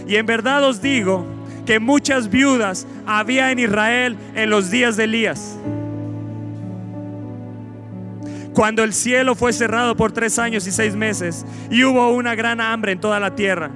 Y 0.06 0.16
en 0.16 0.26
verdad 0.26 0.62
os 0.62 0.80
digo 0.80 1.26
que 1.66 1.80
muchas 1.80 2.30
viudas 2.30 2.86
había 3.06 3.50
en 3.50 3.58
Israel 3.58 4.16
en 4.34 4.50
los 4.50 4.70
días 4.70 4.96
de 4.96 5.04
Elías. 5.04 5.58
Cuando 8.54 8.82
el 8.84 8.92
cielo 8.92 9.34
fue 9.34 9.52
cerrado 9.52 9.96
por 9.96 10.12
tres 10.12 10.38
años 10.38 10.66
y 10.66 10.72
seis 10.72 10.94
meses 10.94 11.44
y 11.70 11.84
hubo 11.84 12.08
una 12.10 12.34
gran 12.34 12.60
hambre 12.60 12.92
en 12.92 13.00
toda 13.00 13.20
la 13.20 13.34
tierra. 13.34 13.70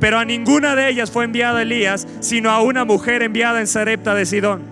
Pero 0.00 0.18
a 0.18 0.24
ninguna 0.24 0.74
de 0.74 0.88
ellas 0.88 1.10
fue 1.10 1.24
enviada 1.24 1.62
Elías, 1.62 2.06
sino 2.20 2.50
a 2.50 2.62
una 2.62 2.84
mujer 2.84 3.22
enviada 3.22 3.60
en 3.60 3.66
Sarepta 3.66 4.14
de 4.14 4.26
Sidón. 4.26 4.62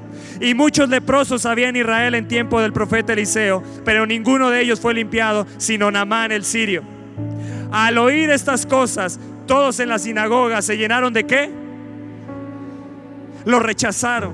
Y 0.41 0.55
muchos 0.55 0.89
leprosos 0.89 1.45
había 1.45 1.69
en 1.69 1.77
Israel 1.77 2.15
en 2.15 2.27
tiempo 2.27 2.61
del 2.61 2.73
profeta 2.73 3.13
Eliseo, 3.13 3.63
pero 3.85 4.07
ninguno 4.07 4.49
de 4.49 4.63
ellos 4.63 4.81
fue 4.81 4.95
limpiado, 4.95 5.47
sino 5.59 5.91
Namán 5.91 6.33
el 6.33 6.45
sirio. 6.45 7.00
Al 7.73 7.99
oír 7.99 8.31
estas 8.31 8.67
cosas, 8.67 9.19
todos 9.47 9.79
en 9.81 9.89
la 9.89 9.99
sinagoga 9.99 10.63
se 10.63 10.77
llenaron 10.77 11.13
de 11.13 11.25
qué? 11.25 11.51
Lo 13.45 13.61
rechazaron, 13.61 14.33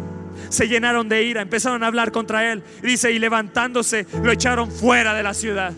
se 0.49 0.69
llenaron 0.69 1.09
de 1.09 1.23
ira, 1.23 1.43
empezaron 1.43 1.83
a 1.83 1.87
hablar 1.87 2.13
contra 2.13 2.51
él. 2.51 2.63
Dice, 2.83 3.13
y 3.13 3.19
levantándose, 3.19 4.07
lo 4.23 4.33
echaron 4.33 4.71
fuera 4.71 5.15
de 5.15 5.23
la 5.23 5.35
ciudad. 5.35 5.73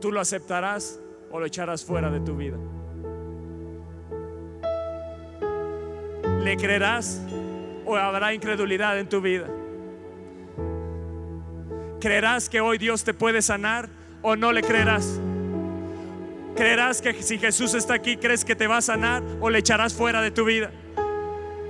¿Tú 0.00 0.10
lo 0.10 0.20
aceptarás 0.20 0.98
o 1.30 1.38
lo 1.38 1.46
echarás 1.46 1.84
fuera 1.84 2.10
de 2.10 2.20
tu 2.20 2.36
vida? 2.36 2.56
¿Le 6.42 6.56
creerás 6.56 7.22
o 7.86 7.96
habrá 7.96 8.34
incredulidad 8.34 8.98
en 8.98 9.08
tu 9.08 9.20
vida? 9.20 9.46
¿Creerás 12.02 12.48
que 12.48 12.60
hoy 12.60 12.78
Dios 12.78 13.04
te 13.04 13.14
puede 13.14 13.42
sanar 13.42 13.88
o 14.22 14.34
no 14.34 14.50
le 14.50 14.62
creerás? 14.62 15.20
¿Creerás 16.56 17.00
que 17.00 17.22
si 17.22 17.38
Jesús 17.38 17.74
está 17.74 17.94
aquí, 17.94 18.16
crees 18.16 18.44
que 18.44 18.56
te 18.56 18.66
va 18.66 18.78
a 18.78 18.82
sanar 18.82 19.22
o 19.40 19.48
le 19.48 19.60
echarás 19.60 19.94
fuera 19.94 20.20
de 20.20 20.32
tu 20.32 20.44
vida? 20.44 20.72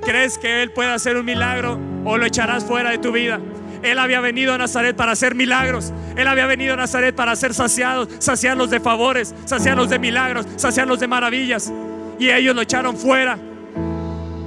¿Crees 0.02 0.38
que 0.38 0.62
Él 0.62 0.70
puede 0.70 0.90
hacer 0.90 1.18
un 1.18 1.26
milagro 1.26 1.78
o 2.06 2.16
lo 2.16 2.24
echarás 2.24 2.64
fuera 2.64 2.88
de 2.88 2.96
tu 2.96 3.12
vida? 3.12 3.40
Él 3.82 3.98
había 3.98 4.20
venido 4.20 4.54
a 4.54 4.58
Nazaret 4.58 4.96
para 4.96 5.12
hacer 5.12 5.34
milagros. 5.34 5.92
Él 6.16 6.26
había 6.26 6.46
venido 6.46 6.72
a 6.72 6.76
Nazaret 6.78 7.14
para 7.14 7.36
ser 7.36 7.52
saciados, 7.52 8.08
saciarlos 8.18 8.70
de 8.70 8.80
favores, 8.80 9.34
saciarlos 9.44 9.90
de 9.90 9.98
milagros, 9.98 10.46
saciarlos 10.56 10.98
de 10.98 11.08
maravillas. 11.08 11.70
Y 12.18 12.30
ellos 12.30 12.56
lo 12.56 12.62
echaron 12.62 12.96
fuera. 12.96 13.36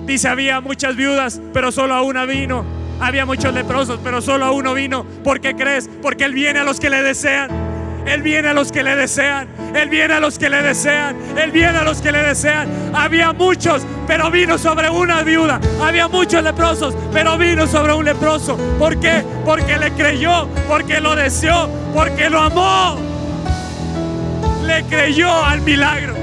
Dice, 0.08 0.30
había 0.30 0.62
muchas 0.62 0.96
viudas, 0.96 1.40
pero 1.54 1.72
solo 1.72 1.94
a 1.94 2.02
una 2.02 2.26
vino. 2.26 2.75
Había 3.00 3.26
muchos 3.26 3.54
leprosos, 3.54 4.00
pero 4.04 4.22
solo 4.22 4.52
uno 4.54 4.74
vino. 4.74 5.06
¿Por 5.24 5.42
qué 5.42 5.56
crees? 5.56 5.90
Porque 6.02 6.24
Él 6.26 6.34
viene 6.34 6.60
a 6.60 6.64
los 6.64 6.80
que 6.80 6.90
le 6.90 7.02
desean. 7.02 7.76
Él 8.06 8.22
viene 8.22 8.50
a 8.50 8.54
los 8.54 8.72
que 8.72 8.84
le 8.84 8.96
desean. 8.96 9.48
Él 9.74 9.90
viene 9.90 10.14
a 10.14 10.20
los 10.20 10.38
que 10.38 10.50
le 10.50 10.62
desean. 10.62 11.18
Él 11.38 11.52
viene 11.52 11.78
a 11.78 11.84
los 11.84 12.02
que 12.02 12.12
le 12.12 12.22
desean. 12.22 12.70
Había 12.94 13.34
muchos, 13.34 13.86
pero 14.06 14.30
vino 14.30 14.58
sobre 14.58 14.90
una 14.90 15.24
viuda. 15.24 15.60
Había 15.82 16.08
muchos 16.08 16.44
leprosos, 16.44 16.96
pero 17.12 17.38
vino 17.38 17.66
sobre 17.68 17.94
un 17.94 18.06
leproso. 18.06 18.58
¿Por 18.78 19.00
qué? 19.00 19.24
Porque 19.44 19.78
le 19.78 19.92
creyó, 19.92 20.48
porque 20.68 21.02
lo 21.02 21.16
deseó, 21.16 21.68
porque 21.94 22.30
lo 22.30 22.42
amó. 22.42 23.00
Le 24.66 24.84
creyó 24.84 25.44
al 25.44 25.62
milagro. 25.62 26.14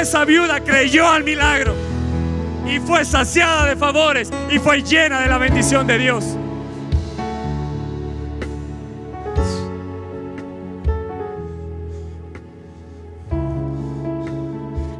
Esa 0.00 0.24
viuda 0.24 0.60
creyó 0.60 1.08
al 1.08 1.24
milagro. 1.24 1.85
Y 2.68 2.80
fue 2.80 3.04
saciada 3.04 3.66
de 3.66 3.76
favores 3.76 4.30
y 4.50 4.58
fue 4.58 4.82
llena 4.82 5.20
de 5.20 5.28
la 5.28 5.38
bendición 5.38 5.86
de 5.86 5.98
Dios. 5.98 6.36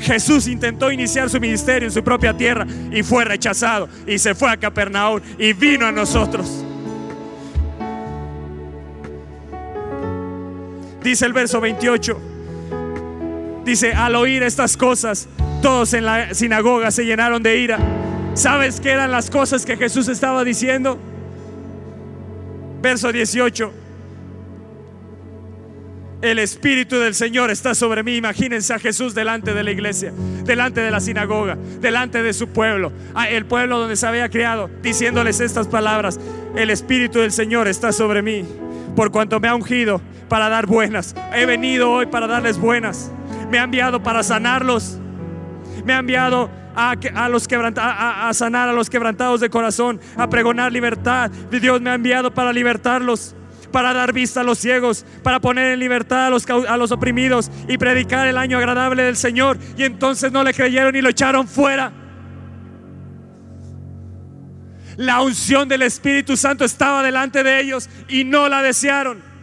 Jesús 0.07 0.47
intentó 0.47 0.93
iniciar 0.93 1.29
su 1.29 1.41
ministerio 1.41 1.89
en 1.89 1.93
su 1.93 2.05
propia 2.05 2.33
tierra 2.33 2.65
y 2.93 3.03
fue 3.03 3.25
rechazado 3.25 3.89
y 4.07 4.19
se 4.19 4.37
fue 4.37 4.49
a 4.49 4.57
Capernaum 4.57 5.21
y 5.37 5.53
vino 5.53 5.85
a 5.85 5.91
nosotros. 5.91 6.65
Dice 11.03 11.27
el 11.27 11.33
verso 11.33 11.61
28. 11.61 12.21
Dice, 13.65 13.93
al 13.93 14.15
oír 14.15 14.45
estas 14.45 14.77
cosas, 14.77 15.29
todos 15.63 15.95
en 15.95 16.05
la 16.05 16.35
sinagoga 16.35 16.91
se 16.91 17.05
llenaron 17.05 17.43
de 17.43 17.59
ira. 17.59 17.79
¿Sabes 18.35 18.81
qué 18.81 18.91
eran 18.91 19.11
las 19.11 19.31
cosas 19.31 19.65
que 19.65 19.77
Jesús 19.77 20.09
estaba 20.09 20.45
diciendo? 20.45 20.99
Verso 22.83 23.11
18 23.11 23.87
el 26.23 26.39
Espíritu 26.39 26.97
del 26.97 27.15
Señor 27.15 27.51
está 27.51 27.75
sobre 27.75 28.03
mí. 28.03 28.17
Imagínense 28.17 28.73
a 28.73 28.79
Jesús 28.79 29.15
delante 29.15 29.55
de 29.55 29.63
la 29.63 29.71
iglesia, 29.71 30.13
delante 30.45 30.81
de 30.81 30.91
la 30.91 31.01
sinagoga, 31.01 31.57
delante 31.81 32.23
de 32.23 32.33
su 32.33 32.49
pueblo, 32.49 32.93
el 33.29 33.47
pueblo 33.47 33.79
donde 33.79 33.97
se 33.97 34.07
había 34.07 34.29
criado, 34.29 34.71
diciéndoles 34.83 35.41
estas 35.41 35.69
palabras. 35.69 36.19
El 36.57 36.71
Espíritu 36.71 37.21
del 37.21 37.33
Señor 37.33 37.69
está 37.69 37.93
sobre 37.93 38.23
mí, 38.23 38.45
por 38.95 39.11
cuanto 39.11 39.41
me 39.41 39.49
ha 39.49 39.55
ungido 39.55 40.01
para 40.29 40.49
dar 40.49 40.67
buenas. 40.67 41.15
He 41.35 41.47
venido 41.47 41.91
hoy 41.91 42.07
para 42.07 42.27
darles 42.27 42.59
buenas. 42.59 43.11
Me 43.51 43.59
ha 43.59 43.65
enviado 43.65 44.03
para 44.03 44.23
sanarlos. 44.23 44.99
Me 45.87 45.95
ha 45.95 45.99
enviado 45.99 46.51
a, 46.75 47.29
los 47.29 47.49
a, 47.51 48.29
a, 48.29 48.35
sanar 48.35 48.69
a 48.69 48.73
los 48.73 48.91
quebrantados 48.91 49.41
de 49.41 49.49
corazón, 49.49 50.01
a 50.17 50.29
pregonar 50.29 50.73
libertad. 50.73 51.31
Dios 51.51 51.81
me 51.81 51.91
ha 51.91 51.95
enviado 51.95 52.35
para 52.35 52.53
libertarlos 52.53 53.35
para 53.73 53.93
dar 53.93 54.13
vista 54.13 54.41
a 54.41 54.45
los 54.45 54.59
ciegos, 54.59 55.05
para 55.23 55.39
poner 55.39 55.73
en 55.73 55.81
libertad 55.81 56.27
a 56.27 56.31
los, 56.31 56.49
a 56.49 56.77
los 56.77 56.93
oprimidos 56.93 57.51
y 57.69 57.77
predicar 57.77 58.27
el 58.27 58.39
año 58.39 58.57
agradable 58.57 59.03
del 59.03 59.17
Señor. 59.17 59.59
Y 59.77 59.83
entonces 59.85 60.33
no 60.33 60.43
le 60.43 60.55
creyeron 60.55 60.97
y 60.97 61.03
lo 61.03 61.11
echaron 61.11 61.47
fuera. 61.47 61.93
La 64.97 65.21
unción 65.21 65.69
del 65.69 65.83
Espíritu 65.83 66.37
Santo 66.37 66.65
estaba 66.65 67.03
delante 67.03 67.43
de 67.43 67.61
ellos 67.61 67.91
y 68.09 68.25
no 68.25 68.49
la 68.49 68.63
desearon. 68.63 69.36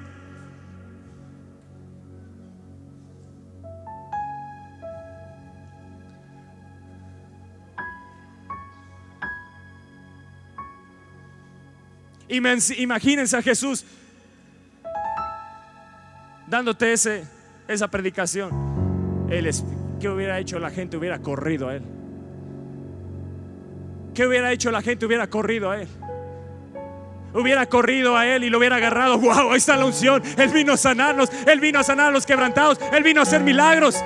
Imagínense 12.34 13.38
a 13.38 13.42
Jesús 13.42 13.86
dándote 16.48 16.94
esa 16.94 17.88
predicación, 17.88 18.52
¿qué 20.00 20.10
hubiera 20.10 20.40
hecho 20.40 20.60
la 20.60 20.70
gente? 20.70 20.98
Hubiera 20.98 21.20
corrido 21.20 21.70
a 21.70 21.76
él. 21.76 21.84
¿Qué 24.14 24.28
hubiera 24.28 24.52
hecho 24.52 24.70
la 24.72 24.82
gente? 24.82 25.06
Hubiera 25.06 25.28
corrido 25.28 25.72
a 25.72 25.82
él. 25.82 25.88
Hubiera 27.34 27.66
corrido 27.66 28.16
a 28.16 28.28
él 28.28 28.44
y 28.44 28.50
lo 28.50 28.60
hubiera 28.60 28.76
agarrado. 28.76 29.18
¡Wow! 29.18 29.52
Ahí 29.52 29.58
está 29.58 29.76
la 29.76 29.86
unción. 29.86 30.22
Él 30.38 30.50
vino 30.50 30.74
a 30.74 30.78
sanarnos. 30.78 31.32
Él 31.48 31.60
vino 31.60 31.80
a 31.80 31.84
sanar 31.84 32.10
a 32.10 32.12
los 32.12 32.26
quebrantados. 32.26 32.80
Él 32.92 33.02
vino 33.02 33.22
a 33.22 33.24
hacer 33.24 33.42
milagros. 33.42 34.04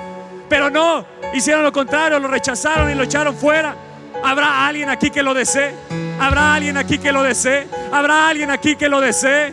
Pero 0.48 0.70
no, 0.70 1.04
hicieron 1.34 1.62
lo 1.62 1.72
contrario. 1.72 2.18
Lo 2.18 2.28
rechazaron 2.28 2.90
y 2.90 2.94
lo 2.94 3.02
echaron 3.02 3.36
fuera. 3.36 3.76
¿Habrá 4.24 4.66
alguien 4.66 4.88
aquí 4.88 5.10
que 5.10 5.22
lo 5.22 5.34
desee? 5.34 5.74
¿Habrá 6.18 6.54
alguien 6.54 6.76
aquí 6.76 6.98
que 6.98 7.12
lo 7.12 7.22
desee? 7.22 7.68
¿Habrá 7.92 8.28
alguien 8.28 8.50
aquí 8.50 8.76
que 8.76 8.88
lo 8.88 9.00
desee? 9.00 9.52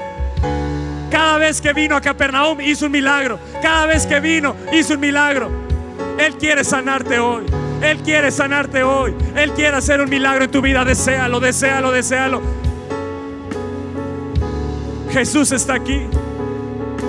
Cada 1.11 1.38
vez 1.38 1.61
que 1.61 1.74
vino 1.74 1.95
a 1.95 2.01
Capernaum 2.01 2.59
hizo 2.61 2.88
un 2.88 2.91
milagro. 2.91 3.39
Cada 3.61 3.86
vez 3.86 4.05
que 4.05 4.20
vino 4.20 4.55
hizo 4.74 4.95
un 4.95 4.99
milagro. 4.99 5.49
Él 6.18 6.36
quiere 6.38 6.63
sanarte 6.63 7.20
hoy. 7.20 7.45
Él 7.82 7.99
quiere 7.99 8.32
sanarte 8.32 8.84
hoy. 8.84 9.13
Él 9.36 9.51
quiere 9.51 9.78
hacer 9.78 10.01
un 10.01 10.09
milagro 10.09 10.45
en 10.45 10.51
tu 10.51 10.61
vida. 10.61 10.84
Desealo, 10.84 11.39
deséalo, 11.39 11.91
deséalo. 11.91 12.41
Jesús 15.11 15.51
está 15.51 15.76
aquí. 15.76 16.01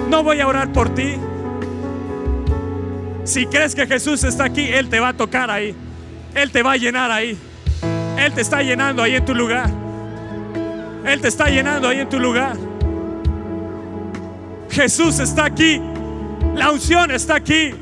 No 0.08 0.22
voy 0.22 0.40
a 0.40 0.46
orar 0.46 0.72
por 0.72 0.94
ti. 0.94 1.16
Si 3.24 3.46
crees 3.46 3.74
que 3.74 3.86
Jesús 3.86 4.22
está 4.22 4.44
aquí, 4.44 4.68
Él 4.68 4.88
te 4.88 5.00
va 5.00 5.08
a 5.08 5.12
tocar 5.14 5.50
ahí. 5.50 5.74
Él 6.34 6.52
te 6.52 6.62
va 6.62 6.72
a 6.72 6.76
llenar 6.76 7.10
ahí. 7.10 7.36
Él 8.16 8.32
te 8.32 8.40
está 8.40 8.62
llenando 8.62 9.02
ahí 9.02 9.14
en 9.14 9.24
tu 9.24 9.34
lugar. 9.34 9.70
Él 11.04 11.20
te 11.20 11.28
está 11.28 11.48
llenando 11.48 11.88
ahí 11.88 12.00
en 12.00 12.08
tu 12.08 12.18
lugar. 12.18 12.56
Jesús 14.70 15.20
está 15.20 15.44
aquí. 15.44 15.80
La 16.54 16.72
unción 16.72 17.10
está 17.10 17.36
aquí. 17.36 17.74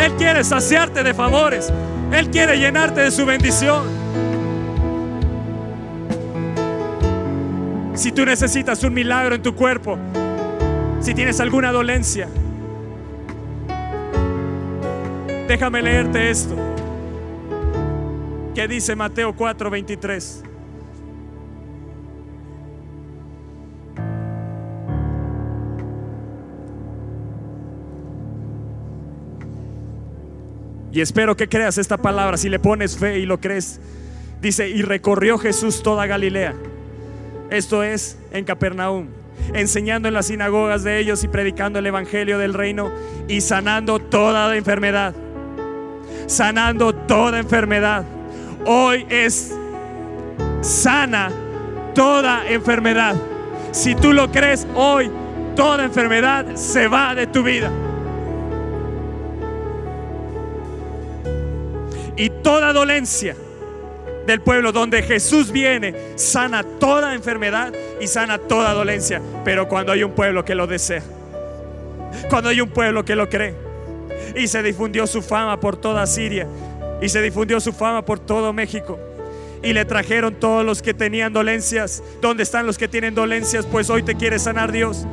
Él 0.00 0.12
quiere 0.16 0.42
saciarte 0.44 1.02
de 1.02 1.12
favores. 1.12 1.72
Él 2.12 2.30
quiere 2.30 2.58
llenarte 2.58 3.02
de 3.02 3.10
su 3.10 3.26
bendición. 3.26 4.00
Si 7.94 8.12
tú 8.12 8.24
necesitas 8.24 8.82
un 8.82 8.94
milagro 8.94 9.34
en 9.34 9.42
tu 9.42 9.54
cuerpo, 9.54 9.98
si 11.00 11.12
tienes 11.12 11.38
alguna 11.40 11.70
dolencia, 11.70 12.28
déjame 15.46 15.82
leerte 15.82 16.30
esto. 16.30 16.69
Dice 18.68 18.94
Mateo 18.94 19.34
4:23. 19.34 20.44
Y 30.92 31.00
espero 31.00 31.36
que 31.36 31.48
creas 31.48 31.78
esta 31.78 31.96
palabra, 31.96 32.36
si 32.36 32.48
le 32.48 32.58
pones 32.58 32.98
fe 32.98 33.20
y 33.20 33.26
lo 33.26 33.40
crees. 33.40 33.80
Dice, 34.40 34.68
y 34.68 34.82
recorrió 34.82 35.38
Jesús 35.38 35.82
toda 35.82 36.06
Galilea. 36.06 36.54
Esto 37.50 37.82
es 37.82 38.18
en 38.32 38.44
Capernaum, 38.44 39.08
enseñando 39.54 40.08
en 40.08 40.14
las 40.14 40.26
sinagogas 40.26 40.82
de 40.82 40.98
ellos 40.98 41.22
y 41.24 41.28
predicando 41.28 41.78
el 41.78 41.86
Evangelio 41.86 42.38
del 42.38 42.54
reino 42.54 42.90
y 43.28 43.40
sanando 43.40 43.98
toda 43.98 44.56
enfermedad. 44.56 45.14
Sanando 46.26 46.92
toda 46.92 47.38
enfermedad. 47.38 48.04
Hoy 48.66 49.06
es 49.08 49.54
sana 50.60 51.30
toda 51.94 52.48
enfermedad. 52.48 53.14
Si 53.72 53.94
tú 53.94 54.12
lo 54.12 54.30
crees, 54.30 54.66
hoy 54.74 55.10
toda 55.56 55.84
enfermedad 55.84 56.54
se 56.54 56.88
va 56.88 57.14
de 57.14 57.26
tu 57.26 57.42
vida. 57.42 57.70
y 62.20 62.28
toda 62.28 62.74
dolencia 62.74 63.34
del 64.26 64.42
pueblo 64.42 64.72
donde 64.72 65.02
Jesús 65.02 65.50
viene, 65.50 65.94
sana 66.16 66.62
toda 66.62 67.14
enfermedad 67.14 67.72
y 67.98 68.06
sana 68.08 68.36
toda 68.36 68.74
dolencia. 68.74 69.22
Pero 69.42 69.68
cuando 69.68 69.90
hay 69.92 70.02
un 70.02 70.12
pueblo 70.12 70.44
que 70.44 70.54
lo 70.54 70.66
desea, 70.66 71.02
cuando 72.28 72.50
hay 72.50 72.60
un 72.60 72.68
pueblo 72.68 73.06
que 73.06 73.16
lo 73.16 73.30
cree, 73.30 73.54
y 74.36 74.48
se 74.48 74.62
difundió 74.62 75.06
su 75.06 75.22
fama 75.22 75.58
por 75.58 75.78
toda 75.78 76.06
Siria, 76.06 76.46
y 77.00 77.08
se 77.08 77.22
difundió 77.22 77.60
su 77.60 77.72
fama 77.72 78.04
por 78.04 78.18
todo 78.18 78.52
México. 78.52 78.98
Y 79.62 79.72
le 79.72 79.84
trajeron 79.84 80.34
todos 80.34 80.64
los 80.64 80.80
que 80.80 80.94
tenían 80.94 81.32
dolencias. 81.32 82.02
¿Dónde 82.22 82.42
están 82.44 82.66
los 82.66 82.78
que 82.78 82.88
tienen 82.88 83.14
dolencias? 83.14 83.66
Pues 83.66 83.90
hoy 83.90 84.02
te 84.02 84.14
quiere 84.14 84.38
sanar 84.38 84.72
Dios 84.72 85.06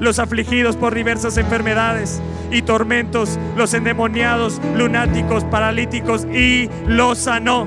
los 0.00 0.18
afligidos 0.18 0.76
por 0.76 0.94
diversas 0.94 1.36
enfermedades 1.36 2.20
y 2.50 2.62
tormentos, 2.62 3.38
los 3.56 3.74
endemoniados, 3.74 4.60
lunáticos, 4.76 5.44
paralíticos, 5.44 6.24
y 6.26 6.68
los 6.86 7.18
sanó. 7.18 7.66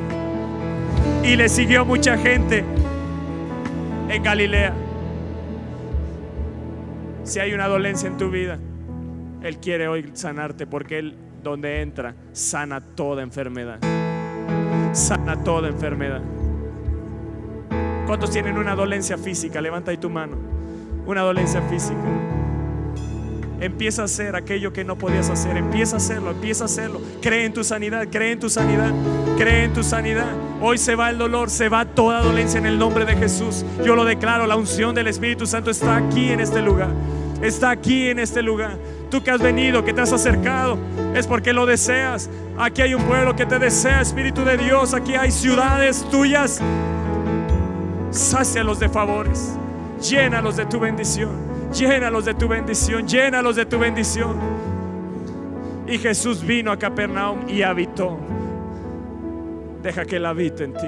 Y 1.23 1.35
le 1.35 1.49
siguió 1.49 1.85
mucha 1.85 2.17
gente 2.17 2.63
en 4.09 4.23
Galilea. 4.23 4.73
Si 7.23 7.39
hay 7.39 7.53
una 7.53 7.67
dolencia 7.67 8.07
en 8.07 8.17
tu 8.17 8.29
vida, 8.29 8.57
Él 9.43 9.57
quiere 9.57 9.87
hoy 9.87 10.11
sanarte 10.13 10.65
porque 10.65 10.99
Él 10.99 11.15
donde 11.41 11.81
entra 11.81 12.15
sana 12.31 12.81
toda 12.81 13.23
enfermedad. 13.23 13.79
Sana 14.93 15.43
toda 15.43 15.67
enfermedad. 15.67 16.21
¿Cuántos 18.05 18.31
tienen 18.31 18.57
una 18.57 18.75
dolencia 18.75 19.17
física? 19.17 19.61
Levanta 19.61 19.91
ahí 19.91 19.97
tu 19.97 20.09
mano 20.09 20.59
una 21.09 21.21
dolencia 21.21 21.61
física. 21.63 21.95
Empieza 23.59 24.03
a 24.03 24.05
hacer 24.05 24.35
aquello 24.35 24.71
que 24.71 24.85
no 24.85 24.95
podías 24.97 25.29
hacer. 25.29 25.57
Empieza 25.57 25.95
a 25.95 25.97
hacerlo, 25.97 26.31
empieza 26.31 26.63
a 26.63 26.65
hacerlo. 26.65 27.01
Cree 27.21 27.45
en 27.45 27.53
tu 27.53 27.63
sanidad, 27.63 28.07
cree 28.09 28.31
en 28.31 28.39
tu 28.39 28.49
sanidad, 28.49 28.93
cree 29.37 29.65
en 29.65 29.73
tu 29.73 29.83
sanidad. 29.83 30.29
Hoy 30.61 30.77
se 30.77 30.95
va 30.95 31.09
el 31.09 31.17
dolor, 31.17 31.49
se 31.49 31.67
va 31.67 31.85
toda 31.85 32.21
dolencia 32.21 32.59
en 32.59 32.67
el 32.67 32.77
nombre 32.77 33.05
de 33.05 33.15
Jesús. 33.15 33.65
Yo 33.83 33.95
lo 33.95 34.05
declaro, 34.05 34.45
la 34.45 34.55
unción 34.55 34.93
del 34.93 35.07
Espíritu 35.07 35.45
Santo 35.45 35.71
está 35.71 35.97
aquí 35.97 36.29
en 36.29 36.39
este 36.39 36.61
lugar. 36.61 36.89
Está 37.41 37.71
aquí 37.71 38.09
en 38.09 38.19
este 38.19 38.43
lugar. 38.43 38.77
Tú 39.09 39.23
que 39.23 39.31
has 39.31 39.41
venido, 39.41 39.83
que 39.83 39.93
te 39.93 40.01
has 40.01 40.13
acercado, 40.13 40.77
es 41.15 41.25
porque 41.25 41.51
lo 41.51 41.65
deseas. 41.65 42.29
Aquí 42.57 42.81
hay 42.81 42.93
un 42.93 43.03
pueblo 43.03 43.35
que 43.35 43.45
te 43.45 43.57
desea, 43.57 44.01
Espíritu 44.01 44.43
de 44.45 44.57
Dios. 44.57 44.93
Aquí 44.93 45.15
hay 45.15 45.31
ciudades 45.31 46.05
tuyas. 46.11 46.61
Sácialos 48.11 48.79
de 48.79 48.87
favores. 48.89 49.57
Llénalos 50.01 50.57
de 50.57 50.65
tu 50.65 50.79
bendición. 50.79 51.31
Llénalos 51.73 52.25
de 52.25 52.33
tu 52.35 52.47
bendición. 52.47 53.07
Llénalos 53.07 53.55
de 53.55 53.65
tu 53.65 53.79
bendición. 53.79 54.35
Y 55.87 55.97
Jesús 55.97 56.45
vino 56.45 56.71
a 56.71 56.77
Capernaum 56.77 57.49
y 57.49 57.63
habitó. 57.63 58.19
Deja 59.81 60.05
que 60.05 60.17
Él 60.17 60.25
habite 60.27 60.65
en 60.65 60.73
ti. 60.73 60.87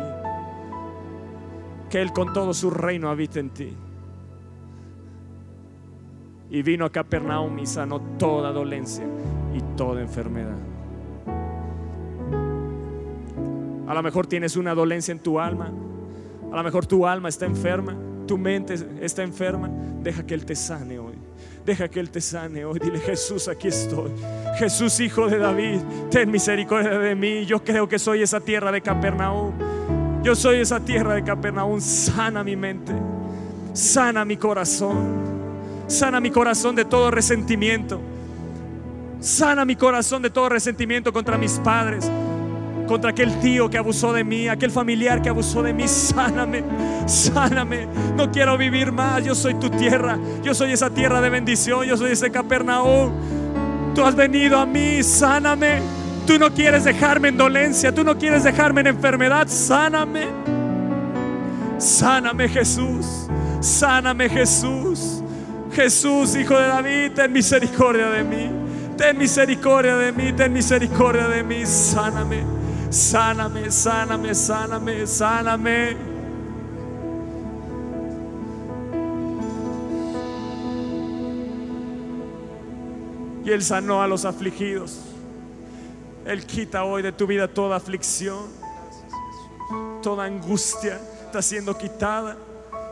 Que 1.90 2.02
Él 2.02 2.12
con 2.12 2.34
todo 2.34 2.54
su 2.54 2.70
reino 2.70 3.10
habite 3.10 3.40
en 3.40 3.50
ti. 3.50 3.76
Y 6.52 6.62
vino 6.62 6.86
a 6.86 6.92
Capernaum 6.92 7.58
y 7.58 7.66
sanó 7.66 8.00
toda 8.20 8.52
dolencia 8.52 9.06
y 9.56 9.62
toda 9.76 10.02
enfermedad. 10.02 10.58
A 13.88 13.94
lo 13.96 14.04
mejor 14.04 14.28
tienes 14.28 14.56
una 14.56 14.76
dolencia 14.76 15.12
en 15.12 15.20
tu 15.20 15.40
alma. 15.40 15.72
A 16.52 16.56
lo 16.56 16.64
mejor 16.64 16.86
tu 16.86 17.08
alma 17.08 17.30
está 17.30 17.48
enferma 17.48 17.96
tu 18.32 18.38
mente 18.38 18.76
está 19.02 19.24
enferma, 19.24 19.70
deja 20.02 20.26
que 20.26 20.34
Él 20.34 20.46
te 20.46 20.56
sane 20.56 20.98
hoy. 20.98 21.16
Deja 21.66 21.90
que 21.90 22.00
Él 22.00 22.10
te 22.10 22.22
sane 22.22 22.64
hoy. 22.64 22.80
Dile, 22.80 22.98
Jesús, 23.00 23.50
aquí 23.50 23.68
estoy. 23.68 24.10
Jesús, 24.58 25.02
hijo 25.02 25.28
de 25.28 25.38
David, 25.38 25.80
ten 26.10 26.32
misericordia 26.32 26.98
de 26.98 27.14
mí. 27.14 27.46
Yo 27.46 27.62
creo 27.62 27.90
que 27.90 28.00
soy 28.00 28.22
esa 28.22 28.40
tierra 28.40 28.72
de 28.72 28.80
Capernaum. 28.80 29.52
Yo 30.24 30.34
soy 30.34 30.60
esa 30.60 30.80
tierra 30.80 31.16
de 31.16 31.26
Capernaum. 31.26 31.82
Sana 31.82 32.42
mi 32.42 32.56
mente. 32.56 32.94
Sana 33.74 34.24
mi 34.24 34.38
corazón. 34.38 35.31
Sana 35.92 36.20
mi 36.20 36.32
corazón 36.32 36.76
de 36.76 36.86
todo 36.86 37.12
resentimiento. 37.12 38.00
Sana 39.20 39.66
mi 39.66 39.76
corazón 39.76 40.22
de 40.22 40.30
todo 40.30 40.50
resentimiento 40.50 41.14
contra 41.14 41.38
mis 41.38 41.54
padres 41.60 42.10
contra 42.92 43.12
aquel 43.12 43.40
tío 43.40 43.70
que 43.70 43.78
abusó 43.78 44.12
de 44.12 44.26
mí, 44.26 44.50
aquel 44.50 44.70
familiar 44.70 45.22
que 45.22 45.30
abusó 45.30 45.64
de 45.64 45.74
mí. 45.74 45.88
Sáname, 45.88 46.62
sáname. 47.06 47.88
No 48.18 48.30
quiero 48.30 48.58
vivir 48.58 48.92
más. 48.92 49.24
Yo 49.24 49.34
soy 49.34 49.54
tu 49.54 49.70
tierra. 49.70 50.20
Yo 50.44 50.54
soy 50.54 50.74
esa 50.74 50.90
tierra 50.90 51.22
de 51.22 51.30
bendición. 51.30 51.86
Yo 51.86 51.96
soy 51.96 52.12
ese 52.12 52.30
Capernaum. 52.30 53.14
Tú 53.96 54.04
has 54.04 54.14
venido 54.14 54.58
a 54.58 54.66
mí. 54.66 55.02
Sáname. 55.04 55.80
Tú 56.28 56.38
no 56.38 56.52
quieres 56.52 56.84
dejarme 56.84 57.30
en 57.30 57.38
dolencia. 57.38 57.96
Tú 57.96 58.04
no 58.04 58.18
quieres 58.18 58.44
dejarme 58.44 58.82
en 58.82 58.88
enfermedad. 58.88 59.48
Sáname. 59.48 60.28
Sáname 61.78 62.50
Jesús. 62.50 63.06
Sáname 63.62 64.28
Jesús. 64.28 65.21
Jesús, 65.74 66.36
hijo 66.36 66.58
de 66.58 66.68
David, 66.68 67.12
ten 67.14 67.32
misericordia 67.32 68.10
de 68.10 68.24
mí. 68.24 68.50
Ten 68.98 69.18
misericordia 69.18 69.96
de 69.98 70.12
mí, 70.12 70.34
ten 70.34 70.52
misericordia 70.52 71.28
de 71.28 71.44
mí, 71.44 71.66
sáname. 71.66 72.44
Sáname, 72.90 73.72
sáname, 73.72 74.36
sáname, 74.36 75.08
sáname. 75.08 75.98
Y 83.46 83.50
Él 83.50 83.64
sanó 83.64 84.02
a 84.02 84.08
los 84.08 84.26
afligidos. 84.26 85.00
Él 86.26 86.46
quita 86.46 86.84
hoy 86.84 87.02
de 87.02 87.12
tu 87.12 87.26
vida 87.26 87.48
toda 87.48 87.78
aflicción. 87.78 88.46
Toda 90.04 90.26
angustia 90.26 91.00
está 91.26 91.42
siendo 91.42 91.78
quitada. 91.78 92.38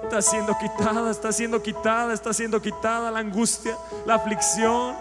Está 0.04 0.22
siendo 0.22 0.58
quitada, 0.58 1.12
está 1.12 1.32
siendo 1.32 1.62
quitada, 1.62 2.14
está 2.14 2.34
siendo 2.34 2.62
quitada 2.62 3.12
la 3.12 3.20
angustia, 3.20 3.76
la 4.06 4.16
aflicción, 4.16 4.96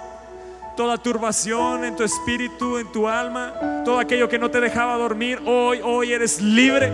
toda 0.76 0.98
turbación 0.98 1.84
en 1.84 1.96
tu 1.96 2.04
espíritu, 2.04 2.78
en 2.78 2.92
tu 2.92 3.08
alma, 3.08 3.54
todo 3.84 3.98
aquello 3.98 4.28
que 4.28 4.38
no 4.38 4.50
te 4.50 4.60
dejaba 4.60 4.96
dormir. 4.96 5.40
Hoy, 5.46 5.80
hoy 5.82 6.12
eres 6.12 6.40
libre. 6.40 6.92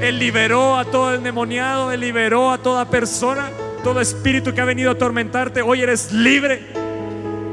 Él 0.00 0.18
liberó 0.18 0.76
a 0.76 0.84
todo 0.84 1.10
el 1.10 1.16
endemoniado, 1.18 1.90
Él 1.90 2.00
liberó 2.00 2.50
a 2.50 2.58
toda 2.58 2.84
persona, 2.84 3.50
todo 3.82 4.00
espíritu 4.00 4.52
que 4.52 4.60
ha 4.60 4.64
venido 4.64 4.90
a 4.90 4.92
atormentarte. 4.94 5.62
Hoy 5.62 5.82
eres 5.82 6.12
libre. 6.12 6.68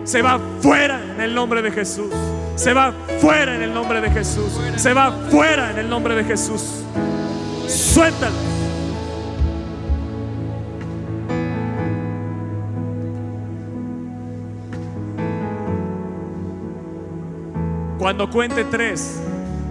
Se 0.04 0.22
va 0.22 0.40
fuera 0.62 1.02
en 1.16 1.22
el 1.22 1.34
nombre 1.34 1.62
de 1.62 1.72
Jesús. 1.72 2.12
Se 2.56 2.74
va 2.74 2.94
fuera 3.22 3.56
en 3.56 3.62
el 3.62 3.74
nombre 3.74 4.02
de 4.02 4.10
Jesús. 4.10 4.60
Se 4.76 4.94
va 4.94 5.12
fuera 5.32 5.72
en 5.72 5.80
el 5.80 5.90
nombre 5.90 6.16
de 6.16 6.24
Jesús. 6.26 6.84
Suéltalo. 7.68 8.59
Cuando 18.10 18.28
cuente 18.32 18.66
tres, 18.66 19.22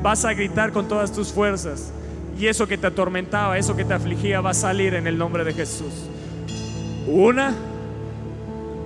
vas 0.00 0.24
a 0.24 0.32
gritar 0.32 0.70
con 0.70 0.86
todas 0.86 1.10
tus 1.10 1.32
fuerzas. 1.32 1.90
Y 2.38 2.46
eso 2.46 2.68
que 2.68 2.78
te 2.78 2.86
atormentaba, 2.86 3.58
eso 3.58 3.74
que 3.74 3.84
te 3.84 3.94
afligía, 3.94 4.40
va 4.40 4.50
a 4.50 4.54
salir 4.54 4.94
en 4.94 5.08
el 5.08 5.18
nombre 5.18 5.42
de 5.42 5.54
Jesús. 5.54 5.92
Una, 7.08 7.52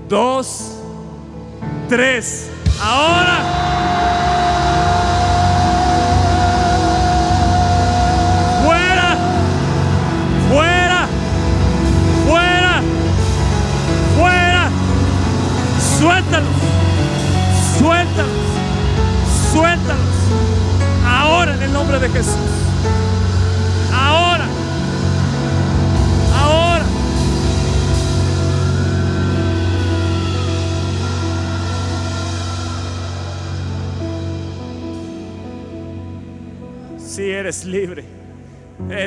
dos, 0.08 0.80
tres. 1.86 2.50
Ahora. 2.80 4.21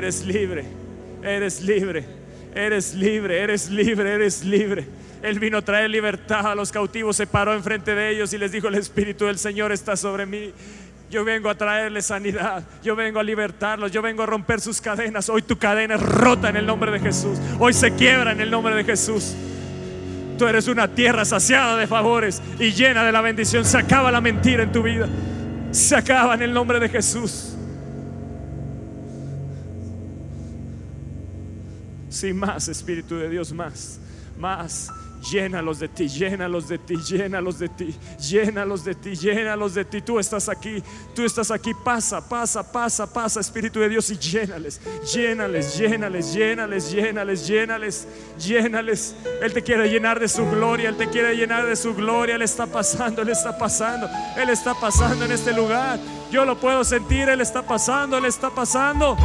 Eres 0.05 0.23
libre, 0.23 0.65
eres 1.23 1.61
libre, 1.61 2.05
eres 2.53 2.93
libre, 2.93 3.41
eres 3.41 3.69
libre, 3.71 4.13
eres 4.13 4.45
libre. 4.45 4.85
Él 5.23 5.39
vino 5.39 5.57
a 5.57 5.61
traer 5.63 5.89
libertad 5.89 6.45
a 6.45 6.53
los 6.53 6.71
cautivos, 6.71 7.15
se 7.15 7.25
paró 7.25 7.55
enfrente 7.55 7.95
de 7.95 8.11
ellos 8.11 8.31
y 8.33 8.37
les 8.37 8.51
dijo, 8.51 8.67
el 8.67 8.75
Espíritu 8.75 9.25
del 9.25 9.39
Señor 9.39 9.71
está 9.71 9.95
sobre 9.95 10.27
mí. 10.27 10.53
Yo 11.09 11.25
vengo 11.25 11.49
a 11.49 11.55
traerles 11.55 12.05
sanidad, 12.05 12.63
yo 12.83 12.95
vengo 12.95 13.19
a 13.19 13.23
libertarlos, 13.23 13.91
yo 13.91 14.03
vengo 14.03 14.21
a 14.21 14.27
romper 14.27 14.61
sus 14.61 14.79
cadenas. 14.79 15.27
Hoy 15.27 15.41
tu 15.41 15.57
cadena 15.57 15.95
es 15.95 16.01
rota 16.01 16.49
en 16.49 16.57
el 16.57 16.67
nombre 16.67 16.91
de 16.91 16.99
Jesús, 16.99 17.39
hoy 17.57 17.73
se 17.73 17.95
quiebra 17.95 18.31
en 18.31 18.41
el 18.41 18.51
nombre 18.51 18.75
de 18.75 18.83
Jesús. 18.83 19.35
Tú 20.37 20.45
eres 20.45 20.67
una 20.67 20.87
tierra 20.87 21.25
saciada 21.25 21.77
de 21.77 21.87
favores 21.87 22.43
y 22.59 22.71
llena 22.73 23.03
de 23.03 23.11
la 23.11 23.21
bendición. 23.21 23.65
Se 23.65 23.79
acaba 23.79 24.11
la 24.11 24.21
mentira 24.21 24.61
en 24.61 24.71
tu 24.71 24.83
vida. 24.83 25.07
Se 25.71 25.95
acaba 25.95 26.35
en 26.35 26.43
el 26.43 26.53
nombre 26.53 26.79
de 26.79 26.89
Jesús. 26.89 27.54
Sí, 32.16 32.32
más, 32.32 32.70
Espíritu 32.70 33.18
de 33.18 33.28
Dios, 33.28 33.51
más, 33.51 33.99
más. 34.39 34.89
Llénalos 35.30 35.80
de 35.80 35.89
ti, 35.89 36.07
llénalos 36.07 36.70
de 36.70 36.78
ti, 36.78 36.95
llénalos 36.95 37.59
de 37.59 37.68
ti, 37.68 37.93
llénalos 38.20 38.86
de 38.86 38.95
ti, 38.95 39.16
llénalos 39.16 39.74
de 39.74 39.84
ti. 39.84 40.01
Tú 40.01 40.18
estás 40.18 40.47
aquí, 40.47 40.82
tú 41.13 41.26
estás 41.26 41.51
aquí. 41.51 41.74
Pasa, 41.74 42.26
pasa, 42.26 42.72
pasa, 42.72 43.11
pasa, 43.11 43.41
Espíritu 43.41 43.82
de 43.82 43.89
Dios, 43.89 44.09
y 44.11 44.18
llénales, 44.18 44.80
llénales, 45.13 45.78
llénales, 45.78 46.34
llénales, 46.34 46.89
llénales, 46.89 47.47
llénales, 47.47 48.07
llénales. 48.39 49.16
Él 49.41 49.51
te 49.51 49.61
quiere 49.61 49.89
llenar 49.89 50.18
de 50.18 50.30
su 50.30 50.49
gloria, 50.49 50.88
Él 50.88 50.95
te 50.95 51.09
quiere 51.09 51.36
llenar 51.36 51.66
de 51.66 51.76
su 51.76 51.93
gloria. 51.95 52.36
Él 52.36 52.43
está 52.43 52.66
pasando, 52.66 53.24
Él 53.24 53.30
está 53.30 53.57
pasando, 53.57 54.07
Él 54.38 54.49
está 54.49 54.74
pasando 54.74 55.26
en 55.26 55.34
este 55.34 55.51
lugar. 55.51 55.99
Yo 56.32 56.45
lo 56.45 56.57
puedo 56.57 56.82
sentir, 56.86 57.28
Él 57.28 57.41
está 57.41 57.61
pasando, 57.61 58.18
Él 58.18 58.26
está 58.26 58.51
pasando. 58.51 59.18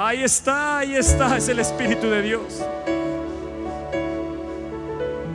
Ahí 0.00 0.22
está, 0.22 0.78
ahí 0.78 0.94
está, 0.94 1.36
es 1.36 1.48
el 1.48 1.58
Espíritu 1.58 2.08
de 2.08 2.22
Dios. 2.22 2.62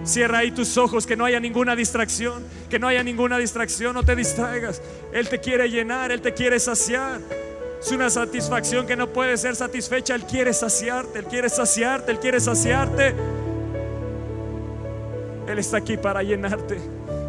Cierra 0.06 0.38
ahí 0.38 0.52
tus 0.52 0.78
ojos, 0.78 1.06
que 1.06 1.18
no 1.18 1.26
haya 1.26 1.42
ninguna 1.42 1.76
distracción, 1.76 2.46
que 2.70 2.80
no 2.80 2.88
haya 2.88 3.04
ninguna 3.04 3.38
distracción, 3.38 3.94
no 3.94 4.04
te 4.04 4.16
distraigas. 4.16 4.82
Él 5.12 5.28
te 5.28 5.42
quiere 5.42 5.70
llenar, 5.70 6.14
Él 6.14 6.22
te 6.22 6.34
quiere 6.34 6.62
saciar. 6.62 7.20
Es 7.78 7.92
una 7.92 8.10
satisfacción 8.10 8.88
que 8.88 8.96
no 8.96 9.10
puede 9.10 9.36
ser 9.36 9.58
satisfecha. 9.58 10.16
Él 10.16 10.24
quiere 10.24 10.54
saciarte, 10.54 11.20
Él 11.20 11.26
quiere 11.26 11.50
saciarte, 11.50 12.14
Él 12.14 12.20
quiere 12.20 12.40
saciarte. 12.40 13.14
Él 15.46 15.60
está 15.60 15.76
aquí 15.76 15.98
para 15.98 16.24
llenarte. 16.24 16.78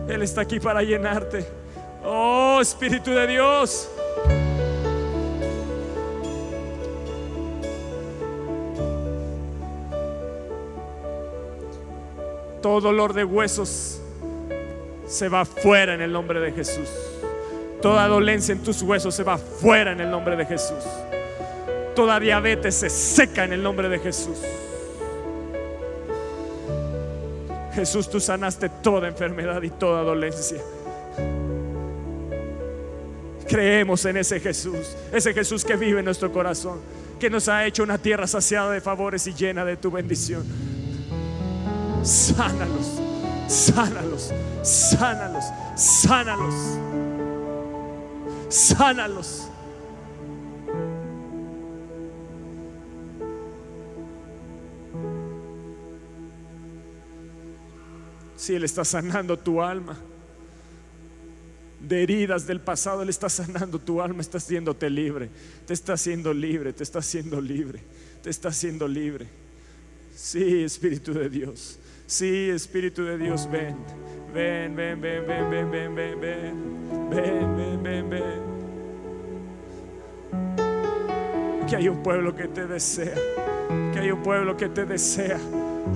Él 0.09 0.22
está 0.22 0.43
aquí 0.43 0.61
para 0.61 0.85
llenarte. 0.85 1.45
Oh, 2.05 2.61
Espíritu 2.61 3.11
de 3.11 3.26
Dios. 3.26 3.89
Todo 12.64 12.80
dolor 12.80 13.12
de 13.12 13.24
huesos 13.24 14.00
se 15.06 15.28
va 15.28 15.44
fuera 15.44 15.92
en 15.92 16.00
el 16.00 16.10
nombre 16.10 16.40
de 16.40 16.50
Jesús. 16.50 16.88
Toda 17.82 18.08
dolencia 18.08 18.52
en 18.52 18.62
tus 18.62 18.80
huesos 18.80 19.14
se 19.14 19.22
va 19.22 19.36
fuera 19.36 19.92
en 19.92 20.00
el 20.00 20.10
nombre 20.10 20.34
de 20.34 20.46
Jesús. 20.46 20.82
Toda 21.94 22.18
diabetes 22.18 22.74
se 22.74 22.88
seca 22.88 23.44
en 23.44 23.52
el 23.52 23.62
nombre 23.62 23.90
de 23.90 23.98
Jesús. 23.98 24.38
Jesús, 27.74 28.08
tú 28.08 28.18
sanaste 28.18 28.70
toda 28.70 29.08
enfermedad 29.08 29.60
y 29.62 29.68
toda 29.68 30.00
dolencia. 30.02 30.62
Creemos 33.46 34.06
en 34.06 34.16
ese 34.16 34.40
Jesús, 34.40 34.96
ese 35.12 35.34
Jesús 35.34 35.66
que 35.66 35.76
vive 35.76 35.98
en 35.98 36.06
nuestro 36.06 36.32
corazón, 36.32 36.80
que 37.20 37.28
nos 37.28 37.46
ha 37.46 37.66
hecho 37.66 37.82
una 37.82 37.98
tierra 37.98 38.26
saciada 38.26 38.70
de 38.70 38.80
favores 38.80 39.26
y 39.26 39.34
llena 39.34 39.66
de 39.66 39.76
tu 39.76 39.90
bendición. 39.90 40.74
Sánalos, 42.05 43.00
sánalos, 43.48 44.30
sánalos, 44.62 45.44
sánalos, 45.74 46.55
sánalos. 48.50 49.48
Si 58.36 58.55
Él 58.55 58.64
está 58.64 58.84
sanando 58.84 59.38
tu 59.38 59.62
alma 59.62 59.96
de 61.80 62.02
heridas 62.02 62.46
del 62.46 62.61
pasado, 62.61 63.00
Él 63.00 63.09
está 63.09 63.30
sanando 63.30 63.78
tu 63.78 64.02
alma, 64.02 64.20
está 64.20 64.36
haciéndote 64.36 64.90
libre, 64.90 65.30
te 65.66 65.72
está 65.72 65.94
haciendo 65.94 66.34
libre, 66.34 66.74
te 66.74 66.82
está 66.82 66.98
haciendo 66.98 67.40
libre, 67.40 67.80
te 68.22 68.28
está 68.28 68.50
haciendo 68.50 68.86
libre. 68.86 69.26
Sí, 70.14 70.64
Espíritu 70.64 71.14
de 71.14 71.30
Dios. 71.30 71.78
Sí, 72.07 72.50
Espíritu 72.50 73.05
de 73.05 73.16
Dios, 73.16 73.48
ven. 73.50 73.76
Ven, 74.32 74.76
ven, 74.76 75.00
ven, 75.00 75.26
ven, 75.26 75.50
ven, 75.50 75.70
ven, 75.70 75.94
ven, 75.94 76.20
ven. 76.20 76.74
Ven, 77.11 77.57
ven, 77.57 77.82
ven, 77.82 78.11
ven. 78.11 78.55
Que 81.68 81.76
hay 81.76 81.88
un 81.88 82.02
pueblo 82.02 82.34
que 82.34 82.48
te 82.48 82.66
desea. 82.66 83.14
Que 83.92 84.00
hay 84.00 84.11
un 84.11 84.22
pueblo 84.22 84.57
que 84.57 84.68
te 84.68 84.84
desea. 84.84 85.38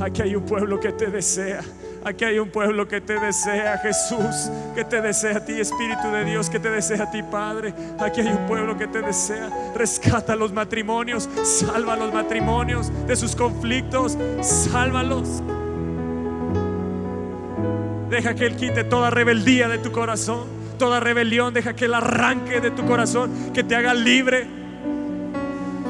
Aquí 0.00 0.22
hay 0.22 0.34
un 0.34 0.44
pueblo 0.44 0.80
que 0.80 0.92
te 0.92 1.08
desea. 1.08 1.60
Aquí 2.04 2.24
hay 2.24 2.38
un 2.38 2.50
pueblo 2.50 2.86
que 2.86 3.00
te 3.00 3.18
desea, 3.18 3.76
Jesús, 3.78 4.50
que 4.74 4.84
te 4.84 5.02
desea 5.02 5.38
a 5.38 5.44
ti, 5.44 5.60
Espíritu 5.60 6.08
de 6.12 6.24
Dios, 6.24 6.48
que 6.48 6.60
te 6.60 6.70
desea 6.70 7.02
a 7.02 7.10
ti, 7.10 7.22
Padre. 7.22 7.74
Aquí 7.98 8.20
hay 8.20 8.28
un 8.28 8.46
pueblo 8.46 8.78
que 8.78 8.86
te 8.86 9.02
desea. 9.02 9.50
Rescata 9.74 10.36
los 10.36 10.52
matrimonios, 10.52 11.28
salva 11.42 11.96
los 11.96 12.14
matrimonios 12.14 12.90
de 13.06 13.16
sus 13.16 13.34
conflictos, 13.34 14.16
sálvalos. 14.40 15.42
Deja 18.10 18.34
que 18.34 18.46
Él 18.46 18.56
quite 18.56 18.84
toda 18.84 19.10
rebeldía 19.10 19.68
de 19.68 19.78
tu 19.78 19.92
corazón, 19.92 20.46
toda 20.78 21.00
rebelión, 21.00 21.52
deja 21.52 21.74
que 21.74 21.84
Él 21.84 21.94
arranque 21.94 22.60
de 22.60 22.70
tu 22.70 22.86
corazón, 22.86 23.52
que 23.52 23.62
te 23.62 23.76
haga 23.76 23.92
libre. 23.92 24.46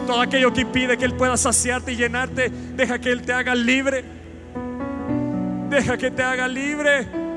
Todo 0.06 0.20
aquello 0.20 0.52
que 0.52 0.62
impide 0.62 0.96
que 0.96 1.04
Él 1.04 1.14
pueda 1.14 1.36
saciarte 1.36 1.92
y 1.92 1.96
llenarte, 1.96 2.50
deja 2.50 2.98
que 2.98 3.12
Él 3.12 3.22
te 3.22 3.32
haga 3.32 3.54
libre. 3.54 4.04
Deja 5.68 5.96
que 5.96 6.10
te 6.10 6.22
haga 6.22 6.48
libre. 6.48 7.27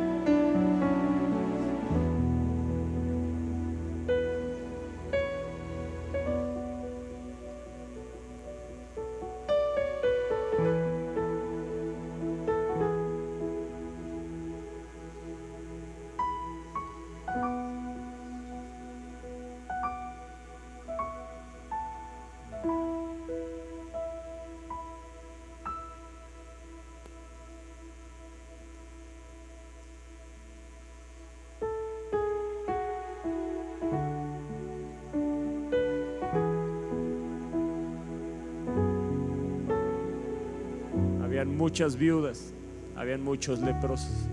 Muchas 41.49 41.95
viudas, 41.95 42.53
habían 42.95 43.23
muchos 43.23 43.59
leprosos, 43.59 44.27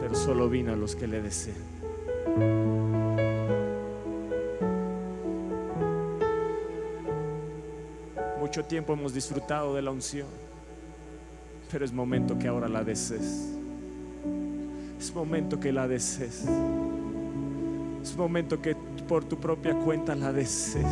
pero 0.00 0.14
solo 0.14 0.48
vino 0.48 0.72
a 0.72 0.76
los 0.76 0.96
que 0.96 1.06
le 1.06 1.22
desean. 1.22 1.56
Mucho 8.40 8.64
tiempo 8.64 8.94
hemos 8.94 9.14
disfrutado 9.14 9.74
de 9.74 9.82
la 9.82 9.90
unción, 9.90 10.26
pero 11.70 11.84
es 11.84 11.92
momento 11.92 12.38
que 12.38 12.48
ahora 12.48 12.68
la 12.68 12.82
desees. 12.82 13.50
Es 14.98 15.14
momento 15.14 15.60
que 15.60 15.72
la 15.72 15.86
desees. 15.86 16.46
Es 18.02 18.16
momento 18.16 18.60
que 18.60 18.74
por 19.06 19.24
tu 19.24 19.38
propia 19.38 19.74
cuenta 19.74 20.14
la 20.14 20.32
desees. 20.32 20.84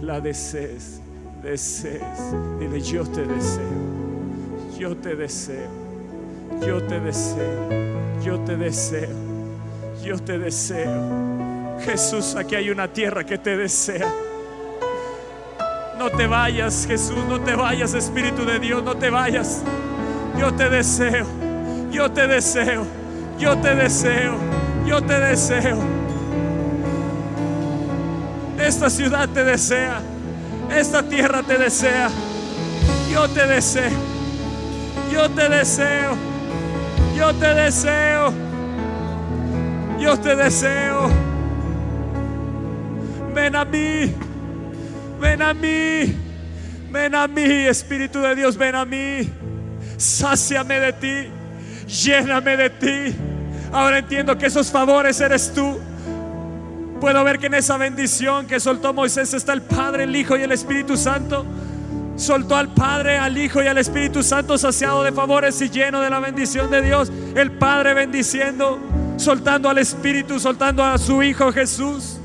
La 0.00 0.20
desees. 0.20 1.00
Desees. 1.42 2.02
Dile, 2.58 2.80
yo 2.80 3.04
te 3.04 3.24
deseo. 3.26 3.62
Yo 4.78 4.96
te 4.96 5.16
deseo. 5.16 5.70
Yo 6.64 6.82
te 6.82 7.00
deseo. 7.00 7.68
Yo 8.22 8.40
te 8.40 8.56
deseo. 8.56 9.08
Yo 10.02 10.18
te 10.18 10.38
deseo. 10.38 11.78
Jesús, 11.84 12.36
aquí 12.36 12.54
hay 12.54 12.70
una 12.70 12.88
tierra 12.88 13.24
que 13.24 13.38
te 13.38 13.56
desea. 13.56 14.08
No 15.98 16.10
te 16.10 16.26
vayas, 16.26 16.86
Jesús, 16.86 17.24
no 17.28 17.40
te 17.40 17.54
vayas, 17.54 17.94
Espíritu 17.94 18.44
de 18.44 18.58
Dios, 18.58 18.82
no 18.82 18.96
te 18.96 19.10
vayas. 19.10 19.62
Yo 20.38 20.52
te 20.52 20.68
deseo, 20.68 21.26
yo 21.92 22.10
te 22.10 22.26
deseo, 22.26 22.84
yo 23.38 23.56
te 23.58 23.74
deseo, 23.74 24.34
yo 24.86 25.02
te 25.02 25.20
deseo. 25.20 25.78
Esta 28.58 28.90
ciudad 28.90 29.28
te 29.28 29.44
desea, 29.44 30.00
esta 30.78 31.02
tierra 31.02 31.42
te 31.42 31.58
desea. 31.58 32.10
Yo 33.10 33.28
te 33.28 33.46
deseo, 33.46 33.90
yo 35.12 35.30
te 35.30 35.48
deseo, 35.48 36.16
yo 37.16 37.34
te 37.34 37.54
deseo, 37.54 38.32
yo 39.98 40.18
te 40.18 40.36
deseo. 40.36 41.10
Ven 43.34 43.56
a 43.56 43.64
mí. 43.64 44.14
Ven 45.22 45.40
a 45.40 45.54
mí, 45.54 46.16
ven 46.90 47.14
a 47.14 47.28
mí, 47.28 47.44
Espíritu 47.44 48.20
de 48.20 48.34
Dios, 48.34 48.56
ven 48.56 48.74
a 48.74 48.84
mí. 48.84 49.30
Sáciame 49.96 50.80
de 50.80 50.92
ti, 50.94 51.30
lléname 51.86 52.56
de 52.56 52.70
ti. 52.70 53.16
Ahora 53.70 53.98
entiendo 53.98 54.36
que 54.36 54.46
esos 54.46 54.68
favores 54.68 55.20
eres 55.20 55.52
tú. 55.54 55.78
Puedo 57.02 57.24
ver 57.24 57.40
que 57.40 57.46
en 57.46 57.54
esa 57.54 57.76
bendición 57.78 58.46
que 58.46 58.60
soltó 58.60 58.94
Moisés 58.94 59.34
está 59.34 59.52
el 59.54 59.62
Padre, 59.62 60.04
el 60.04 60.14
Hijo 60.14 60.36
y 60.36 60.42
el 60.42 60.52
Espíritu 60.52 60.96
Santo. 60.96 61.44
Soltó 62.14 62.54
al 62.54 62.72
Padre, 62.72 63.18
al 63.18 63.36
Hijo 63.36 63.60
y 63.60 63.66
al 63.66 63.76
Espíritu 63.78 64.22
Santo 64.22 64.56
saciado 64.56 65.02
de 65.02 65.10
favores 65.10 65.60
y 65.62 65.68
lleno 65.68 66.00
de 66.00 66.08
la 66.08 66.20
bendición 66.20 66.70
de 66.70 66.80
Dios. 66.80 67.10
El 67.34 67.50
Padre 67.50 67.94
bendiciendo, 67.94 68.78
soltando 69.16 69.68
al 69.68 69.78
Espíritu, 69.78 70.38
soltando 70.38 70.84
a 70.84 70.96
su 70.96 71.24
Hijo 71.24 71.50
Jesús. 71.50 72.20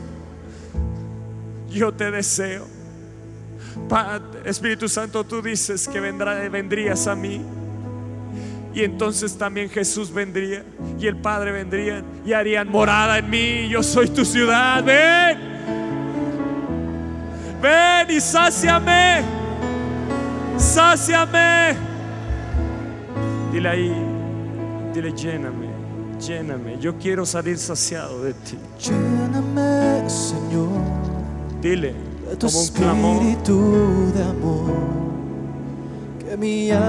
Yo 1.72 1.92
te 1.92 2.12
deseo. 2.12 2.68
Espíritu 4.46 4.88
Santo, 4.88 5.24
tú 5.24 5.42
dices 5.42 5.88
que 5.88 6.00
vendrá, 6.00 6.36
vendrías 6.50 7.08
a 7.08 7.16
mí. 7.16 7.42
Y 8.78 8.84
entonces 8.84 9.36
también 9.36 9.72
Jesús 9.72 10.14
vendría 10.14 10.64
y 11.00 11.08
el 11.08 11.18
Padre 11.18 11.52
vendría 11.52 12.04
y 12.24 12.34
harían 12.34 12.70
morada 12.70 13.18
en 13.18 13.28
mí. 13.28 13.68
Yo 13.68 13.82
soy 13.82 14.08
tu 14.08 14.24
ciudad. 14.24 14.84
Ven. 14.84 15.40
Ven 17.60 18.16
y 18.16 18.22
sáciame. 18.22 19.24
Sáciame. 20.58 21.76
Dile 23.52 23.68
ahí. 23.68 23.92
Dile 24.94 25.12
lléname. 25.12 25.70
Lléname. 26.20 26.78
Yo 26.80 27.00
quiero 27.00 27.26
salir 27.26 27.58
saciado 27.58 28.22
de 28.22 28.36
ti. 28.36 28.60
Lléname, 28.80 30.08
Señor. 30.08 30.70
Dile 31.64 31.96
como 32.40 32.62
un 32.62 32.68
clamor. 32.68 33.24
De 33.24 34.24
amor, 34.24 35.07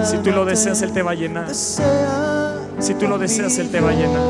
si 0.05 0.19
tú 0.19 0.31
lo 0.31 0.45
deseas, 0.45 0.83
Él 0.83 0.93
te 0.93 1.03
va 1.03 1.13
a 1.13 1.15
llenar. 1.15 1.55
Si 1.55 2.95
tú 2.95 3.07
lo 3.09 3.19
deseas, 3.19 3.59
Él 3.59 3.71
te 3.71 3.81
va 3.81 3.91
a 3.91 3.95
llenar. 3.95 4.23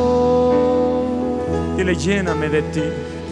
Dile, 1.77 1.95
lléname 1.95 2.49
de 2.49 2.63
ti. 2.63 2.83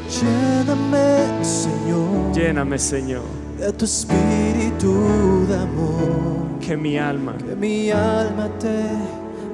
Lléname, 0.09 1.45
Señor. 1.45 2.33
Lléname, 2.33 2.79
Señor. 2.79 3.23
De 3.59 3.73
tu 3.73 3.85
espíritu 3.85 5.47
de 5.49 5.55
amor. 5.57 6.59
Que 6.61 6.77
mi 6.77 6.97
alma. 6.99 7.35
Que 7.39 7.57
mi 7.57 7.91
alma 7.91 8.49
te 8.61 8.85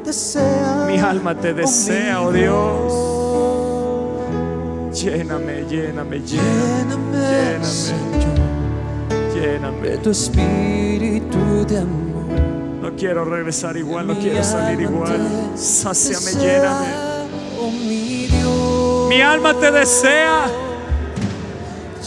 desea. 0.05 0.87
Mi 0.87 0.99
alma 0.99 1.35
te 1.35 1.55
desea, 1.55 2.21
oh 2.21 2.33
Dios. 2.33 2.93
Lléname, 5.03 5.65
lléname, 5.69 6.21
lléname, 6.21 7.17
lléname, 7.21 8.29
lléname. 9.35 9.89
De 9.89 9.99
tu 9.99 10.11
espíritu 10.11 11.65
de 11.67 11.79
amor. 11.79 12.12
No 12.83 12.97
quiero 12.97 13.25
regresar 13.25 13.77
igual, 13.77 14.09
no 14.09 14.19
quiero 14.19 14.43
salir 14.43 14.81
igual. 14.81 15.53
Sáciame, 15.55 16.33
lléname. 16.33 16.89
Oh, 17.57 19.07
mi, 19.09 19.21
alma 19.23 19.55
te 19.55 19.71
desea. 19.71 20.47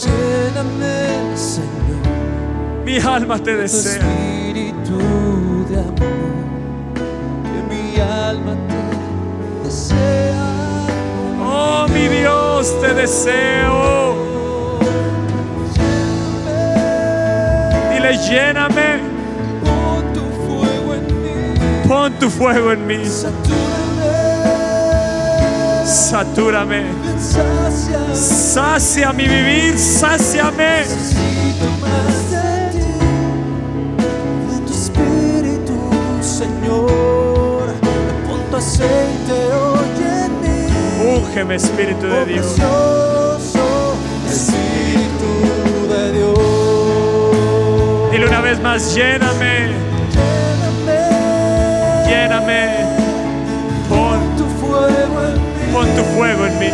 Lléname, 0.04 1.38
Señor. 1.38 2.84
Mi 2.84 2.98
alma 2.98 3.40
te 3.40 3.56
desea. 3.56 4.02
Tu 4.02 4.06
espíritu 4.06 5.66
de 5.70 5.80
amor. 5.80 5.96
Que 7.46 7.74
mi 7.74 8.02
alma 8.02 8.58
te 8.68 9.66
desea. 9.66 10.44
Oh, 11.42 11.88
mi 11.88 12.06
Dios, 12.10 12.82
te 12.82 12.94
deseo. 12.94 14.16
Dile, 17.94 18.18
lléname. 18.28 19.15
Pon 21.88 22.12
tu 22.20 22.30
fuego 22.30 22.72
en 22.72 22.88
mí. 22.88 23.00
Satúrame. 25.86 26.84
Sacia. 28.14 29.14
Mi 29.14 29.28
vivir, 29.28 29.78
sáciame. 29.78 30.80
Necesito 30.80 31.66
de 34.50 34.58
tu 34.66 34.74
espíritu, 34.74 35.78
Señor. 36.22 37.66
Pon 38.28 38.40
tu 38.50 38.56
aceite 38.58 39.34
hoy 39.54 40.04
en 40.24 40.32
mí. 40.42 40.58
Úngeme, 41.20 41.56
Espíritu 41.56 42.08
de 42.08 42.26
Dios. 42.26 42.46
Espíritu 44.28 45.32
de 45.94 46.12
Dios. 46.14 46.40
Dile 48.12 48.26
una 48.28 48.42
vez 48.42 48.60
más, 48.62 48.96
lléname, 48.96 49.85
Lléname. 52.08 52.86
Pon, 53.90 54.20
tu 54.38 54.46
fuego 54.60 55.22
en 55.28 55.34
mí. 55.34 55.74
pon 55.74 55.88
tu 55.96 56.04
fuego 56.16 56.46
en 56.46 56.60
mí. 56.60 56.70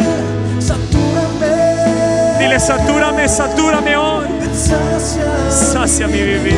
Satúrame. 0.60 2.40
Dile, 2.40 2.60
satúrame, 2.60 3.28
satúrame 3.28 3.98
hoy. 3.98 4.26
Sacia. 4.54 6.08
Mi 6.08 6.22
vivir. 6.22 6.56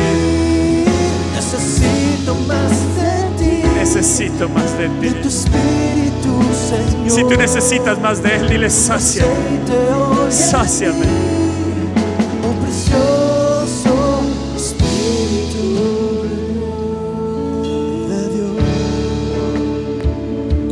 Necesito 1.34 2.34
más 2.46 2.70
de 2.96 3.38
ti. 3.38 3.62
Necesito 3.78 4.48
más 4.48 4.76
de 4.78 4.88
De 4.88 5.10
tu 5.10 5.22
ti. 5.22 5.28
espíritu, 5.28 6.42
Señor. 6.68 7.10
Si 7.10 7.22
tú 7.22 7.34
necesitas 7.36 7.98
más 8.00 8.22
de 8.22 8.34
Él, 8.36 8.48
dile, 8.48 8.70
sacia. 8.70 9.24
Sáciame. 10.30 11.33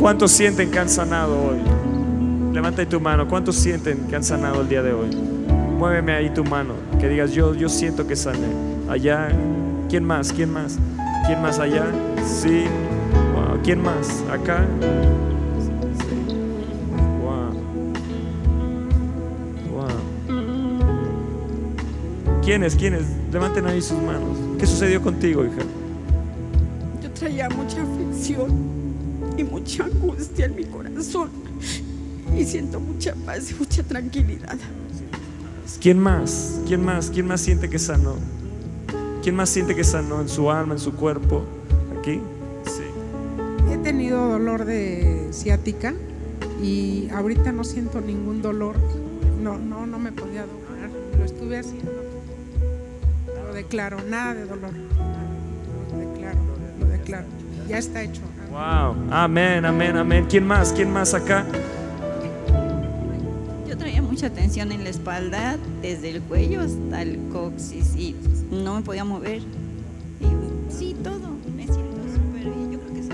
¿Cuántos 0.03 0.31
sienten 0.33 0.69
que 0.69 0.77
han 0.79 0.89
sanado 0.89 1.33
hoy? 1.33 1.59
Levanta 2.51 2.85
tu 2.85 2.99
mano. 2.99 3.25
¿Cuántos 3.25 3.55
sienten 3.55 3.99
que 4.09 4.17
han 4.17 4.23
sanado 4.25 4.59
el 4.59 4.67
día 4.67 4.83
de 4.83 4.91
hoy? 4.91 5.15
Muéveme 5.79 6.11
ahí 6.11 6.29
tu 6.29 6.43
mano. 6.43 6.73
Que 6.99 7.07
digas, 7.07 7.31
yo, 7.31 7.55
yo 7.55 7.69
siento 7.69 8.05
que 8.05 8.17
sané. 8.17 8.49
Allá. 8.89 9.29
¿Quién 9.87 10.03
más? 10.03 10.33
¿Quién 10.33 10.51
más? 10.51 10.77
¿Quién 11.25 11.41
más 11.41 11.57
allá? 11.57 11.85
Sí. 12.25 12.65
¿Quién 13.63 13.81
más? 13.81 14.25
Acá. 14.29 14.65
Sí. 15.97 16.35
Wow. 17.21 17.53
Wow. 19.71 19.87
¿Quiénes? 22.43 22.75
¿Quiénes? 22.75 23.05
Levanten 23.31 23.65
ahí 23.67 23.81
sus 23.81 23.99
manos. 23.99 24.37
¿Qué 24.59 24.65
sucedió 24.65 25.01
contigo, 25.01 25.45
hija? 25.45 25.61
Yo 27.01 27.09
traía 27.11 27.47
mucha 27.47 27.83
aflicción 27.83 28.62
y 29.37 29.43
mucha 29.43 29.85
angustia 29.85 30.45
en 30.45 30.55
mi 30.55 30.65
corazón. 30.65 31.29
Y 32.37 32.45
siento 32.45 32.79
mucha 32.79 33.13
paz 33.25 33.51
y 33.51 33.55
mucha 33.55 33.83
tranquilidad. 33.83 34.57
¿Quién 35.81 35.99
más? 35.99 36.59
¿Quién 36.67 36.83
más? 36.83 37.09
¿Quién 37.09 37.27
más 37.27 37.41
siente 37.41 37.69
que 37.69 37.79
sanó? 37.79 38.15
¿Quién 39.21 39.35
más 39.35 39.49
siente 39.49 39.75
que 39.75 39.83
sanó 39.83 40.21
en 40.21 40.29
su 40.29 40.49
alma, 40.49 40.73
en 40.73 40.79
su 40.79 40.93
cuerpo? 40.93 41.45
aquí. 42.03 42.21
Sí. 42.65 42.83
He 43.71 43.77
tenido 43.77 44.27
dolor 44.27 44.65
de 44.65 45.29
ciática 45.31 45.93
y 46.61 47.09
ahorita 47.11 47.51
no 47.51 47.63
siento 47.63 48.01
ningún 48.01 48.41
dolor. 48.41 48.75
No, 49.41 49.57
no, 49.57 49.85
no 49.85 49.99
me 49.99 50.11
podía 50.11 50.41
doblar. 50.41 50.89
Lo 51.17 51.25
estuve 51.25 51.59
haciendo. 51.59 51.91
Lo 53.47 53.53
declaro, 53.53 53.97
nada 54.09 54.33
de 54.33 54.45
dolor. 54.45 54.71
Lo 55.91 55.97
declaro, 55.97 56.39
lo 56.79 56.85
declaro. 56.87 57.27
Ya 57.67 57.77
está 57.77 58.03
hecho. 58.03 58.21
Wow. 58.53 58.95
Amén, 59.11 59.65
amén, 59.65 59.97
amén. 59.97 60.25
¿Quién 60.29 60.45
más? 60.45 60.71
¿Quién 60.71 60.91
más 60.91 61.13
acá? 61.15 61.43
Yo 63.67 63.75
traía 63.77 64.01
mucha 64.01 64.29
tensión 64.29 64.71
en 64.71 64.83
la 64.83 64.89
espalda, 64.91 65.57
desde 65.81 66.09
el 66.11 66.21
cuello 66.21 66.61
hasta 66.61 67.01
el 67.01 67.17
coxis, 67.31 67.95
y 67.95 68.15
no 68.51 68.75
me 68.75 68.81
podía 68.83 69.03
mover. 69.03 69.39
Y 70.19 70.71
sí, 70.71 70.95
todo. 71.03 71.19
Me 71.55 71.63
siento 71.63 71.97
súper 72.13 72.43
bien. 72.43 72.71
Yo 72.73 72.79
creo 72.79 72.93
que 72.93 73.03
sí. 73.03 73.09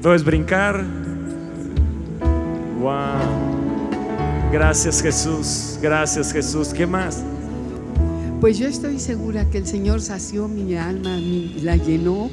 Puedes 0.00 0.24
brincar. 0.24 0.84
Wow. 2.80 2.92
Gracias 4.52 5.02
Jesús. 5.02 5.78
Gracias 5.82 6.32
Jesús. 6.32 6.68
¿Qué 6.68 6.86
más? 6.86 7.24
Pues 8.40 8.56
yo 8.58 8.68
estoy 8.68 9.00
segura 9.00 9.44
que 9.50 9.58
el 9.58 9.66
Señor 9.66 10.00
sació 10.00 10.46
mi 10.46 10.76
alma, 10.76 11.16
mi- 11.16 11.56
la 11.62 11.74
llenó 11.74 12.30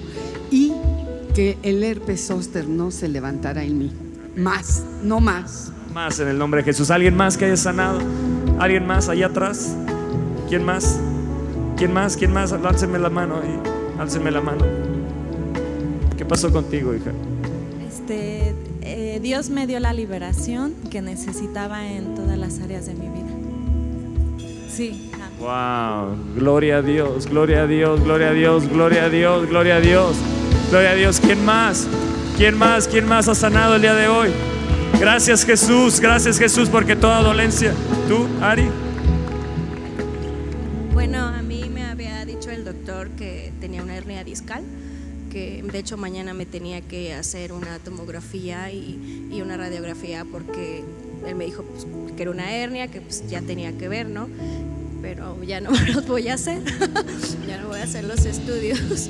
que 1.36 1.58
el 1.64 1.84
herpes 1.84 2.26
zóster 2.26 2.66
no 2.66 2.92
se 2.92 3.10
levantará 3.10 3.64
en 3.64 3.78
mí. 3.78 3.92
Más, 4.38 4.86
no 5.04 5.20
más. 5.20 5.72
Más 5.94 6.18
en 6.22 6.30
el 6.30 6.38
nombre 6.38 6.62
de 6.62 6.66
Jesús. 6.66 6.90
¿Alguien 6.92 7.16
más 7.16 7.38
que 7.38 7.44
haya 7.44 7.58
sanado? 7.58 8.00
¿Alguien 8.58 8.88
más 8.88 9.10
allá 9.10 9.28
atrás? 9.28 9.76
¿Quién 10.48 10.64
más? 10.64 10.98
¿Quién 11.76 11.94
más? 11.94 12.16
¿Quién 12.16 12.32
más? 12.32 12.54
Álceme 12.54 13.00
la 13.00 13.10
mano 13.10 13.42
ahí. 13.42 13.60
Álceme 14.00 14.32
la 14.32 14.40
mano. 14.40 14.64
¿Qué 16.18 16.24
pasó 16.24 16.52
contigo, 16.54 16.96
hija? 16.96 17.12
Este, 17.86 18.56
eh, 18.82 19.20
Dios 19.22 19.50
me 19.50 19.68
dio 19.68 19.82
la 19.82 19.92
liberación 19.92 20.74
que 20.90 21.02
necesitaba 21.02 21.86
en 21.92 22.16
todas 22.16 22.38
las 22.38 22.62
áreas 22.62 22.86
de 22.86 22.94
mi 22.94 23.10
vida. 23.10 24.70
Sí. 24.70 25.12
Wow, 25.40 26.16
gloria 26.36 26.78
a 26.78 26.82
Dios, 26.82 27.28
gloria 27.28 27.64
a 27.64 27.68
Dios, 27.68 28.02
gloria 28.02 28.30
a 28.30 28.34
Dios, 28.34 28.70
gloria 28.70 29.04
a 29.04 29.10
Dios, 29.10 29.50
gloria 29.50 29.76
a 29.76 29.80
Dios, 29.82 30.16
gloria 30.70 30.92
a 30.92 30.96
Dios. 30.96 31.20
¿Quién 31.20 31.44
más? 31.46 31.88
¿Quién 32.38 32.58
más? 32.58 32.88
¿Quién 32.88 33.06
más 33.06 33.28
ha 33.28 33.36
sanado 33.36 33.76
el 33.76 33.82
día 33.82 33.94
de 33.94 34.08
hoy? 34.08 34.30
Gracias 35.00 35.46
Jesús, 35.46 36.00
gracias 36.00 36.40
Jesús 36.40 36.70
porque 36.70 36.96
toda 36.96 37.22
dolencia. 37.22 37.74
¿Tú, 38.08 38.28
Ari? 38.42 38.70
Bueno, 40.94 41.20
a 41.20 41.42
mí 41.42 41.70
me 41.74 41.86
había 41.86 42.26
dicho 42.26 42.50
el 42.50 42.64
doctor 42.64 43.10
que 43.12 43.52
tenía 43.60 43.84
una 43.84 43.96
hernia 43.96 44.24
discal, 44.24 44.64
que 45.32 45.64
de 45.64 45.80
hecho 45.80 45.98
mañana 45.98 46.34
me 46.34 46.46
tenía 46.46 46.82
que 46.82 47.14
hacer 47.14 47.52
una 47.52 47.80
tomografía 47.80 48.72
y, 48.72 49.30
y 49.32 49.42
una 49.42 49.58
radiografía 49.58 50.26
porque 50.26 50.84
él 51.28 51.36
me 51.36 51.46
dijo 51.46 51.64
pues, 51.64 51.86
que 52.16 52.22
era 52.22 52.32
una 52.32 52.54
hernia, 52.54 52.88
que 52.88 53.02
pues, 53.02 53.28
ya 53.28 53.42
tenía 53.42 53.78
que 53.78 53.88
ver, 53.90 54.08
¿no? 54.08 54.30
Pero 55.02 55.42
ya 55.44 55.62
no 55.62 55.72
los 55.94 56.08
voy 56.08 56.30
a 56.30 56.36
hacer, 56.36 56.64
ya 57.48 57.58
no 57.62 57.68
voy 57.70 57.80
a 57.80 57.84
hacer 57.84 58.06
los 58.06 58.26
estudios. 58.26 59.10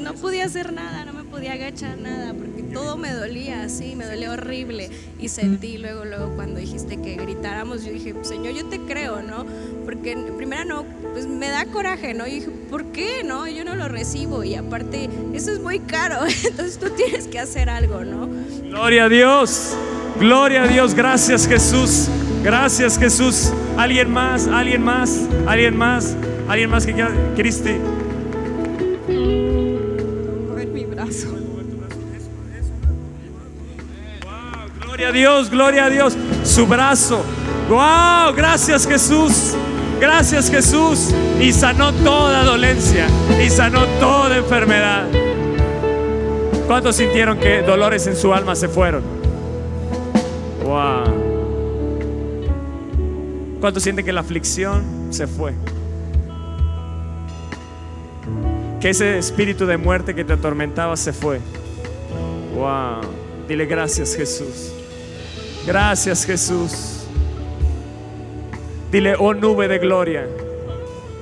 Pues 0.00 0.14
no 0.14 0.18
podía 0.18 0.46
hacer 0.46 0.72
nada, 0.72 1.04
no 1.04 1.12
me 1.12 1.24
podía 1.24 1.52
agachar 1.52 1.98
nada, 1.98 2.32
porque 2.32 2.62
todo 2.62 2.96
me 2.96 3.12
dolía 3.12 3.64
así, 3.64 3.94
me 3.96 4.06
dolía 4.06 4.32
horrible. 4.32 4.88
Y 5.18 5.28
sentí 5.28 5.76
luego, 5.76 6.06
luego 6.06 6.34
cuando 6.36 6.58
dijiste 6.58 6.96
que 7.02 7.16
gritáramos, 7.16 7.84
yo 7.84 7.92
dije, 7.92 8.14
Señor, 8.22 8.54
yo 8.54 8.64
te 8.64 8.80
creo, 8.80 9.20
¿no? 9.20 9.44
Porque 9.84 10.12
en 10.12 10.38
primera 10.38 10.64
no, 10.64 10.86
pues 11.12 11.26
me 11.26 11.50
da 11.50 11.66
coraje, 11.66 12.14
¿no? 12.14 12.26
Y 12.26 12.36
dije, 12.36 12.48
¿por 12.70 12.86
qué? 12.92 13.22
No, 13.24 13.46
yo 13.46 13.62
no 13.62 13.74
lo 13.74 13.88
recibo 13.88 14.42
y 14.42 14.54
aparte, 14.54 15.10
eso 15.34 15.52
es 15.52 15.60
muy 15.60 15.80
caro, 15.80 16.16
entonces 16.44 16.78
tú 16.78 16.88
tienes 16.96 17.26
que 17.26 17.38
hacer 17.38 17.68
algo, 17.68 18.02
¿no? 18.02 18.26
Gloria 18.62 19.04
a 19.04 19.08
Dios, 19.10 19.76
gloria 20.18 20.62
a 20.62 20.66
Dios, 20.66 20.94
gracias 20.94 21.46
Jesús, 21.46 22.08
gracias 22.42 22.98
Jesús. 22.98 23.52
¿Alguien 23.76 24.10
más? 24.10 24.46
¿Alguien 24.46 24.82
más? 24.82 25.28
¿Alguien 25.46 25.76
más? 25.76 26.16
¿Alguien 26.48 26.70
más 26.70 26.86
que 26.86 26.94
quiera? 26.94 27.12
Cristi. 27.36 27.72
Gloria 35.00 35.08
a 35.08 35.12
Dios, 35.12 35.48
gloria 35.48 35.84
a 35.86 35.88
Dios. 35.88 36.14
Su 36.44 36.66
brazo. 36.66 37.24
Wow, 37.70 38.34
gracias 38.36 38.86
Jesús. 38.86 39.56
Gracias 39.98 40.50
Jesús. 40.50 41.14
Y 41.40 41.54
sanó 41.54 41.94
toda 41.94 42.44
dolencia. 42.44 43.06
Y 43.42 43.48
sanó 43.48 43.86
toda 43.98 44.36
enfermedad. 44.36 45.06
¿Cuántos 46.66 46.96
sintieron 46.96 47.38
que 47.38 47.62
dolores 47.62 48.06
en 48.08 48.14
su 48.14 48.34
alma 48.34 48.54
se 48.54 48.68
fueron? 48.68 49.02
Wow. 50.64 51.04
¿Cuántos 53.58 53.82
sienten 53.82 54.04
que 54.04 54.12
la 54.12 54.20
aflicción 54.20 54.84
se 55.08 55.26
fue? 55.26 55.54
Que 58.82 58.90
ese 58.90 59.16
espíritu 59.16 59.64
de 59.64 59.78
muerte 59.78 60.14
que 60.14 60.26
te 60.26 60.34
atormentaba 60.34 60.94
se 60.98 61.14
fue. 61.14 61.40
Wow. 62.54 63.00
Dile 63.48 63.64
gracias 63.64 64.14
Jesús. 64.14 64.74
Gracias 65.66 66.24
Jesús. 66.24 67.04
Dile, 68.90 69.14
oh 69.18 69.34
nube 69.34 69.68
de 69.68 69.78
gloria. 69.78 70.26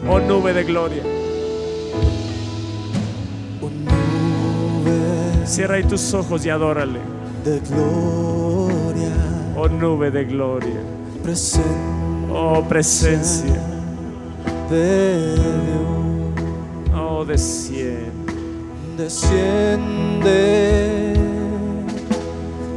Oh 0.09 0.18
nube 0.20 0.53
de 0.53 0.64
gloria. 0.64 1.03
Cierra 5.45 5.74
ahí 5.76 5.84
tus 5.84 6.12
ojos 6.14 6.45
y 6.45 6.51
adórale. 6.51 7.01
de 7.45 7.61
gloria, 7.61 9.12
Oh 9.57 9.68
nube 9.68 10.11
de 10.11 10.24
gloria. 10.24 10.80
presencia 11.22 11.62
Oh 12.30 12.62
presencia. 12.68 13.61
de 14.70 15.34
Dios. 15.34 16.95
Oh 16.95 17.24
desciende. 17.24 18.12
desciende 18.99 20.34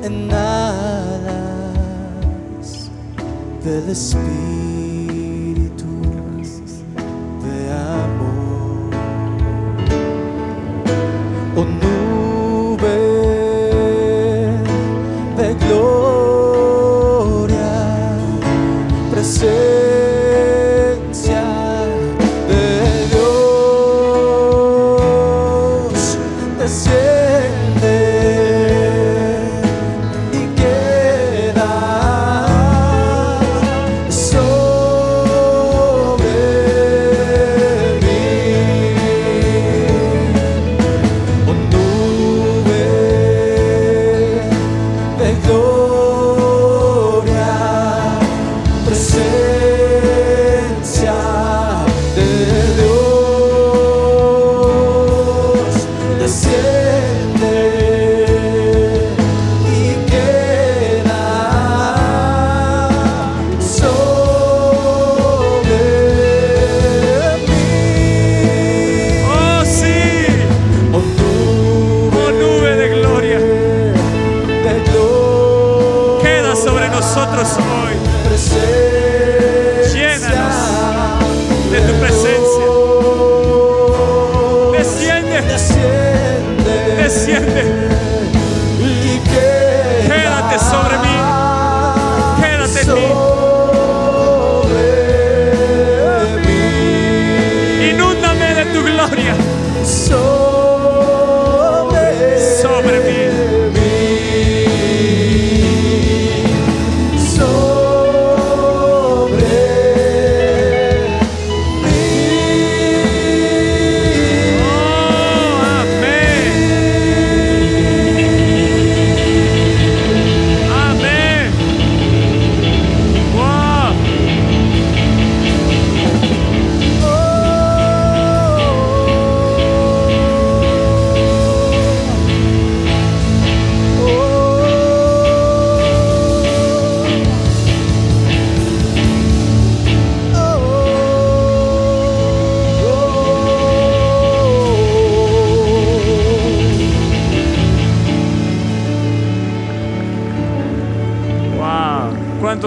en 0.03 0.31
alas 0.31 1.50
del 3.63 3.89
Espíritu 3.89 4.70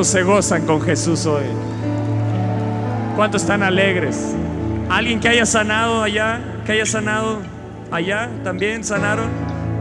¿Cuántos 0.04 0.20
se 0.20 0.22
gozan 0.22 0.66
con 0.66 0.82
Jesús 0.82 1.24
hoy? 1.24 1.46
¿Cuántos 3.16 3.40
están 3.40 3.62
alegres? 3.62 4.34
¿Alguien 4.90 5.18
que 5.18 5.28
haya 5.28 5.46
sanado 5.46 6.02
allá? 6.02 6.42
¿Que 6.66 6.72
haya 6.72 6.84
sanado 6.84 7.38
allá? 7.90 8.28
¿También 8.42 8.84
sanaron? 8.84 9.30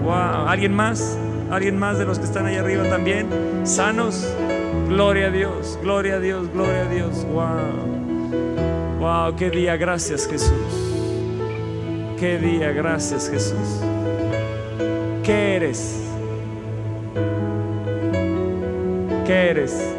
Wow. 0.01 0.47
¿Alguien 0.47 0.73
más? 0.73 1.17
¿Alguien 1.51 1.77
más 1.77 1.99
de 1.99 2.05
los 2.05 2.19
que 2.19 2.23
están 2.23 2.45
allá 2.45 2.61
arriba 2.61 2.87
también? 2.87 3.27
¿Sanos? 3.63 4.25
Gloria 4.87 5.27
a 5.27 5.29
Dios, 5.29 5.77
gloria 5.83 6.13
a 6.13 6.19
Dios, 6.21 6.49
gloria 6.53 6.83
a 6.83 6.87
Dios. 6.87 7.25
Wow. 7.25 8.99
Wow, 9.01 9.35
qué 9.35 9.49
día, 9.49 9.75
gracias 9.75 10.25
Jesús. 10.25 10.53
Qué 12.17 12.37
día, 12.37 12.71
gracias 12.71 13.29
Jesús. 13.29 13.81
¿Qué 15.21 15.57
eres? 15.57 15.99
¿Qué 19.25 19.49
eres? 19.49 19.92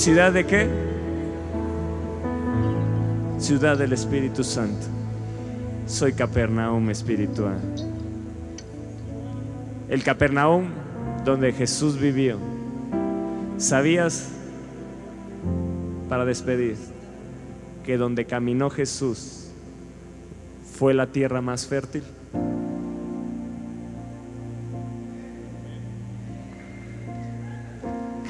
¿Ciudad 0.00 0.32
de 0.32 0.46
qué? 0.46 0.66
Ciudad 3.38 3.76
del 3.76 3.92
Espíritu 3.92 4.42
Santo. 4.42 4.86
Soy 5.86 6.14
Capernaum 6.14 6.88
espiritual. 6.88 7.58
El 9.90 10.02
Capernaum 10.02 10.68
donde 11.22 11.52
Jesús 11.52 12.00
vivió. 12.00 12.38
¿Sabías, 13.58 14.30
para 16.08 16.24
despedir, 16.24 16.78
que 17.84 17.98
donde 17.98 18.24
caminó 18.24 18.70
Jesús 18.70 19.48
fue 20.78 20.94
la 20.94 21.08
tierra 21.08 21.42
más 21.42 21.66
fértil? 21.66 22.04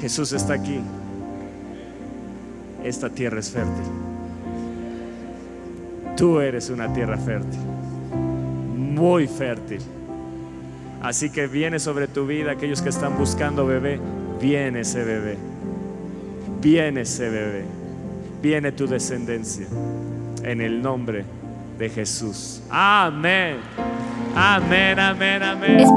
Jesús 0.01 0.33
está 0.33 0.55
aquí. 0.55 0.81
Esta 2.83 3.09
tierra 3.09 3.39
es 3.39 3.51
fértil. 3.51 3.85
Tú 6.17 6.39
eres 6.39 6.69
una 6.69 6.91
tierra 6.93 7.17
fértil. 7.17 7.59
Muy 8.75 9.27
fértil. 9.27 9.81
Así 11.01 11.29
que 11.31 11.47
viene 11.47 11.79
sobre 11.79 12.07
tu 12.07 12.27
vida 12.27 12.51
aquellos 12.51 12.81
que 12.81 12.89
están 12.89 13.17
buscando 13.17 13.65
bebé. 13.65 13.99
Viene 14.39 14.81
ese 14.81 15.03
bebé. 15.03 15.37
Viene 16.61 17.01
ese 17.01 17.29
bebé. 17.29 17.65
Viene 18.41 18.71
tu 18.71 18.87
descendencia. 18.87 19.65
En 20.43 20.61
el 20.61 20.81
nombre 20.81 21.25
de 21.77 21.89
Jesús. 21.89 22.61
Amén. 22.69 23.57
Amén, 24.35 24.99
amén, 24.99 25.43
amén. 25.43 25.95